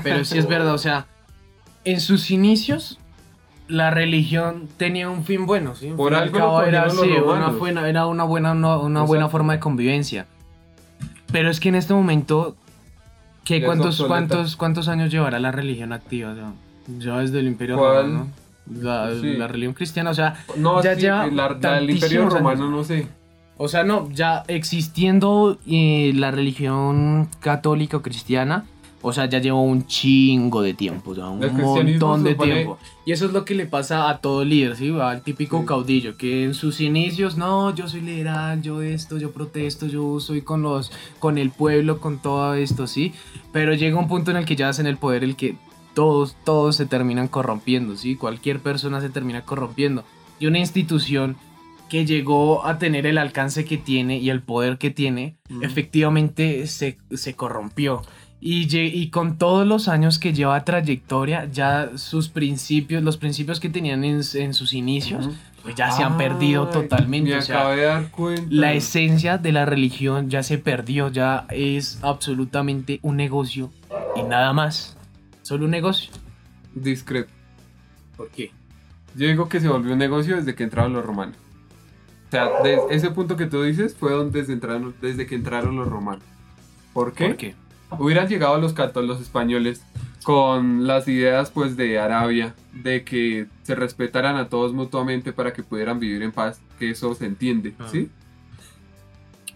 Pero 0.03 0.25
sí 0.25 0.37
es 0.37 0.47
verdad, 0.47 0.73
o 0.73 0.79
sea, 0.79 1.07
en 1.85 1.99
sus 1.99 2.31
inicios 2.31 2.98
la 3.69 3.89
religión 3.91 4.67
tenía 4.77 5.10
un 5.10 5.23
fin 5.23 5.45
bueno, 5.45 5.75
¿sí? 5.75 5.93
Por 5.95 6.13
Al 6.13 6.23
algo 6.23 6.38
cabo 6.38 6.62
era, 6.63 6.89
sí, 6.89 6.97
una 7.23 7.47
buena, 7.49 7.88
era 7.88 8.05
una 8.08 8.23
buena, 8.25 8.51
una, 8.51 8.77
una 8.77 9.03
buena 9.03 9.29
forma 9.29 9.53
de 9.53 9.60
convivencia. 9.60 10.25
Pero 11.32 11.49
es 11.49 11.60
que 11.60 11.69
en 11.69 11.75
este 11.75 11.93
momento, 11.93 12.55
¿qué, 13.45 13.63
cuántos, 13.63 14.01
cuántos, 14.03 14.55
¿cuántos 14.55 14.88
años 14.88 15.12
llevará 15.12 15.39
la 15.39 15.51
religión 15.51 15.93
activa? 15.93 16.32
O 16.32 16.36
sea, 16.36 16.51
ya 16.97 17.19
desde 17.19 17.39
el 17.39 17.47
Imperio 17.47 17.77
¿Cuál? 17.77 18.08
Romano. 18.08 18.27
La, 18.71 19.10
Sí. 19.19 19.34
la 19.38 19.47
religión 19.47 19.73
cristiana, 19.73 20.10
o 20.12 20.13
sea, 20.13 20.36
No, 20.58 20.82
Ya 20.84 20.93
sí, 20.95 21.01
lleva 21.01 21.25
la, 21.27 21.82
imperio 21.82 22.29
romano 22.29 22.65
años. 22.65 22.69
no 22.77 22.84
sé. 22.84 23.08
o 23.58 23.67
sea, 23.67 23.84
no, 23.84 24.10
ya 24.12 24.43
existiendo 24.47 25.58
eh, 25.67 26.12
la 26.15 26.29
religión 26.32 27.29
católica 27.39 27.97
o 27.97 28.01
cristiana, 28.03 28.65
o 29.01 29.13
sea, 29.13 29.25
ya 29.27 29.39
lleva 29.39 29.59
un 29.62 29.85
chingo 29.88 30.62
de 30.62 30.73
tiempo, 30.73 31.12
o 31.12 31.15
sea, 31.15 31.29
un 31.29 31.39
montón 31.39 32.23
de 32.23 32.31
supone- 32.35 32.53
tiempo. 32.53 32.77
Y 33.05 33.12
eso 33.13 33.25
es 33.25 33.31
lo 33.33 33.45
que 33.45 33.55
le 33.55 33.65
pasa 33.65 34.09
a 34.09 34.19
todo 34.19 34.43
líder, 34.45 34.75
¿sí? 34.75 34.93
Al 34.99 35.21
típico 35.23 35.59
Sí. 35.62 35.65
caudillo, 35.65 36.17
que 36.17 36.43
en 36.43 36.53
sus 36.53 36.81
inicios, 36.81 37.38
no, 37.38 37.73
yo 37.73 37.88
soy 37.88 38.01
liberal, 38.01 38.62
yo 38.62 38.81
esto, 38.81 39.17
yo 39.17 39.31
protesto, 39.31 39.88
yo 39.88 40.19
soy 40.19 40.41
con 40.41 40.62
los, 40.62 40.91
con 41.19 41.38
el 41.38 41.49
pueblo, 41.51 41.99
con 41.99 42.19
todo 42.19 42.53
esto, 42.55 42.88
¿sí? 42.88 43.13
Pero 43.53 43.73
llega 43.73 43.97
un 43.97 44.07
punto 44.07 44.31
en 44.31 44.38
el 44.38 44.45
que 44.45 44.55
ya 44.55 44.69
hacen 44.69 44.85
el 44.85 44.97
poder 44.97 45.23
el 45.23 45.35
que 45.35 45.55
todos, 45.93 46.35
todos 46.43 46.75
se 46.75 46.85
terminan 46.85 47.27
corrompiendo, 47.27 47.95
¿sí? 47.95 48.15
Cualquier 48.15 48.59
persona 48.59 49.01
se 49.01 49.09
termina 49.09 49.41
corrompiendo. 49.41 50.03
Y 50.39 50.45
una 50.45 50.59
institución 50.59 51.35
que 51.89 52.05
llegó 52.05 52.67
a 52.67 52.77
tener 52.77 53.07
el 53.07 53.17
alcance 53.17 53.65
que 53.65 53.77
tiene 53.77 54.19
y 54.19 54.29
el 54.29 54.43
poder 54.43 54.77
que 54.77 54.91
tiene, 54.91 55.38
Ujú. 55.49 55.63
efectivamente 55.63 56.67
se, 56.67 56.99
se 57.12 57.33
corrompió. 57.33 58.03
Y, 58.41 59.10
con 59.10 59.38
todos 59.38 59.67
los 59.67 59.88
años 59.89 60.17
que 60.17 60.32
lleva 60.34 60.63
trayectoria, 60.63 61.45
ya 61.52 61.91
sus 61.97 62.30
principios, 62.30 63.04
los 63.04 63.17
principios 63.17 63.60
que 63.60 63.69
tenían 63.69 64.04
en, 64.06 64.21
en 64.34 64.54
sus 64.54 64.73
inicios, 64.73 65.30
pues 65.62 65.75
ya 65.75 65.91
se 65.91 66.04
han 66.04 66.17
perdido 66.17 66.67
Ay, 66.67 66.71
totalmente. 66.71 67.32
Me 67.32 67.38
o 67.38 67.41
sea, 67.41 67.60
acabé 67.60 67.75
de 67.78 67.84
dar 67.84 68.12
cuenta. 68.12 68.43
la 68.49 68.73
esencia 68.73 69.38
de 69.38 69.52
la 69.52 69.65
religión 69.65 70.30
ya 70.30 70.41
se 70.43 70.58
perdió, 70.58 71.10
ya 71.12 71.47
es 71.49 71.99
absolutamente 72.02 72.99
un 73.02 73.17
negocio 73.17 73.71
y 74.15 74.23
nada 74.23 74.54
más. 74.54 74.95
Solo 75.41 75.65
un 75.65 75.71
negocio. 75.71 76.12
Discreto. 76.73 77.32
¿Por 78.15 78.30
qué? 78.30 78.52
Yo 79.15 79.28
digo 79.28 79.49
que 79.49 79.60
se 79.60 79.67
volvió 79.67 79.91
un 79.93 79.99
negocio 79.99 80.38
desde 80.38 80.56
que 80.56 80.63
entraron 80.63 80.93
los 80.93 81.06
romanos. 81.06 81.36
O 82.28 82.32
sea, 82.32 82.62
de- 82.63 82.80
ese 82.91 83.10
punto 83.12 83.36
que 83.36 83.47
tú 83.47 83.63
dices 83.63 83.95
fue 83.99 84.12
donde 84.13 84.39
desde, 84.39 84.54
entraron, 84.54 84.93
desde 85.02 85.25
que 85.25 85.36
entraron 85.36 85.75
los 85.75 85.89
romanos. 85.89 86.23
¿Por 86.93 87.13
qué? 87.13 87.25
¿Por 87.28 87.36
qué? 87.38 87.56
Hubieran 87.97 88.28
llegado 88.28 88.60
los 88.60 88.73
católicos, 88.73 89.17
los 89.17 89.25
españoles, 89.25 89.82
con 90.23 90.86
las 90.86 91.08
ideas 91.08 91.49
pues 91.49 91.75
de 91.75 91.97
Arabia, 91.97 92.54
de 92.73 93.04
que 93.04 93.47
se 93.63 93.73
respetaran 93.73 94.36
a 94.36 94.49
todos 94.49 94.73
mutuamente 94.73 95.34
para 95.34 95.54
que 95.54 95.63
pudieran 95.63 95.99
vivir 95.99 96.21
en 96.21 96.32
paz, 96.32 96.62
que 96.78 96.91
eso 96.91 97.15
se 97.15 97.25
entiende, 97.25 97.73
Ah. 97.80 97.88
¿sí? 97.91 98.10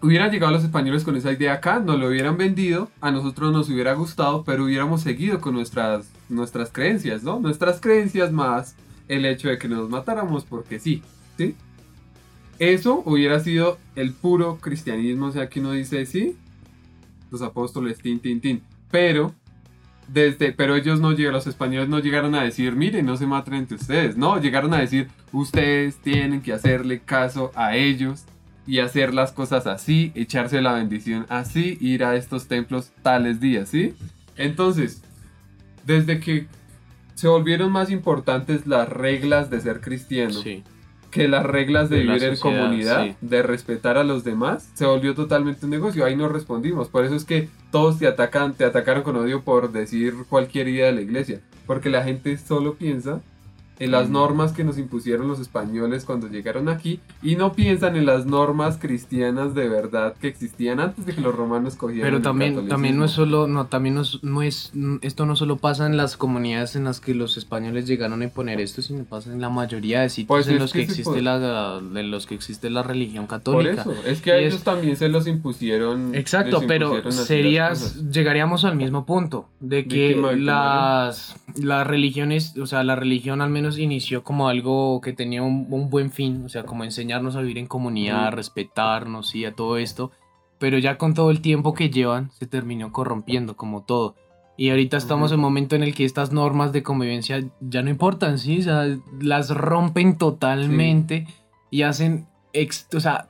Hubieran 0.02 0.30
llegado 0.30 0.52
los 0.52 0.64
españoles 0.64 1.02
con 1.04 1.16
esa 1.16 1.32
idea 1.32 1.54
acá, 1.54 1.78
nos 1.78 1.98
lo 1.98 2.08
hubieran 2.08 2.36
vendido, 2.36 2.90
a 3.00 3.10
nosotros 3.10 3.52
nos 3.52 3.70
hubiera 3.70 3.94
gustado, 3.94 4.42
pero 4.44 4.64
hubiéramos 4.64 5.00
seguido 5.00 5.40
con 5.40 5.54
nuestras, 5.54 6.10
nuestras 6.28 6.70
creencias, 6.70 7.22
¿no? 7.22 7.40
Nuestras 7.40 7.80
creencias 7.80 8.30
más 8.32 8.74
el 9.08 9.24
hecho 9.24 9.48
de 9.48 9.56
que 9.58 9.68
nos 9.68 9.88
matáramos 9.88 10.44
porque 10.44 10.78
sí, 10.78 11.02
¿sí? 11.38 11.54
Eso 12.58 13.02
hubiera 13.04 13.40
sido 13.40 13.78
el 13.96 14.12
puro 14.12 14.58
cristianismo, 14.60 15.26
o 15.26 15.32
sea, 15.32 15.48
que 15.48 15.60
uno 15.60 15.72
dice, 15.72 16.04
sí, 16.06 16.36
apóstoles, 17.42 17.98
tin, 17.98 18.20
tin, 18.20 18.40
tin. 18.40 18.62
Pero, 18.90 19.34
desde, 20.08 20.52
pero 20.52 20.76
ellos 20.76 21.00
no 21.00 21.12
llegaron, 21.12 21.34
los 21.34 21.46
españoles 21.46 21.88
no 21.88 21.98
llegaron 21.98 22.34
a 22.34 22.42
decir, 22.42 22.74
miren, 22.76 23.06
no 23.06 23.16
se 23.16 23.26
maten 23.26 23.54
entre 23.54 23.76
ustedes. 23.76 24.16
No, 24.16 24.40
llegaron 24.40 24.74
a 24.74 24.78
decir, 24.78 25.08
ustedes 25.32 25.96
tienen 25.96 26.42
que 26.42 26.52
hacerle 26.52 27.00
caso 27.00 27.50
a 27.54 27.76
ellos 27.76 28.24
y 28.66 28.78
hacer 28.78 29.12
las 29.12 29.32
cosas 29.32 29.66
así, 29.66 30.12
echarse 30.14 30.62
la 30.62 30.72
bendición 30.72 31.26
así, 31.28 31.76
ir 31.80 32.04
a 32.04 32.16
estos 32.16 32.46
templos 32.46 32.92
tales 33.02 33.40
días, 33.40 33.68
¿sí? 33.68 33.94
Entonces, 34.36 35.02
desde 35.86 36.20
que 36.20 36.46
se 37.14 37.28
volvieron 37.28 37.70
más 37.70 37.90
importantes 37.90 38.66
las 38.66 38.88
reglas 38.88 39.50
de 39.50 39.60
ser 39.60 39.80
cristiano 39.80 40.32
Sí. 40.32 40.62
Que 41.14 41.28
las 41.28 41.46
reglas 41.46 41.88
de, 41.90 42.00
vivir 42.00 42.24
en 42.24 42.36
comunidad, 42.36 43.04
sí. 43.04 43.14
de 43.20 43.44
respetar 43.44 43.96
a 43.96 44.02
los 44.02 44.24
demás, 44.24 44.68
se 44.74 44.84
volvió 44.84 45.14
totalmente 45.14 45.64
un 45.64 45.70
negocio. 45.70 46.04
Ahí 46.04 46.16
no 46.16 46.28
respondimos. 46.28 46.88
Por 46.88 47.04
eso 47.04 47.14
es 47.14 47.24
que 47.24 47.48
todos 47.70 48.00
te 48.00 48.08
atacan, 48.08 48.54
te 48.54 48.64
atacaron 48.64 49.04
con 49.04 49.14
odio 49.14 49.42
por 49.42 49.70
decir 49.70 50.12
cualquier 50.28 50.66
idea 50.66 50.86
de 50.86 50.92
la 50.94 51.02
iglesia. 51.02 51.40
Porque 51.68 51.88
la 51.88 52.02
gente 52.02 52.36
solo 52.36 52.74
piensa 52.74 53.20
en 53.78 53.90
las 53.90 54.08
normas 54.08 54.52
que 54.52 54.62
nos 54.64 54.78
impusieron 54.78 55.26
los 55.28 55.40
españoles 55.40 56.04
cuando 56.04 56.28
llegaron 56.28 56.68
aquí 56.68 57.00
y 57.22 57.36
no 57.36 57.52
piensan 57.54 57.96
en 57.96 58.06
las 58.06 58.24
normas 58.26 58.78
cristianas 58.80 59.54
de 59.54 59.68
verdad 59.68 60.14
que 60.20 60.28
existían 60.28 60.78
antes 60.80 61.06
de 61.06 61.14
que 61.14 61.20
los 61.20 61.34
romanos 61.34 61.74
cogieran 61.74 62.06
Pero 62.06 62.16
el 62.18 62.22
también, 62.22 62.68
también 62.68 62.96
no 62.96 63.04
es 63.04 63.10
solo, 63.10 63.46
no, 63.48 63.66
también 63.66 63.96
no 63.96 64.02
es, 64.02 64.18
no 64.22 64.42
es, 64.42 64.72
esto 65.02 65.26
no 65.26 65.34
solo 65.36 65.56
pasa 65.56 65.86
en 65.86 65.96
las 65.96 66.16
comunidades 66.16 66.76
en 66.76 66.84
las 66.84 67.00
que 67.00 67.14
los 67.14 67.36
españoles 67.36 67.86
llegaron 67.86 68.20
a 68.20 68.24
imponer 68.24 68.60
esto, 68.60 68.80
sino 68.82 69.04
pasa 69.04 69.32
en 69.32 69.40
la 69.40 69.50
mayoría 69.50 70.00
de 70.02 70.08
sitios 70.08 70.28
Pues 70.28 70.48
en 70.48 70.58
los 70.58 70.72
que 70.72 70.80
que 70.80 70.84
existe 70.92 71.20
la, 71.22 71.80
de 71.80 72.02
los 72.04 72.26
que 72.26 72.34
existe 72.34 72.70
la 72.70 72.82
religión 72.82 73.26
Por 73.26 73.38
católica. 73.38 73.82
eso, 73.82 73.94
es 74.06 74.20
que 74.22 74.32
a 74.32 74.40
Y 74.40 74.44
ellos 74.44 74.54
es- 74.58 74.62
también 74.64 74.96
se 74.96 75.08
los 75.08 75.26
impusieron. 75.26 76.14
Exacto, 76.14 76.62
pero 76.68 77.02
cosas. 77.02 77.28
llegaríamos 78.10 78.64
al 78.64 78.76
mismo 78.76 79.04
punto 79.06 79.48
de 79.60 79.86
que 79.86 80.08
Víctima 80.08 80.32
las, 80.32 81.36
las 81.56 81.86
religiones, 81.86 82.56
o 82.58 82.66
sea, 82.66 82.84
la 82.84 82.96
religión 82.96 83.40
al 83.40 83.50
menos 83.50 83.63
inició 83.78 84.22
como 84.24 84.48
algo 84.48 85.00
que 85.00 85.12
tenía 85.12 85.42
un, 85.42 85.66
un 85.70 85.90
buen 85.90 86.10
fin, 86.10 86.44
o 86.44 86.48
sea, 86.48 86.64
como 86.64 86.84
enseñarnos 86.84 87.36
a 87.36 87.40
vivir 87.40 87.58
en 87.58 87.66
comunidad, 87.66 88.26
a 88.26 88.30
respetarnos 88.30 89.34
y 89.34 89.44
a 89.44 89.52
todo 89.54 89.78
esto, 89.78 90.10
pero 90.58 90.78
ya 90.78 90.98
con 90.98 91.14
todo 91.14 91.30
el 91.30 91.40
tiempo 91.40 91.74
que 91.74 91.90
llevan 91.90 92.30
se 92.32 92.46
terminó 92.46 92.92
corrompiendo 92.92 93.56
como 93.56 93.82
todo. 93.82 94.14
Y 94.56 94.70
ahorita 94.70 94.96
estamos 94.96 95.32
en 95.32 95.38
un 95.38 95.42
momento 95.42 95.74
en 95.74 95.82
el 95.82 95.94
que 95.96 96.04
estas 96.04 96.30
normas 96.32 96.72
de 96.72 96.84
convivencia 96.84 97.42
ya 97.60 97.82
no 97.82 97.90
importan, 97.90 98.38
¿sí? 98.38 98.60
O 98.60 98.62
sea, 98.62 98.86
las 99.20 99.50
rompen 99.50 100.16
totalmente 100.16 101.26
y 101.70 101.82
hacen, 101.82 102.26
ex- 102.52 102.86
o 102.94 103.00
sea, 103.00 103.28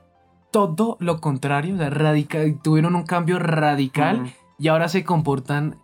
todo 0.51 0.97
lo 0.99 1.19
contrario, 1.19 1.75
o 1.75 1.77
sea, 1.79 1.89
radical, 1.89 2.59
tuvieron 2.63 2.95
un 2.95 3.03
cambio 3.07 3.39
radical 3.39 4.21
Ujú. 4.21 4.29
y 4.59 4.67
ahora 4.67 4.87
se 4.87 5.03
comportan, 5.03 5.77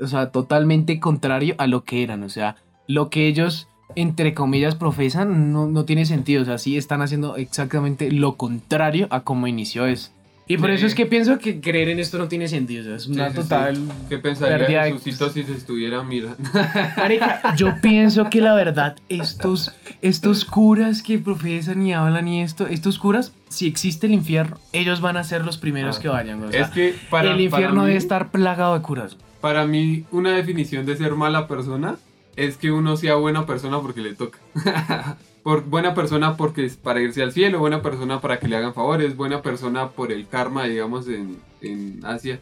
o 0.00 0.06
sea, 0.06 0.30
totalmente 0.30 1.00
contrario 1.00 1.54
a 1.58 1.66
lo 1.66 1.84
que 1.84 2.02
eran, 2.02 2.22
o 2.22 2.28
sea, 2.28 2.56
lo 2.86 3.08
que 3.08 3.26
ellos, 3.26 3.68
entre 3.96 4.34
comillas, 4.34 4.74
profesan 4.74 5.52
no, 5.52 5.66
no 5.66 5.84
tiene 5.84 6.06
sentido, 6.06 6.42
o 6.42 6.44
sea, 6.44 6.58
sí 6.58 6.76
están 6.76 7.02
haciendo 7.02 7.36
exactamente 7.36 8.10
lo 8.10 8.36
contrario 8.36 9.06
a 9.10 9.20
como 9.20 9.46
inició 9.46 9.86
eso. 9.86 10.10
Y 10.46 10.58
por 10.58 10.68
Sí. 10.68 10.74
eso 10.76 10.86
es 10.86 10.94
que 10.94 11.06
pienso 11.06 11.38
que 11.38 11.58
creer 11.62 11.88
en 11.88 11.98
esto 11.98 12.18
no 12.18 12.28
tiene 12.28 12.48
sentido, 12.48 12.82
o 12.82 12.84
sea, 12.84 12.96
es 12.96 13.06
una 13.06 13.28
Sí, 13.30 13.36
sí, 13.36 13.42
total... 13.42 13.78
¿Qué 14.10 14.18
pensaría 14.18 14.82
de- 14.82 14.92
Jesucito 14.92 15.30
si 15.30 15.42
se 15.42 15.52
estuviera 15.54 16.02
mirando? 16.02 16.36
Marica, 16.98 17.54
yo 17.56 17.74
pienso 17.80 18.28
que 18.28 18.42
la 18.42 18.54
verdad, 18.54 18.96
estos, 19.08 19.72
estos 20.02 20.44
curas 20.44 21.00
que 21.02 21.18
profesan 21.18 21.86
y 21.86 21.94
hablan 21.94 22.28
y 22.28 22.42
esto, 22.42 22.66
estos 22.66 22.98
curas, 22.98 23.32
si 23.48 23.66
existe 23.66 24.06
el 24.06 24.12
infierno, 24.12 24.58
ellos 24.74 25.00
van 25.00 25.16
a 25.16 25.24
ser 25.24 25.46
los 25.46 25.56
primeros 25.56 25.96
Ah. 25.96 26.00
que 26.02 26.08
vayan, 26.08 26.42
o 26.42 26.50
sea, 26.52 26.60
es 26.64 26.68
que 26.70 26.94
para, 27.08 27.32
el 27.32 27.40
infierno 27.40 27.68
para 27.76 27.80
mí, 27.82 27.86
debe 27.86 27.96
estar 27.98 28.30
plagado 28.30 28.74
de 28.74 28.82
curas. 28.82 29.16
Para 29.40 29.66
mí, 29.66 30.04
una 30.10 30.32
definición 30.32 30.84
de 30.84 30.94
ser 30.98 31.12
mala 31.14 31.48
persona 31.48 31.96
es 32.36 32.56
que 32.56 32.72
uno 32.72 32.96
sea 32.96 33.16
buena 33.16 33.46
persona 33.46 33.80
porque 33.80 34.00
le 34.00 34.14
toca. 34.14 34.38
por 35.42 35.64
buena 35.64 35.94
persona 35.94 36.36
porque 36.36 36.64
es 36.64 36.76
para 36.76 37.00
irse 37.00 37.22
al 37.22 37.32
cielo, 37.32 37.58
buena 37.58 37.82
persona 37.82 38.20
para 38.20 38.38
que 38.38 38.48
le 38.48 38.56
hagan 38.56 38.74
favores, 38.74 39.14
buena 39.16 39.42
persona 39.42 39.90
por 39.90 40.10
el 40.10 40.26
karma, 40.26 40.64
digamos, 40.64 41.06
en, 41.06 41.36
en 41.60 42.00
Asia. 42.04 42.40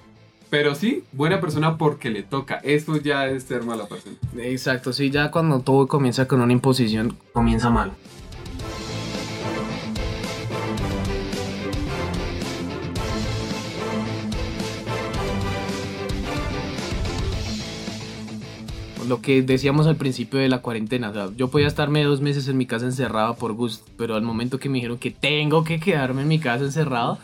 Pero 0.51 0.75
sí, 0.75 1.03
buena 1.13 1.41
persona 1.41 1.79
porque 1.79 2.11
le 2.11 2.23
toca. 2.23 2.57
Eso 2.57 2.97
ya 2.99 3.27
es 3.27 3.45
ser 3.45 3.65
mala 3.65 3.87
persona. 3.87 4.17
Exacto, 4.37 4.93
sí, 4.93 5.11
ya 5.11 5.31
cuando 5.31 5.61
todo 5.61 5.89
comienza 5.89 6.29
con 6.29 6.41
una 6.41 6.53
imposición, 6.53 7.17
comienza 7.33 7.71
mal. 7.71 7.93
Lo 19.13 19.21
que 19.21 19.43
decíamos 19.43 19.87
al 19.87 19.97
principio 19.97 20.41
de 20.41 20.49
la 20.49 20.63
cuarentena, 20.63 21.11
o 21.11 21.13
sea, 21.13 21.29
yo 21.37 21.49
podía 21.49 21.67
estarme 21.67 22.03
dos 22.03 22.23
meses 22.23 22.49
en 22.49 22.57
mi 22.57 22.65
casa 22.65 22.87
encerrado 22.87 23.35
por 23.35 23.53
gusto, 23.53 23.85
pero 23.99 24.15
al 24.15 24.23
momento 24.23 24.59
que 24.59 24.71
me 24.71 24.77
dijeron 24.77 24.97
que 24.97 25.11
tengo 25.11 25.65
que 25.65 25.79
quedarme 25.79 26.23
en 26.23 26.29
mi 26.29 26.39
casa 26.39 26.65
encerrado, 26.65 27.19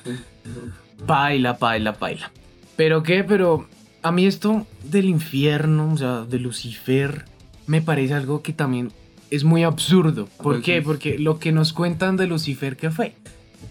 paila, 1.07 1.57
paila, 1.57 1.95
paila. 1.95 2.31
Pero 2.77 3.03
qué, 3.03 3.25
pero 3.25 3.67
a 4.03 4.13
mí 4.13 4.27
esto 4.27 4.67
del 4.85 5.07
infierno, 5.07 5.91
o 5.91 5.97
sea, 5.97 6.25
de 6.25 6.39
Lucifer, 6.39 7.25
me 7.67 7.81
parece 7.81 8.13
algo 8.13 8.43
que 8.43 8.53
también 8.53 8.93
es 9.31 9.45
muy 9.45 9.63
absurdo. 9.63 10.27
¿Por 10.37 10.57
Pues 10.57 10.65
qué? 10.65 10.83
Porque 10.83 11.19
lo 11.19 11.39
que 11.39 11.53
nos 11.53 11.73
cuentan 11.73 12.19
de 12.19 12.27
Lucifer, 12.27 12.77
¿qué 12.77 12.91
fue? 12.91 13.15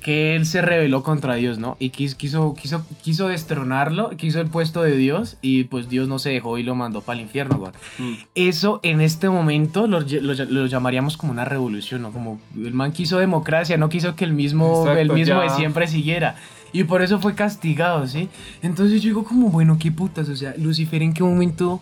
Que 0.02 0.36
él 0.36 0.46
se 0.46 0.62
rebeló 0.62 1.04
contra 1.04 1.36
Dios, 1.36 1.58
¿no? 1.60 1.76
Y 1.80 1.90
quis- 1.92 2.16
quiso, 2.16 2.54
quiso, 2.54 2.86
quiso 3.02 3.28
destronarlo, 3.28 4.12
quiso 4.12 4.40
el 4.40 4.48
puesto 4.48 4.82
de 4.84 4.96
Dios 4.96 5.38
y 5.42 5.66
pues 5.66 5.90
Dios 5.90 6.08
no 6.08 6.18
se 6.20 6.30
dejó 6.30 6.58
y 6.58 6.64
lo 6.64 6.76
mandó 6.76 7.02
para 7.02 7.20
el 7.20 7.26
infierno, 7.26 7.58
güey. 7.58 7.72
Mm. 7.98 8.14
Eso 8.36 8.80
en 8.84 9.02
este 9.02 9.30
momento 9.30 9.88
lo, 9.88 10.00
ll- 10.02 10.22
lo 10.22 10.34
ll- 10.34 10.48
lo 10.50 10.66
llamaríamos 10.68 11.18
como 11.18 11.32
una 11.34 11.46
revolución, 11.46 12.02
¿no? 12.04 12.12
Como 12.12 12.40
el 12.56 12.74
man 12.74 12.92
quiso 12.94 13.18
democracia, 13.18 13.78
no 13.78 13.90
quiso 13.90 14.16
que 14.16 14.24
el 14.24 14.34
mismo, 14.34 14.82
Exacto, 14.82 15.00
el 15.02 15.12
mismo 15.12 15.42
de 15.42 15.50
siempre 15.50 15.88
siguiera. 15.88 16.36
Y 16.74 16.84
por 16.84 17.02
eso 17.02 17.20
fue 17.20 17.34
castigado, 17.34 18.06
¿sí? 18.08 18.28
Entonces 18.62 19.02
yo 19.02 19.08
digo 19.10 19.24
como, 19.24 19.50
bueno, 19.50 19.78
qué 19.80 19.90
putas, 19.92 20.28
o 20.30 20.36
sea, 20.36 20.54
Lucifer 20.58 21.02
en 21.02 21.14
qué 21.14 21.24
momento 21.24 21.82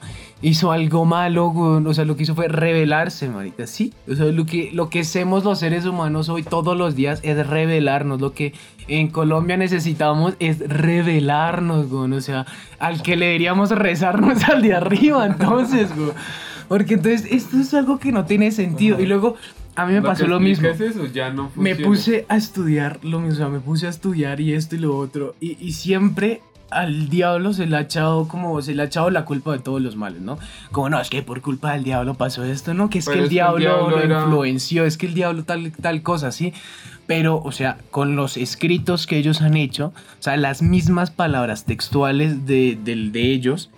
hizo 0.50 0.72
algo 0.72 1.06
malo, 1.06 1.50
güey? 1.50 1.84
o 1.86 1.94
sea, 1.94 2.06
lo 2.06 2.16
que 2.16 2.24
hizo 2.24 2.36
fue 2.36 2.48
rebelarse, 2.48 3.28
marica, 3.30 3.66
¿sí? 3.66 3.94
O 4.08 4.14
sea, 4.14 4.28
lo 4.28 4.46
que, 4.46 4.70
lo 4.74 4.90
que 4.90 5.00
hacemos 5.00 5.44
los 5.44 5.60
seres 5.60 5.86
humanos 5.86 6.30
hoy 6.30 6.44
todos 6.44 6.78
los 6.78 6.96
días 6.96 7.20
es 7.24 7.48
rebelarnos, 7.48 8.22
lo 8.22 8.34
que 8.34 8.54
en 8.88 9.08
Colombia 9.08 9.58
necesitamos 9.58 10.36
es 10.40 10.60
rebelarnos, 10.60 11.90
güey, 11.90 12.12
o 12.14 12.22
sea, 12.22 12.46
al 12.78 13.02
que 13.02 13.16
le 13.16 13.26
deberíamos 13.26 13.72
rezarnos 13.72 14.44
al 14.44 14.62
de 14.62 14.76
arriba, 14.76 15.26
entonces, 15.26 15.96
güey. 15.96 16.12
Porque 16.68 16.96
entonces 16.96 17.28
esto 17.32 17.58
es 17.58 17.74
algo 17.74 18.00
que 18.00 18.12
no 18.12 18.26
tiene 18.26 18.52
sentido. 18.52 19.00
Y 19.00 19.06
luego 19.06 19.36
a 19.76 19.86
mí 19.86 19.94
me 19.94 20.02
Lo 20.02 20.08
pasó 20.08 20.26
lo 20.26 20.40
mismo. 20.40 20.68
eso 20.68 21.06
ya 21.06 21.32
no 21.32 21.52
Me 21.56 21.76
puse 21.76 22.26
a 22.28 22.38
estudiar 22.38 23.00
lo 23.04 23.20
mismo, 23.20 23.34
o 23.34 23.38
sea, 23.38 23.50
me 23.50 23.60
puse 23.60 23.86
a 23.86 23.90
estudiar 23.90 24.40
y 24.42 24.54
esto 24.54 24.76
y 24.76 24.80
lo 24.80 24.98
otro. 24.98 25.36
Y, 25.40 25.58
y 25.60 25.74
siempre 25.74 26.42
al 26.76 27.10
diablo 27.10 27.54
se 27.54 27.66
le 27.66 27.76
ha 27.78 27.82
echado 27.82 28.28
como, 28.28 28.62
se 28.62 28.76
le 28.76 28.82
ha 28.82 28.86
echado 28.86 29.10
la 29.10 29.26
culpa 29.26 29.52
de 29.54 29.60
todos 29.60 29.82
los 29.82 29.96
males, 29.96 30.22
¿no? 30.22 30.38
Como 30.72 30.90
no, 30.90 31.00
es 31.00 31.10
que 31.10 31.22
por 31.24 31.42
culpa 31.42 31.74
del 31.74 31.84
diablo 31.84 32.14
pasó 32.16 32.44
esto, 32.44 32.74
¿no? 32.74 32.90
Que 32.90 33.00
es 33.00 33.06
Pero 33.06 33.18
que 33.18 33.24
el 33.24 33.30
diablo, 33.30 33.58
diablo 33.60 33.90
lo 33.92 34.00
era- 34.02 34.22
influenció, 34.22 34.86
es 34.86 34.98
que 34.98 35.08
el 35.08 35.14
diablo 35.14 35.44
tal, 35.44 35.72
tal 35.72 36.02
cosa, 36.04 36.32
¿sí? 36.32 36.54
Pero, 37.08 37.42
o 37.44 37.52
sea, 37.52 37.78
con 37.92 38.16
los 38.16 38.36
escritos 38.38 39.08
que 39.08 39.18
ellos 39.18 39.42
han 39.42 39.56
hecho, 39.56 39.88
o 40.20 40.24
sea, 40.24 40.38
las 40.38 40.62
mismas 40.62 41.12
palabras 41.12 41.66
textuales 41.66 42.46
de, 42.46 42.78
de 42.84 43.32
ellos, 43.32 43.70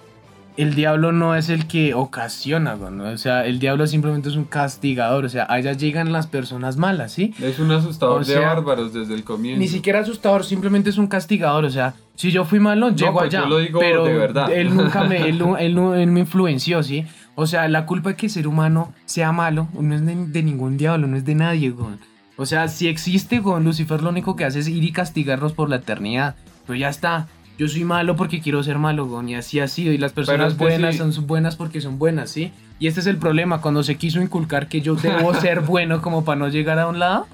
el 0.58 0.74
diablo 0.74 1.12
no 1.12 1.36
es 1.36 1.50
el 1.50 1.68
que 1.68 1.94
ocasiona, 1.94 2.76
¿no? 2.76 3.12
O 3.12 3.18
sea, 3.18 3.46
el 3.46 3.60
diablo 3.60 3.86
simplemente 3.86 4.28
es 4.30 4.36
un 4.36 4.46
castigador, 4.46 5.24
o 5.24 5.30
sea, 5.30 5.46
allá 5.48 5.74
llegan 5.74 6.12
las 6.12 6.26
personas 6.26 6.78
malas, 6.78 7.12
¿sí? 7.12 7.34
Es 7.40 7.60
un 7.60 7.72
asustador 7.72 8.22
O 8.22 8.24
sea, 8.24 8.40
de 8.40 8.46
bárbaros 8.46 8.92
desde 8.92 9.14
el 9.14 9.24
comienzo. 9.24 9.60
Ni 9.60 9.68
siquiera 9.68 10.00
asustador, 10.00 10.44
simplemente 10.44 10.90
es 10.90 10.98
un 10.98 11.08
castigador. 11.08 11.64
O 11.64 11.70
sea, 11.70 11.94
si 12.16 12.32
yo 12.32 12.44
fui 12.44 12.60
malo, 12.60 12.90
llego 12.90 13.14
pues 13.14 13.28
allá. 13.28 13.44
yo 13.44 13.50
lo 13.50 13.60
digo 13.60 13.80
pero 13.80 14.04
de 14.04 14.14
verdad. 14.14 14.52
Él 14.52 14.76
nunca 14.76 15.04
me, 15.04 15.30
él, 15.30 15.42
él 15.60 15.78
él 15.78 16.08
me 16.08 16.22
influenció, 16.22 16.82
¿sí? 16.82 17.06
O 17.36 17.46
sea, 17.46 17.68
la 17.68 17.86
culpa 17.86 18.10
de 18.10 18.16
que 18.16 18.26
el 18.26 18.32
ser 18.32 18.48
humano 18.48 18.94
sea 19.06 19.32
malo 19.32 19.68
no 19.80 19.94
es 19.94 20.04
de, 20.04 20.16
de 20.16 20.44
ningún 20.44 20.76
diablo, 20.78 21.06
no 21.06 21.18
es 21.18 21.24
de 21.24 21.36
nadie, 21.36 21.70
güey. 21.70 21.96
O 22.36 22.48
sea, 22.48 22.68
si 22.68 22.88
existe, 22.88 23.40
güey, 23.40 23.64
Lucifer 23.64 24.02
lo 24.02 24.10
único 24.10 24.36
que 24.36 24.46
hace 24.46 24.60
es 24.60 24.68
ir 24.68 24.84
y 24.84 24.92
castigarnos 24.92 25.54
por 25.54 25.70
la 25.70 25.78
eternidad. 25.78 26.36
Pero 26.66 26.78
ya 26.78 26.90
está. 26.90 27.28
Yo 27.58 27.68
soy 27.68 27.84
malo 27.84 28.16
porque 28.16 28.40
quiero 28.40 28.62
ser 28.64 28.78
malo, 28.78 29.24
y 29.28 29.34
así 29.34 29.60
ha 29.60 29.68
sido. 29.68 29.92
Y 29.92 29.98
las 29.98 30.12
personas 30.14 30.54
es 30.54 30.58
que 30.58 30.64
buenas 30.64 30.96
sí. 30.96 31.12
son 31.12 31.28
buenas 31.28 31.56
porque 31.56 31.82
son 31.82 31.98
buenas, 31.98 32.30
¿sí? 32.30 32.52
Y 32.80 32.88
este 32.88 33.00
es 33.00 33.08
el 33.08 33.18
problema, 33.18 33.62
cuando 33.62 33.82
se 33.84 33.96
quiso 33.96 34.22
inculcar 34.22 34.68
que 34.68 34.82
yo 34.82 34.96
debo 34.96 35.34
ser 35.42 35.62
bueno 35.62 36.02
como 36.02 36.24
para 36.24 36.38
no 36.40 36.50
llegar 36.50 36.78
a 36.78 36.88
un 36.88 37.00
lado. 37.00 37.28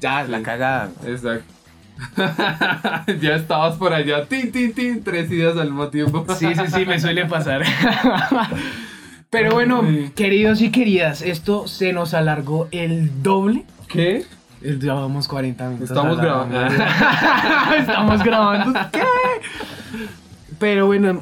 Ya, 0.00 0.24
la 0.24 0.42
cagada. 0.42 0.90
Exacto. 1.06 1.44
ya 3.20 3.34
estabas 3.36 3.76
por 3.76 3.92
allá, 3.92 4.24
tin, 4.26 4.50
tin, 4.50 4.72
tin, 4.72 5.04
tres 5.04 5.30
ideas 5.30 5.56
al 5.56 5.68
mismo 5.68 5.88
tiempo. 5.88 6.26
Sí, 6.38 6.46
sí, 6.54 6.62
sí, 6.74 6.86
me 6.86 6.98
suele 6.98 7.26
pasar. 7.26 7.62
Pero 9.30 9.52
bueno, 9.52 9.82
Sí. 9.86 10.10
queridos 10.14 10.60
y 10.60 10.70
queridas, 10.70 11.22
esto 11.22 11.68
se 11.68 11.92
nos 11.92 12.14
alargó 12.14 12.68
el 12.70 13.22
doble. 13.22 13.64
¿Qué? 13.88 14.24
El- 14.64 14.80
Llevamos 14.80 15.28
40 15.28 15.64
minutos. 15.66 15.90
Estamos 15.90 16.18
grabando. 16.18 16.60
Estamos 17.78 18.22
grabando. 18.22 18.80
¿Qué? 18.92 19.02
Pero 20.58 20.86
bueno, 20.86 21.20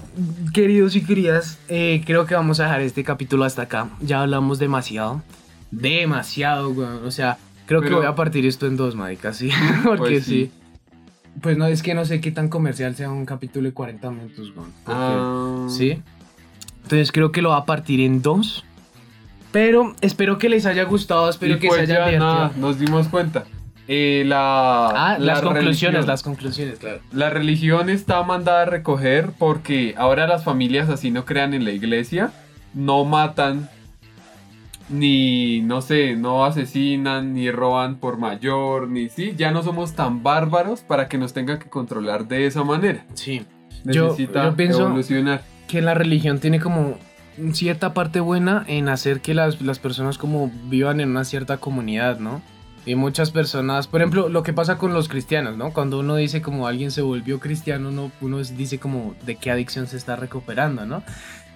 queridos 0.53 0.97
y 0.97 1.03
queridas, 1.05 1.59
eh, 1.68 2.03
creo 2.05 2.26
que 2.26 2.34
vamos 2.34 2.61
a 2.61 2.64
dejar 2.64 2.80
este 2.82 3.05
capítulo 3.05 3.45
hasta 3.45 3.62
acá. 3.62 3.88
Ya 4.01 4.20
hablamos 4.22 4.59
demasiado. 4.59 5.22
Demasiado, 5.70 6.70
weón. 6.70 7.05
O 7.07 7.11
sea, 7.11 7.38
creo 7.66 7.80
que 7.80 7.91
voy 7.95 8.07
a 8.07 8.14
partir 8.14 8.45
esto 8.45 8.66
en 8.66 8.76
dos, 8.76 8.95
marica, 8.97 9.32
sí. 9.32 9.51
Porque 9.84 9.99
Pues 9.99 10.24
sí. 10.24 10.30
sí. 10.47 10.53
Pues 11.41 11.57
no, 11.57 11.66
es 11.66 11.82
que 11.82 11.95
no 11.95 12.05
sé 12.05 12.20
qué 12.20 12.32
tan 12.32 12.49
comercial 12.49 12.97
sea 12.97 13.09
un 13.09 13.24
capítulo 13.24 13.68
de 13.68 13.72
40 13.72 14.11
minutos, 14.11 14.53
weón. 14.55 14.72
Porque- 14.84 15.01
Ah, 15.01 15.66
¿Sí? 15.70 16.03
Entonces 16.82 17.12
creo 17.12 17.30
que 17.30 17.41
lo 17.41 17.51
va 17.51 17.59
a 17.59 17.64
partir 17.66 18.01
en 18.01 18.20
dos. 18.20 18.64
Pero 19.53 19.94
espero 20.01 20.38
que 20.38 20.48
les 20.48 20.64
haya 20.66 20.84
gustado, 20.84 21.28
espero 21.28 21.55
y 21.57 21.59
que 21.59 21.68
pues 21.68 21.78
se 21.78 21.82
haya 21.92 22.11
ya 22.11 22.11
divertido. 22.11 22.51
nos 22.59 22.78
dimos 22.78 23.09
cuenta. 23.09 23.44
Eh, 23.88 24.22
la, 24.26 24.86
Ah, 24.90 25.16
la 25.18 25.26
las 25.34 25.40
conclusiones, 25.40 25.80
religión. 25.80 26.07
las 26.07 26.22
conclusiones, 26.22 26.78
claro. 26.78 27.01
La 27.12 27.30
religión 27.30 27.90
está 27.90 28.22
mandada 28.22 28.62
a 28.62 28.64
recoger 28.66 29.32
porque 29.36 29.94
ahora 29.98 30.28
las 30.28 30.44
familias 30.44 30.88
así 30.88 31.11
no 31.11 31.24
crean 31.24 31.55
en 31.55 31.64
la 31.64 31.72
iglesia, 31.72 32.30
no 32.72 33.05
matan, 33.05 33.68
ni, 34.88 35.61
no 35.61 35.82
sé, 35.82 36.14
no 36.16 36.44
asesinan, 36.44 37.34
ni 37.34 37.51
roban 37.51 37.96
por 37.96 38.18
mayor, 38.18 38.88
ni 38.88 39.09
sí, 39.09 39.34
ya 39.36 39.51
no 39.53 39.62
somos 39.62 39.94
tan 39.94 40.22
bárbaros 40.22 40.80
para 40.82 41.09
que 41.09 41.18
nos 41.18 41.32
tengan 41.32 41.59
que 41.59 41.68
controlar 41.68 42.26
de 42.28 42.46
esa 42.46 42.64
manera. 42.64 43.05
Sí. 43.14 43.42
Yo- 43.84 44.05
Necesita 44.07 44.44
yo 44.44 44.57
pienso- 44.57 44.82
evolucionar. 44.86 45.42
Que 45.68 45.80
la 45.80 45.94
religión 45.94 46.40
tiene 46.40 46.59
como 46.61 46.96
cierta 47.53 47.95
parte 47.95 48.20
buena 48.20 48.64
en 48.66 48.88
hacer 48.88 49.20
que 49.20 49.34
las, 49.34 49.61
las 49.61 49.78
personas 49.78 50.18
como 50.18 50.51
vivan 50.68 51.01
en 51.01 51.11
una 51.11 51.24
cierta 51.24 51.59
comunidad, 51.59 52.18
¿no? 52.18 52.43
Y 52.86 52.95
muchas 52.95 53.30
personas, 53.30 53.86
por 53.86 54.01
ejemplo, 54.01 54.28
lo 54.28 54.43
que 54.43 54.53
pasa 54.53 54.78
con 54.78 54.95
los 54.95 55.09
cristianos, 55.09 55.57
¿no? 55.57 55.72
Cuando 55.72 56.01
uno 56.01 56.16
dice 56.16 56.41
como 56.41 56.66
alguien 56.66 56.91
se 56.91 57.03
volvió 57.03 57.38
cristiano, 57.38 57.91
uno, 57.91 58.11
uno 58.22 58.38
dice 58.38 58.78
como 58.78 59.14
de 59.26 59.36
qué 59.36 59.51
adicción 59.51 59.86
se 59.86 59.99
está 59.99 60.16
recuperando, 60.16 60.86
¿no? 60.86 61.03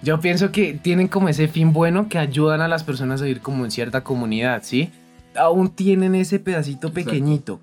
Yo 0.03 0.19
pienso 0.19 0.51
que 0.51 0.73
tienen 0.75 1.07
como 1.07 1.29
ese 1.29 1.47
fin 1.47 1.73
bueno 1.73 2.09
que 2.09 2.19
ayudan 2.19 2.61
a 2.61 2.67
las 2.67 2.83
personas 2.83 3.21
a 3.21 3.25
vivir 3.25 3.41
como 3.41 3.65
en 3.65 3.71
cierta 3.71 4.01
comunidad, 4.01 4.61
¿sí? 4.63 4.91
Aún 5.35 5.69
tienen 5.69 6.13
ese 6.13 6.39
pedacito 6.39 6.87
Exacto. 6.87 7.09
pequeñito. 7.09 7.59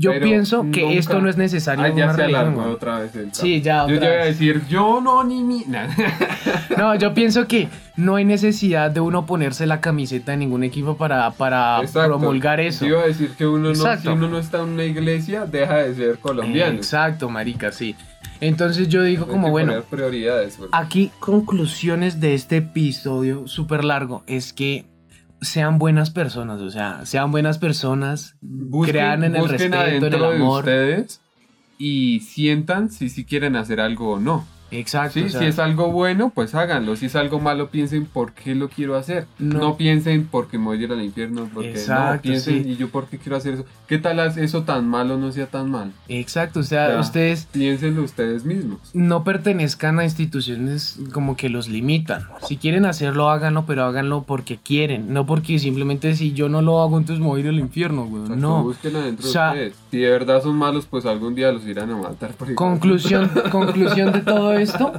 Yo 0.00 0.12
Pero 0.12 0.26
pienso 0.26 0.60
que 0.70 0.82
nunca- 0.82 0.94
esto 0.98 1.20
no 1.20 1.28
es 1.28 1.36
necesario 1.36 1.84
Ah, 1.84 1.88
en 1.88 1.96
ya 1.96 2.04
una 2.04 2.14
se 2.14 2.22
religión. 2.22 2.58
otra 2.60 3.00
vez 3.00 3.16
el 3.16 3.34
Sí, 3.34 3.60
ya. 3.60 3.84
Yo 3.88 3.96
ya 3.96 4.06
iba 4.06 4.06
a 4.06 4.24
vez. 4.26 4.38
decir, 4.38 4.62
yo 4.68 5.00
no, 5.00 5.24
ni 5.24 5.42
mi. 5.42 5.64
No, 6.76 6.94
yo 6.94 7.14
pienso 7.14 7.48
que 7.48 7.68
no 7.96 8.14
hay 8.14 8.24
necesidad 8.24 8.90
de 8.92 9.00
uno 9.00 9.26
ponerse 9.26 9.66
la 9.66 9.80
camiseta 9.80 10.30
de 10.32 10.38
ningún 10.38 10.62
equipo 10.62 10.96
para, 10.96 11.30
para 11.32 11.80
Exacto. 11.80 12.16
promulgar 12.16 12.60
eso. 12.60 12.84
Yo 12.86 12.92
iba 12.94 13.02
a 13.02 13.06
decir 13.06 13.30
que 13.36 13.46
uno 13.46 13.64
no, 13.64 13.70
Exacto. 13.70 14.02
si 14.02 14.16
uno 14.16 14.28
no 14.28 14.38
está 14.38 14.58
en 14.62 14.68
una 14.68 14.84
iglesia, 14.84 15.46
deja 15.46 15.78
de 15.78 15.94
ser 15.96 16.18
colombiano. 16.18 16.76
Exacto, 16.76 17.28
marica, 17.28 17.72
sí. 17.72 17.96
Entonces 18.40 18.88
yo 18.88 19.02
digo 19.02 19.24
Hay 19.24 19.30
como, 19.32 19.50
bueno, 19.50 19.82
prioridades. 19.90 20.54
porque- 20.58 20.70
aquí 20.76 21.10
conclusiones 21.18 22.20
de 22.20 22.34
este 22.34 22.58
episodio 22.58 23.48
súper 23.48 23.82
largo 23.82 24.22
es 24.28 24.52
que 24.52 24.86
sean 25.40 25.78
buenas 25.78 26.10
personas, 26.10 26.60
o 26.60 26.70
sea, 26.70 27.04
sean 27.06 27.30
buenas 27.30 27.58
personas, 27.58 28.34
Busquen- 28.42 28.90
crean 28.90 29.24
en 29.24 29.36
el 29.36 29.48
respeto, 29.48 29.84
en 29.86 30.02
el 30.04 30.10
de 30.10 30.16
amor. 30.16 30.60
ustedes 30.60 31.20
y 31.78 32.20
sientan 32.20 32.90
si 32.90 33.08
sí 33.08 33.24
quieren 33.24 33.54
hacer 33.56 33.80
algo 33.80 34.14
o 34.14 34.20
no. 34.20 34.46
Exacto. 34.70 35.14
Sí, 35.14 35.26
o 35.26 35.28
sea, 35.28 35.40
si 35.40 35.46
es 35.46 35.58
algo 35.58 35.90
bueno, 35.90 36.30
pues 36.34 36.54
háganlo. 36.54 36.96
Si 36.96 37.06
es 37.06 37.16
algo 37.16 37.40
malo, 37.40 37.68
piensen 37.70 38.04
por 38.06 38.32
qué 38.32 38.54
lo 38.54 38.68
quiero 38.68 38.96
hacer. 38.96 39.26
No. 39.38 39.58
No, 39.58 39.76
piensen 39.76 40.28
porque 40.30 40.58
me 40.58 40.66
voy 40.66 40.80
a 40.80 40.84
ir 40.84 40.92
al 40.92 41.02
infierno. 41.02 41.48
Porque 41.52 41.70
Exacto, 41.70 42.14
no, 42.16 42.22
piensen, 42.22 42.64
sí. 42.64 42.70
¿y 42.70 42.76
yo 42.76 42.88
por 42.88 43.06
qué 43.06 43.18
quiero 43.18 43.36
hacer 43.36 43.54
eso? 43.54 43.64
¿Qué 43.86 43.98
tal 43.98 44.18
eso 44.18 44.62
tan 44.64 44.86
malo 44.88 45.16
no 45.16 45.32
sea 45.32 45.46
tan 45.46 45.70
mal? 45.70 45.92
Exacto, 46.08 46.60
o 46.60 46.62
sea, 46.62 46.98
ustedes 47.00 47.46
Piénsenlo 47.52 48.02
ustedes 48.02 48.44
mismos. 48.44 48.78
no 48.92 49.24
pertenezcan 49.24 49.98
a 49.98 50.04
instituciones 50.04 50.98
como 51.12 51.36
que 51.36 51.48
los 51.48 51.68
limitan. 51.68 52.26
Si 52.46 52.56
quieren 52.56 52.84
hacerlo, 52.84 53.30
háganlo, 53.30 53.64
pero 53.66 53.84
háganlo 53.84 54.24
porque 54.24 54.58
quieren, 54.58 55.12
no 55.12 55.26
porque 55.26 55.58
simplemente 55.58 56.14
si 56.14 56.32
yo 56.32 56.48
no 56.48 56.62
lo 56.62 56.80
hago, 56.82 56.98
entonces 56.98 57.20
me 57.20 57.28
voy 57.28 57.40
a 57.40 57.44
ir 57.44 57.48
al 57.48 57.58
infierno, 57.58 58.04
güey. 58.06 58.22
No. 58.36 58.64
O 58.64 58.74
sea- 58.74 59.52
de 59.52 59.58
ustedes. 59.68 59.74
Si 59.90 59.98
de 59.98 60.10
verdad 60.10 60.42
son 60.42 60.56
malos, 60.56 60.86
pues 60.86 61.06
algún 61.06 61.34
día 61.34 61.50
los 61.52 61.66
irán 61.66 61.90
a 61.90 61.96
matar. 61.96 62.32
por. 62.32 62.54
Conclusión, 62.54 63.30
conclusión 63.50 64.12
de 64.12 64.20
todo 64.20 64.57
esto. 64.58 64.92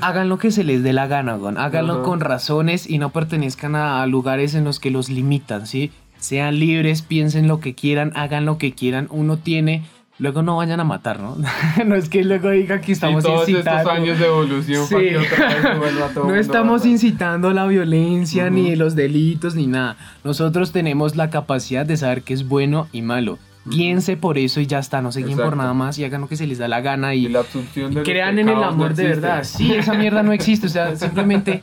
Hagan 0.00 0.28
lo 0.28 0.38
que 0.38 0.50
se 0.50 0.64
les 0.64 0.82
dé 0.82 0.92
la 0.92 1.06
gana. 1.06 1.38
Háganlo 1.56 2.02
con 2.02 2.20
razones 2.20 2.88
y 2.88 2.98
no 2.98 3.10
pertenezcan 3.10 3.76
a, 3.76 4.02
a 4.02 4.06
lugares 4.06 4.54
en 4.54 4.64
los 4.64 4.80
que 4.80 4.90
los 4.90 5.08
limitan, 5.08 5.66
¿sí? 5.66 5.92
Sean 6.18 6.58
libres, 6.58 7.02
piensen 7.02 7.48
lo 7.48 7.60
que 7.60 7.74
quieran, 7.74 8.12
hagan 8.16 8.44
lo 8.46 8.56
que 8.58 8.72
quieran. 8.72 9.08
Uno 9.10 9.36
tiene, 9.36 9.82
luego 10.18 10.42
no 10.42 10.56
vayan 10.56 10.80
a 10.80 10.84
matar, 10.84 11.20
¿no? 11.20 11.36
no 11.86 11.94
es 11.96 12.08
que 12.08 12.24
luego 12.24 12.50
digan 12.50 12.80
que 12.80 12.92
Y 12.92 12.94
estamos 12.94 13.22
todos 13.22 13.48
incitando. 13.48 13.80
estos 13.80 13.92
años 13.92 14.18
de 14.18 14.26
evolución 14.26 14.86
Sí. 14.86 14.94
para 14.94 15.08
que 15.08 15.16
otra 15.18 15.48
vez 15.70 15.78
vuelva 15.78 16.08
todo 16.08 16.24
No 16.28 16.34
estamos 16.34 16.84
a 16.84 16.88
incitando 16.88 17.52
la 17.52 17.66
violencia, 17.66 18.44
Ujú. 18.46 18.54
ni 18.54 18.74
los 18.74 18.96
delitos, 18.96 19.54
ni 19.54 19.66
nada. 19.66 19.96
Nosotros 20.24 20.72
tenemos 20.72 21.14
la 21.14 21.28
capacidad 21.30 21.84
de 21.86 21.96
saber 21.98 22.22
qué 22.22 22.32
es 22.34 22.48
bueno 22.48 22.88
y 22.90 23.02
malo. 23.02 23.38
Guíense 23.66 24.16
por 24.16 24.36
eso 24.36 24.60
y 24.60 24.66
ya 24.66 24.78
está, 24.78 25.00
no 25.00 25.10
se 25.10 25.22
guíen 25.22 25.38
por 25.38 25.56
nada 25.56 25.72
más 25.72 25.98
y 25.98 26.04
hagan 26.04 26.20
lo 26.20 26.28
que 26.28 26.36
se 26.36 26.46
les 26.46 26.58
da 26.58 26.68
la 26.68 26.80
gana 26.82 27.14
Y 27.14 27.26
y, 27.26 27.28
la 27.30 27.40
los 27.40 28.04
crean 28.04 28.38
en 28.38 28.48
el 28.48 28.56
no 28.56 28.64
amor 28.64 28.94
de 28.94 29.04
verdad. 29.04 29.44
Sí, 29.44 29.72
esa 29.74 29.94
mierda 29.94 30.22
no 30.22 30.32
existe, 30.32 30.66
o 30.66 30.70
sea, 30.70 30.94
simplemente 30.96 31.62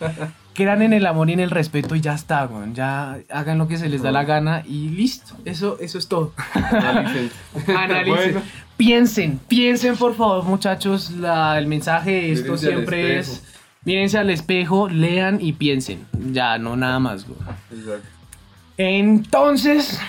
crean 0.54 0.82
en 0.82 0.94
el 0.94 1.06
amor 1.06 1.30
y 1.30 1.34
en 1.34 1.40
el 1.40 1.52
respeto 1.52 1.96
y 1.96 2.02
ya 2.02 2.16
está, 2.16 2.46
weón. 2.46 2.74
Ya 2.74 3.20
hagan 3.30 3.58
lo 3.60 3.68
que 3.68 3.78
se 3.78 3.88
les 3.88 4.02
da 4.02 4.12
la 4.12 4.24
gana 4.24 4.64
y 4.68 4.90
listo. 4.90 5.36
Eso, 5.46 5.78
eso 5.80 5.98
es 6.00 6.08
todo. 6.08 6.34
Analicen. 6.54 7.30
Analicen. 7.78 8.16
Bueno, 8.34 8.42
Piensen, 8.78 9.40
piensen 9.48 9.96
por 9.96 10.16
favor 10.16 10.44
muchachos, 10.44 11.12
la- 11.12 11.60
el 11.60 11.68
mensaje 11.68 12.12
de 12.14 12.32
esto 12.32 12.54
Mírense 12.54 12.66
siempre 12.68 13.20
es, 13.20 13.44
mírense 13.86 14.18
al 14.18 14.32
espejo, 14.32 14.90
lean 14.90 15.38
y 15.40 15.54
piensen, 15.54 16.08
ya 16.32 16.58
no 16.58 16.76
nada 16.76 16.98
más. 17.00 17.28
güey. 17.28 17.38
exacto. 17.72 18.08
Entonces, 18.78 20.00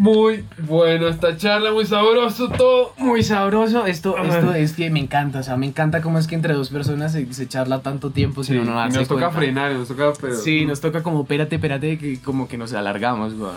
Muy 0.00 0.46
bueno 0.66 1.08
esta 1.08 1.36
charla, 1.36 1.72
muy 1.72 1.84
sabroso 1.84 2.48
todo. 2.48 2.94
muy 2.96 3.22
sabroso, 3.22 3.84
esto, 3.84 4.16
esto 4.16 4.54
es 4.54 4.72
que 4.72 4.88
me 4.88 4.98
encanta, 4.98 5.40
o 5.40 5.42
sea, 5.42 5.58
me 5.58 5.66
encanta 5.66 6.00
cómo 6.00 6.18
es 6.18 6.26
que 6.26 6.34
entre 6.34 6.54
dos 6.54 6.70
personas 6.70 7.12
se, 7.12 7.30
se 7.34 7.46
charla 7.46 7.82
tanto 7.82 8.08
tiempo 8.08 8.42
sin 8.42 8.60
uno 8.60 8.76
darse 8.76 8.96
nos 8.96 9.08
toca 9.08 9.26
cuenta. 9.26 9.38
frenar, 9.38 9.72
nos 9.72 9.88
toca, 9.88 10.14
pero. 10.18 10.36
Sí, 10.36 10.64
nos 10.64 10.80
toca 10.80 11.02
como, 11.02 11.20
espérate, 11.20 11.56
espérate, 11.56 11.98
que 11.98 12.18
como 12.22 12.48
que 12.48 12.56
nos 12.56 12.72
alargamos, 12.72 13.34
güey. 13.34 13.52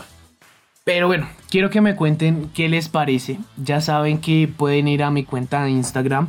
Pero 0.84 1.06
bueno, 1.06 1.26
quiero 1.48 1.70
que 1.70 1.80
me 1.80 1.96
cuenten 1.96 2.50
qué 2.52 2.68
les 2.68 2.90
parece. 2.90 3.38
Ya 3.56 3.80
saben 3.80 4.18
que 4.18 4.46
pueden 4.54 4.86
ir 4.86 5.02
a 5.02 5.10
mi 5.10 5.24
cuenta 5.24 5.64
de 5.64 5.70
Instagram, 5.70 6.28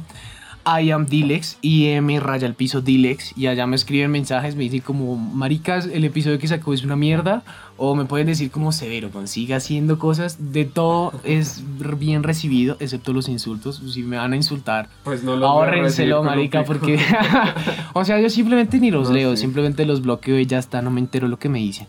I 0.65 0.91
am 0.91 1.05
Dilex, 1.05 1.57
IM 1.61 2.19
raya 2.19 2.47
el 2.47 2.55
piso 2.55 2.81
Dilex, 2.81 3.37
y 3.37 3.47
allá 3.47 3.67
me 3.67 3.75
escriben 3.75 4.09
mensajes, 4.09 4.55
me 4.55 4.63
dicen 4.63 4.81
como, 4.81 5.15
maricas, 5.15 5.85
el 5.85 6.03
episodio 6.05 6.39
que 6.39 6.47
sacó 6.47 6.73
es 6.73 6.83
una 6.83 6.95
mierda, 6.95 7.43
o 7.77 7.95
me 7.95 8.05
pueden 8.05 8.27
decir 8.27 8.49
como 8.49 8.71
severo, 8.71 9.11
consiga 9.11 9.57
haciendo 9.57 9.99
cosas, 9.99 10.51
de 10.51 10.65
todo 10.65 11.13
es 11.23 11.63
bien 11.99 12.23
recibido, 12.23 12.77
excepto 12.79 13.13
los 13.13 13.29
insultos, 13.29 13.81
si 13.93 14.01
me 14.01 14.17
van 14.17 14.33
a 14.33 14.35
insultar, 14.35 14.89
Pues 15.03 15.23
no 15.23 15.35
lo 15.35 15.47
Ahórrenselo, 15.47 16.23
marica, 16.23 16.63
porque. 16.63 16.99
o 17.93 18.03
sea, 18.03 18.19
yo 18.19 18.29
simplemente 18.29 18.79
ni 18.79 18.89
los 18.89 19.09
No, 19.09 19.15
leo, 19.15 19.35
sí. 19.35 19.41
simplemente 19.43 19.85
los 19.85 20.01
bloqueo 20.01 20.39
y 20.39 20.45
ya 20.47 20.57
está, 20.57 20.81
no 20.81 20.89
me 20.89 20.99
entero 20.99 21.27
lo 21.27 21.37
que 21.37 21.49
me 21.49 21.59
dicen. 21.59 21.87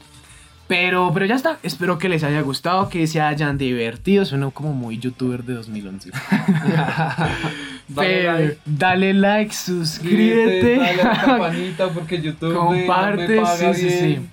Pero, 0.69 1.13
pero 1.15 1.27
ya 1.27 1.37
está, 1.37 1.59
espero 1.63 1.97
que 1.97 2.09
les 2.09 2.25
haya 2.25 2.41
gustado, 2.41 2.89
que 2.89 3.07
se 3.07 3.21
hayan 3.21 3.57
divertido. 3.57 4.25
Suena 4.25 4.51
como 4.51 4.73
muy 4.73 4.99
youtuber 4.99 5.45
de 5.45 5.55
2011. 5.55 6.11
Dale 7.89 8.09
Pero, 8.09 8.33
like. 8.39 8.59
dale 8.67 9.15
like, 9.15 9.55
suscríbete. 9.55 10.77
Dale 10.77 11.03
a 11.03 11.05
la 11.05 11.21
campanita 11.25 11.89
porque 11.91 12.21
YouTube 12.21 12.49
me- 12.51 12.55
Comparte, 12.85 13.29
me, 13.29 13.41
paga 13.43 13.75
sí, 13.75 13.81
sí, 13.83 13.91
sí. 13.91 14.07
bien. 14.07 14.31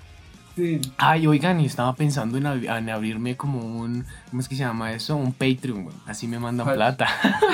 Sí. 0.55 0.81
Ay, 0.97 1.25
oigan, 1.27 1.59
y 1.59 1.65
estaba 1.65 1.93
pensando 1.95 2.37
en, 2.37 2.43
ab- 2.45 2.77
en 2.77 2.89
abrirme 2.89 3.35
como 3.35 3.59
un. 3.59 4.05
¿Cómo 4.33 4.41
es 4.41 4.49
que 4.49 4.55
se 4.55 4.63
llama 4.63 4.91
eso? 4.93 5.15
Un 5.15 5.31
Patreon, 5.31 5.83
güey. 5.83 5.95
Así 6.07 6.27
me 6.27 6.39
mandan 6.39 6.67
Ay. 6.67 6.73
plata. 6.73 7.07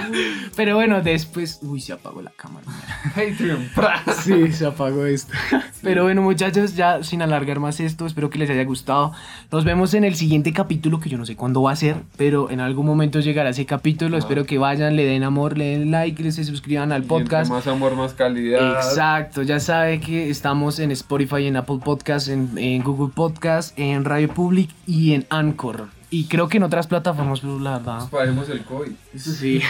Pero 0.55 0.75
bueno, 0.75 1.01
después. 1.01 1.59
Uy, 1.61 1.81
se 1.81 1.91
apagó 1.91 2.21
la 2.21 2.31
cámara. 2.31 2.65
Patreon. 3.03 3.69
Sí, 4.23 4.53
se 4.53 4.65
apagó 4.65 5.05
esto. 5.05 5.33
Pero 5.81 6.03
bueno, 6.03 6.21
muchachos, 6.21 6.77
ya 6.77 7.03
sin 7.03 7.21
alargar 7.21 7.59
más 7.59 7.81
esto, 7.81 8.05
espero 8.05 8.29
que 8.29 8.39
les 8.39 8.49
haya 8.49 8.63
gustado. 8.63 9.11
Nos 9.51 9.65
vemos 9.65 9.93
en 9.93 10.05
el 10.05 10.15
siguiente 10.15 10.53
capítulo, 10.53 11.01
que 11.01 11.09
yo 11.09 11.17
no 11.17 11.25
sé 11.25 11.35
cuándo 11.35 11.61
va 11.61 11.73
a 11.73 11.75
ser, 11.75 11.97
pero 12.15 12.49
en 12.49 12.61
algún 12.61 12.85
momento 12.85 13.19
llegará 13.19 13.49
ese 13.49 13.65
capítulo. 13.65 14.17
Espero 14.17 14.45
que 14.45 14.57
vayan, 14.57 14.95
le 14.95 15.03
den 15.03 15.23
amor, 15.23 15.57
le 15.57 15.77
den 15.77 15.91
like, 15.91 16.23
les 16.23 16.35
se 16.35 16.45
suscriban 16.45 16.93
al 16.93 17.03
podcast. 17.03 17.51
Más 17.51 17.67
amor, 17.67 17.97
más 17.97 18.13
calidad. 18.13 18.77
Exacto, 18.77 19.41
ya 19.41 19.59
sabe 19.59 19.99
que 19.99 20.29
estamos 20.29 20.79
en 20.79 20.91
Spotify, 20.91 21.47
en 21.47 21.57
Apple 21.57 21.79
Podcast, 21.83 22.29
en, 22.29 22.57
en 22.57 22.83
Google 22.83 23.11
Podcast, 23.13 23.77
en 23.77 24.05
Radio 24.05 24.33
Public 24.33 24.69
y 24.87 25.11
en 25.11 25.25
Anchor. 25.29 25.98
Y 26.11 26.25
creo 26.25 26.47
que 26.49 26.57
en 26.57 26.63
otras 26.63 26.87
plataformas, 26.87 27.41
pero 27.41 27.59
la 27.59 27.77
verdad. 27.77 28.09
Paremos 28.09 28.49
el 28.49 28.63
COVID. 28.63 28.91
Eso 29.13 29.31
sí. 29.31 29.61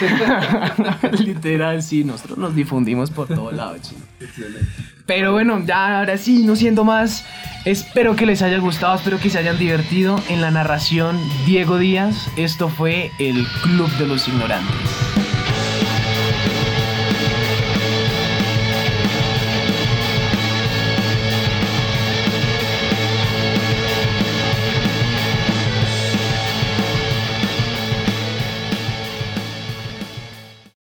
Literal, 1.24 1.82
sí, 1.82 2.02
nosotros 2.02 2.38
nos 2.38 2.54
difundimos 2.54 3.10
por 3.10 3.28
todo 3.28 3.52
lado, 3.52 3.76
chino. 3.78 4.00
Excelente. 4.18 4.66
Pero 5.06 5.32
bueno, 5.32 5.62
ya 5.66 5.98
ahora 5.98 6.16
sí, 6.16 6.44
no 6.44 6.56
siendo 6.56 6.84
más, 6.84 7.26
espero 7.64 8.16
que 8.16 8.26
les 8.26 8.42
haya 8.42 8.58
gustado, 8.58 8.94
espero 8.94 9.18
que 9.18 9.28
se 9.28 9.38
hayan 9.38 9.58
divertido 9.58 10.18
en 10.28 10.40
la 10.40 10.50
narración 10.50 11.18
Diego 11.46 11.78
Díaz. 11.78 12.28
Esto 12.36 12.68
fue 12.68 13.10
el 13.18 13.44
Club 13.62 13.90
de 13.98 14.06
los 14.06 14.28
Ignorantes. 14.28 15.19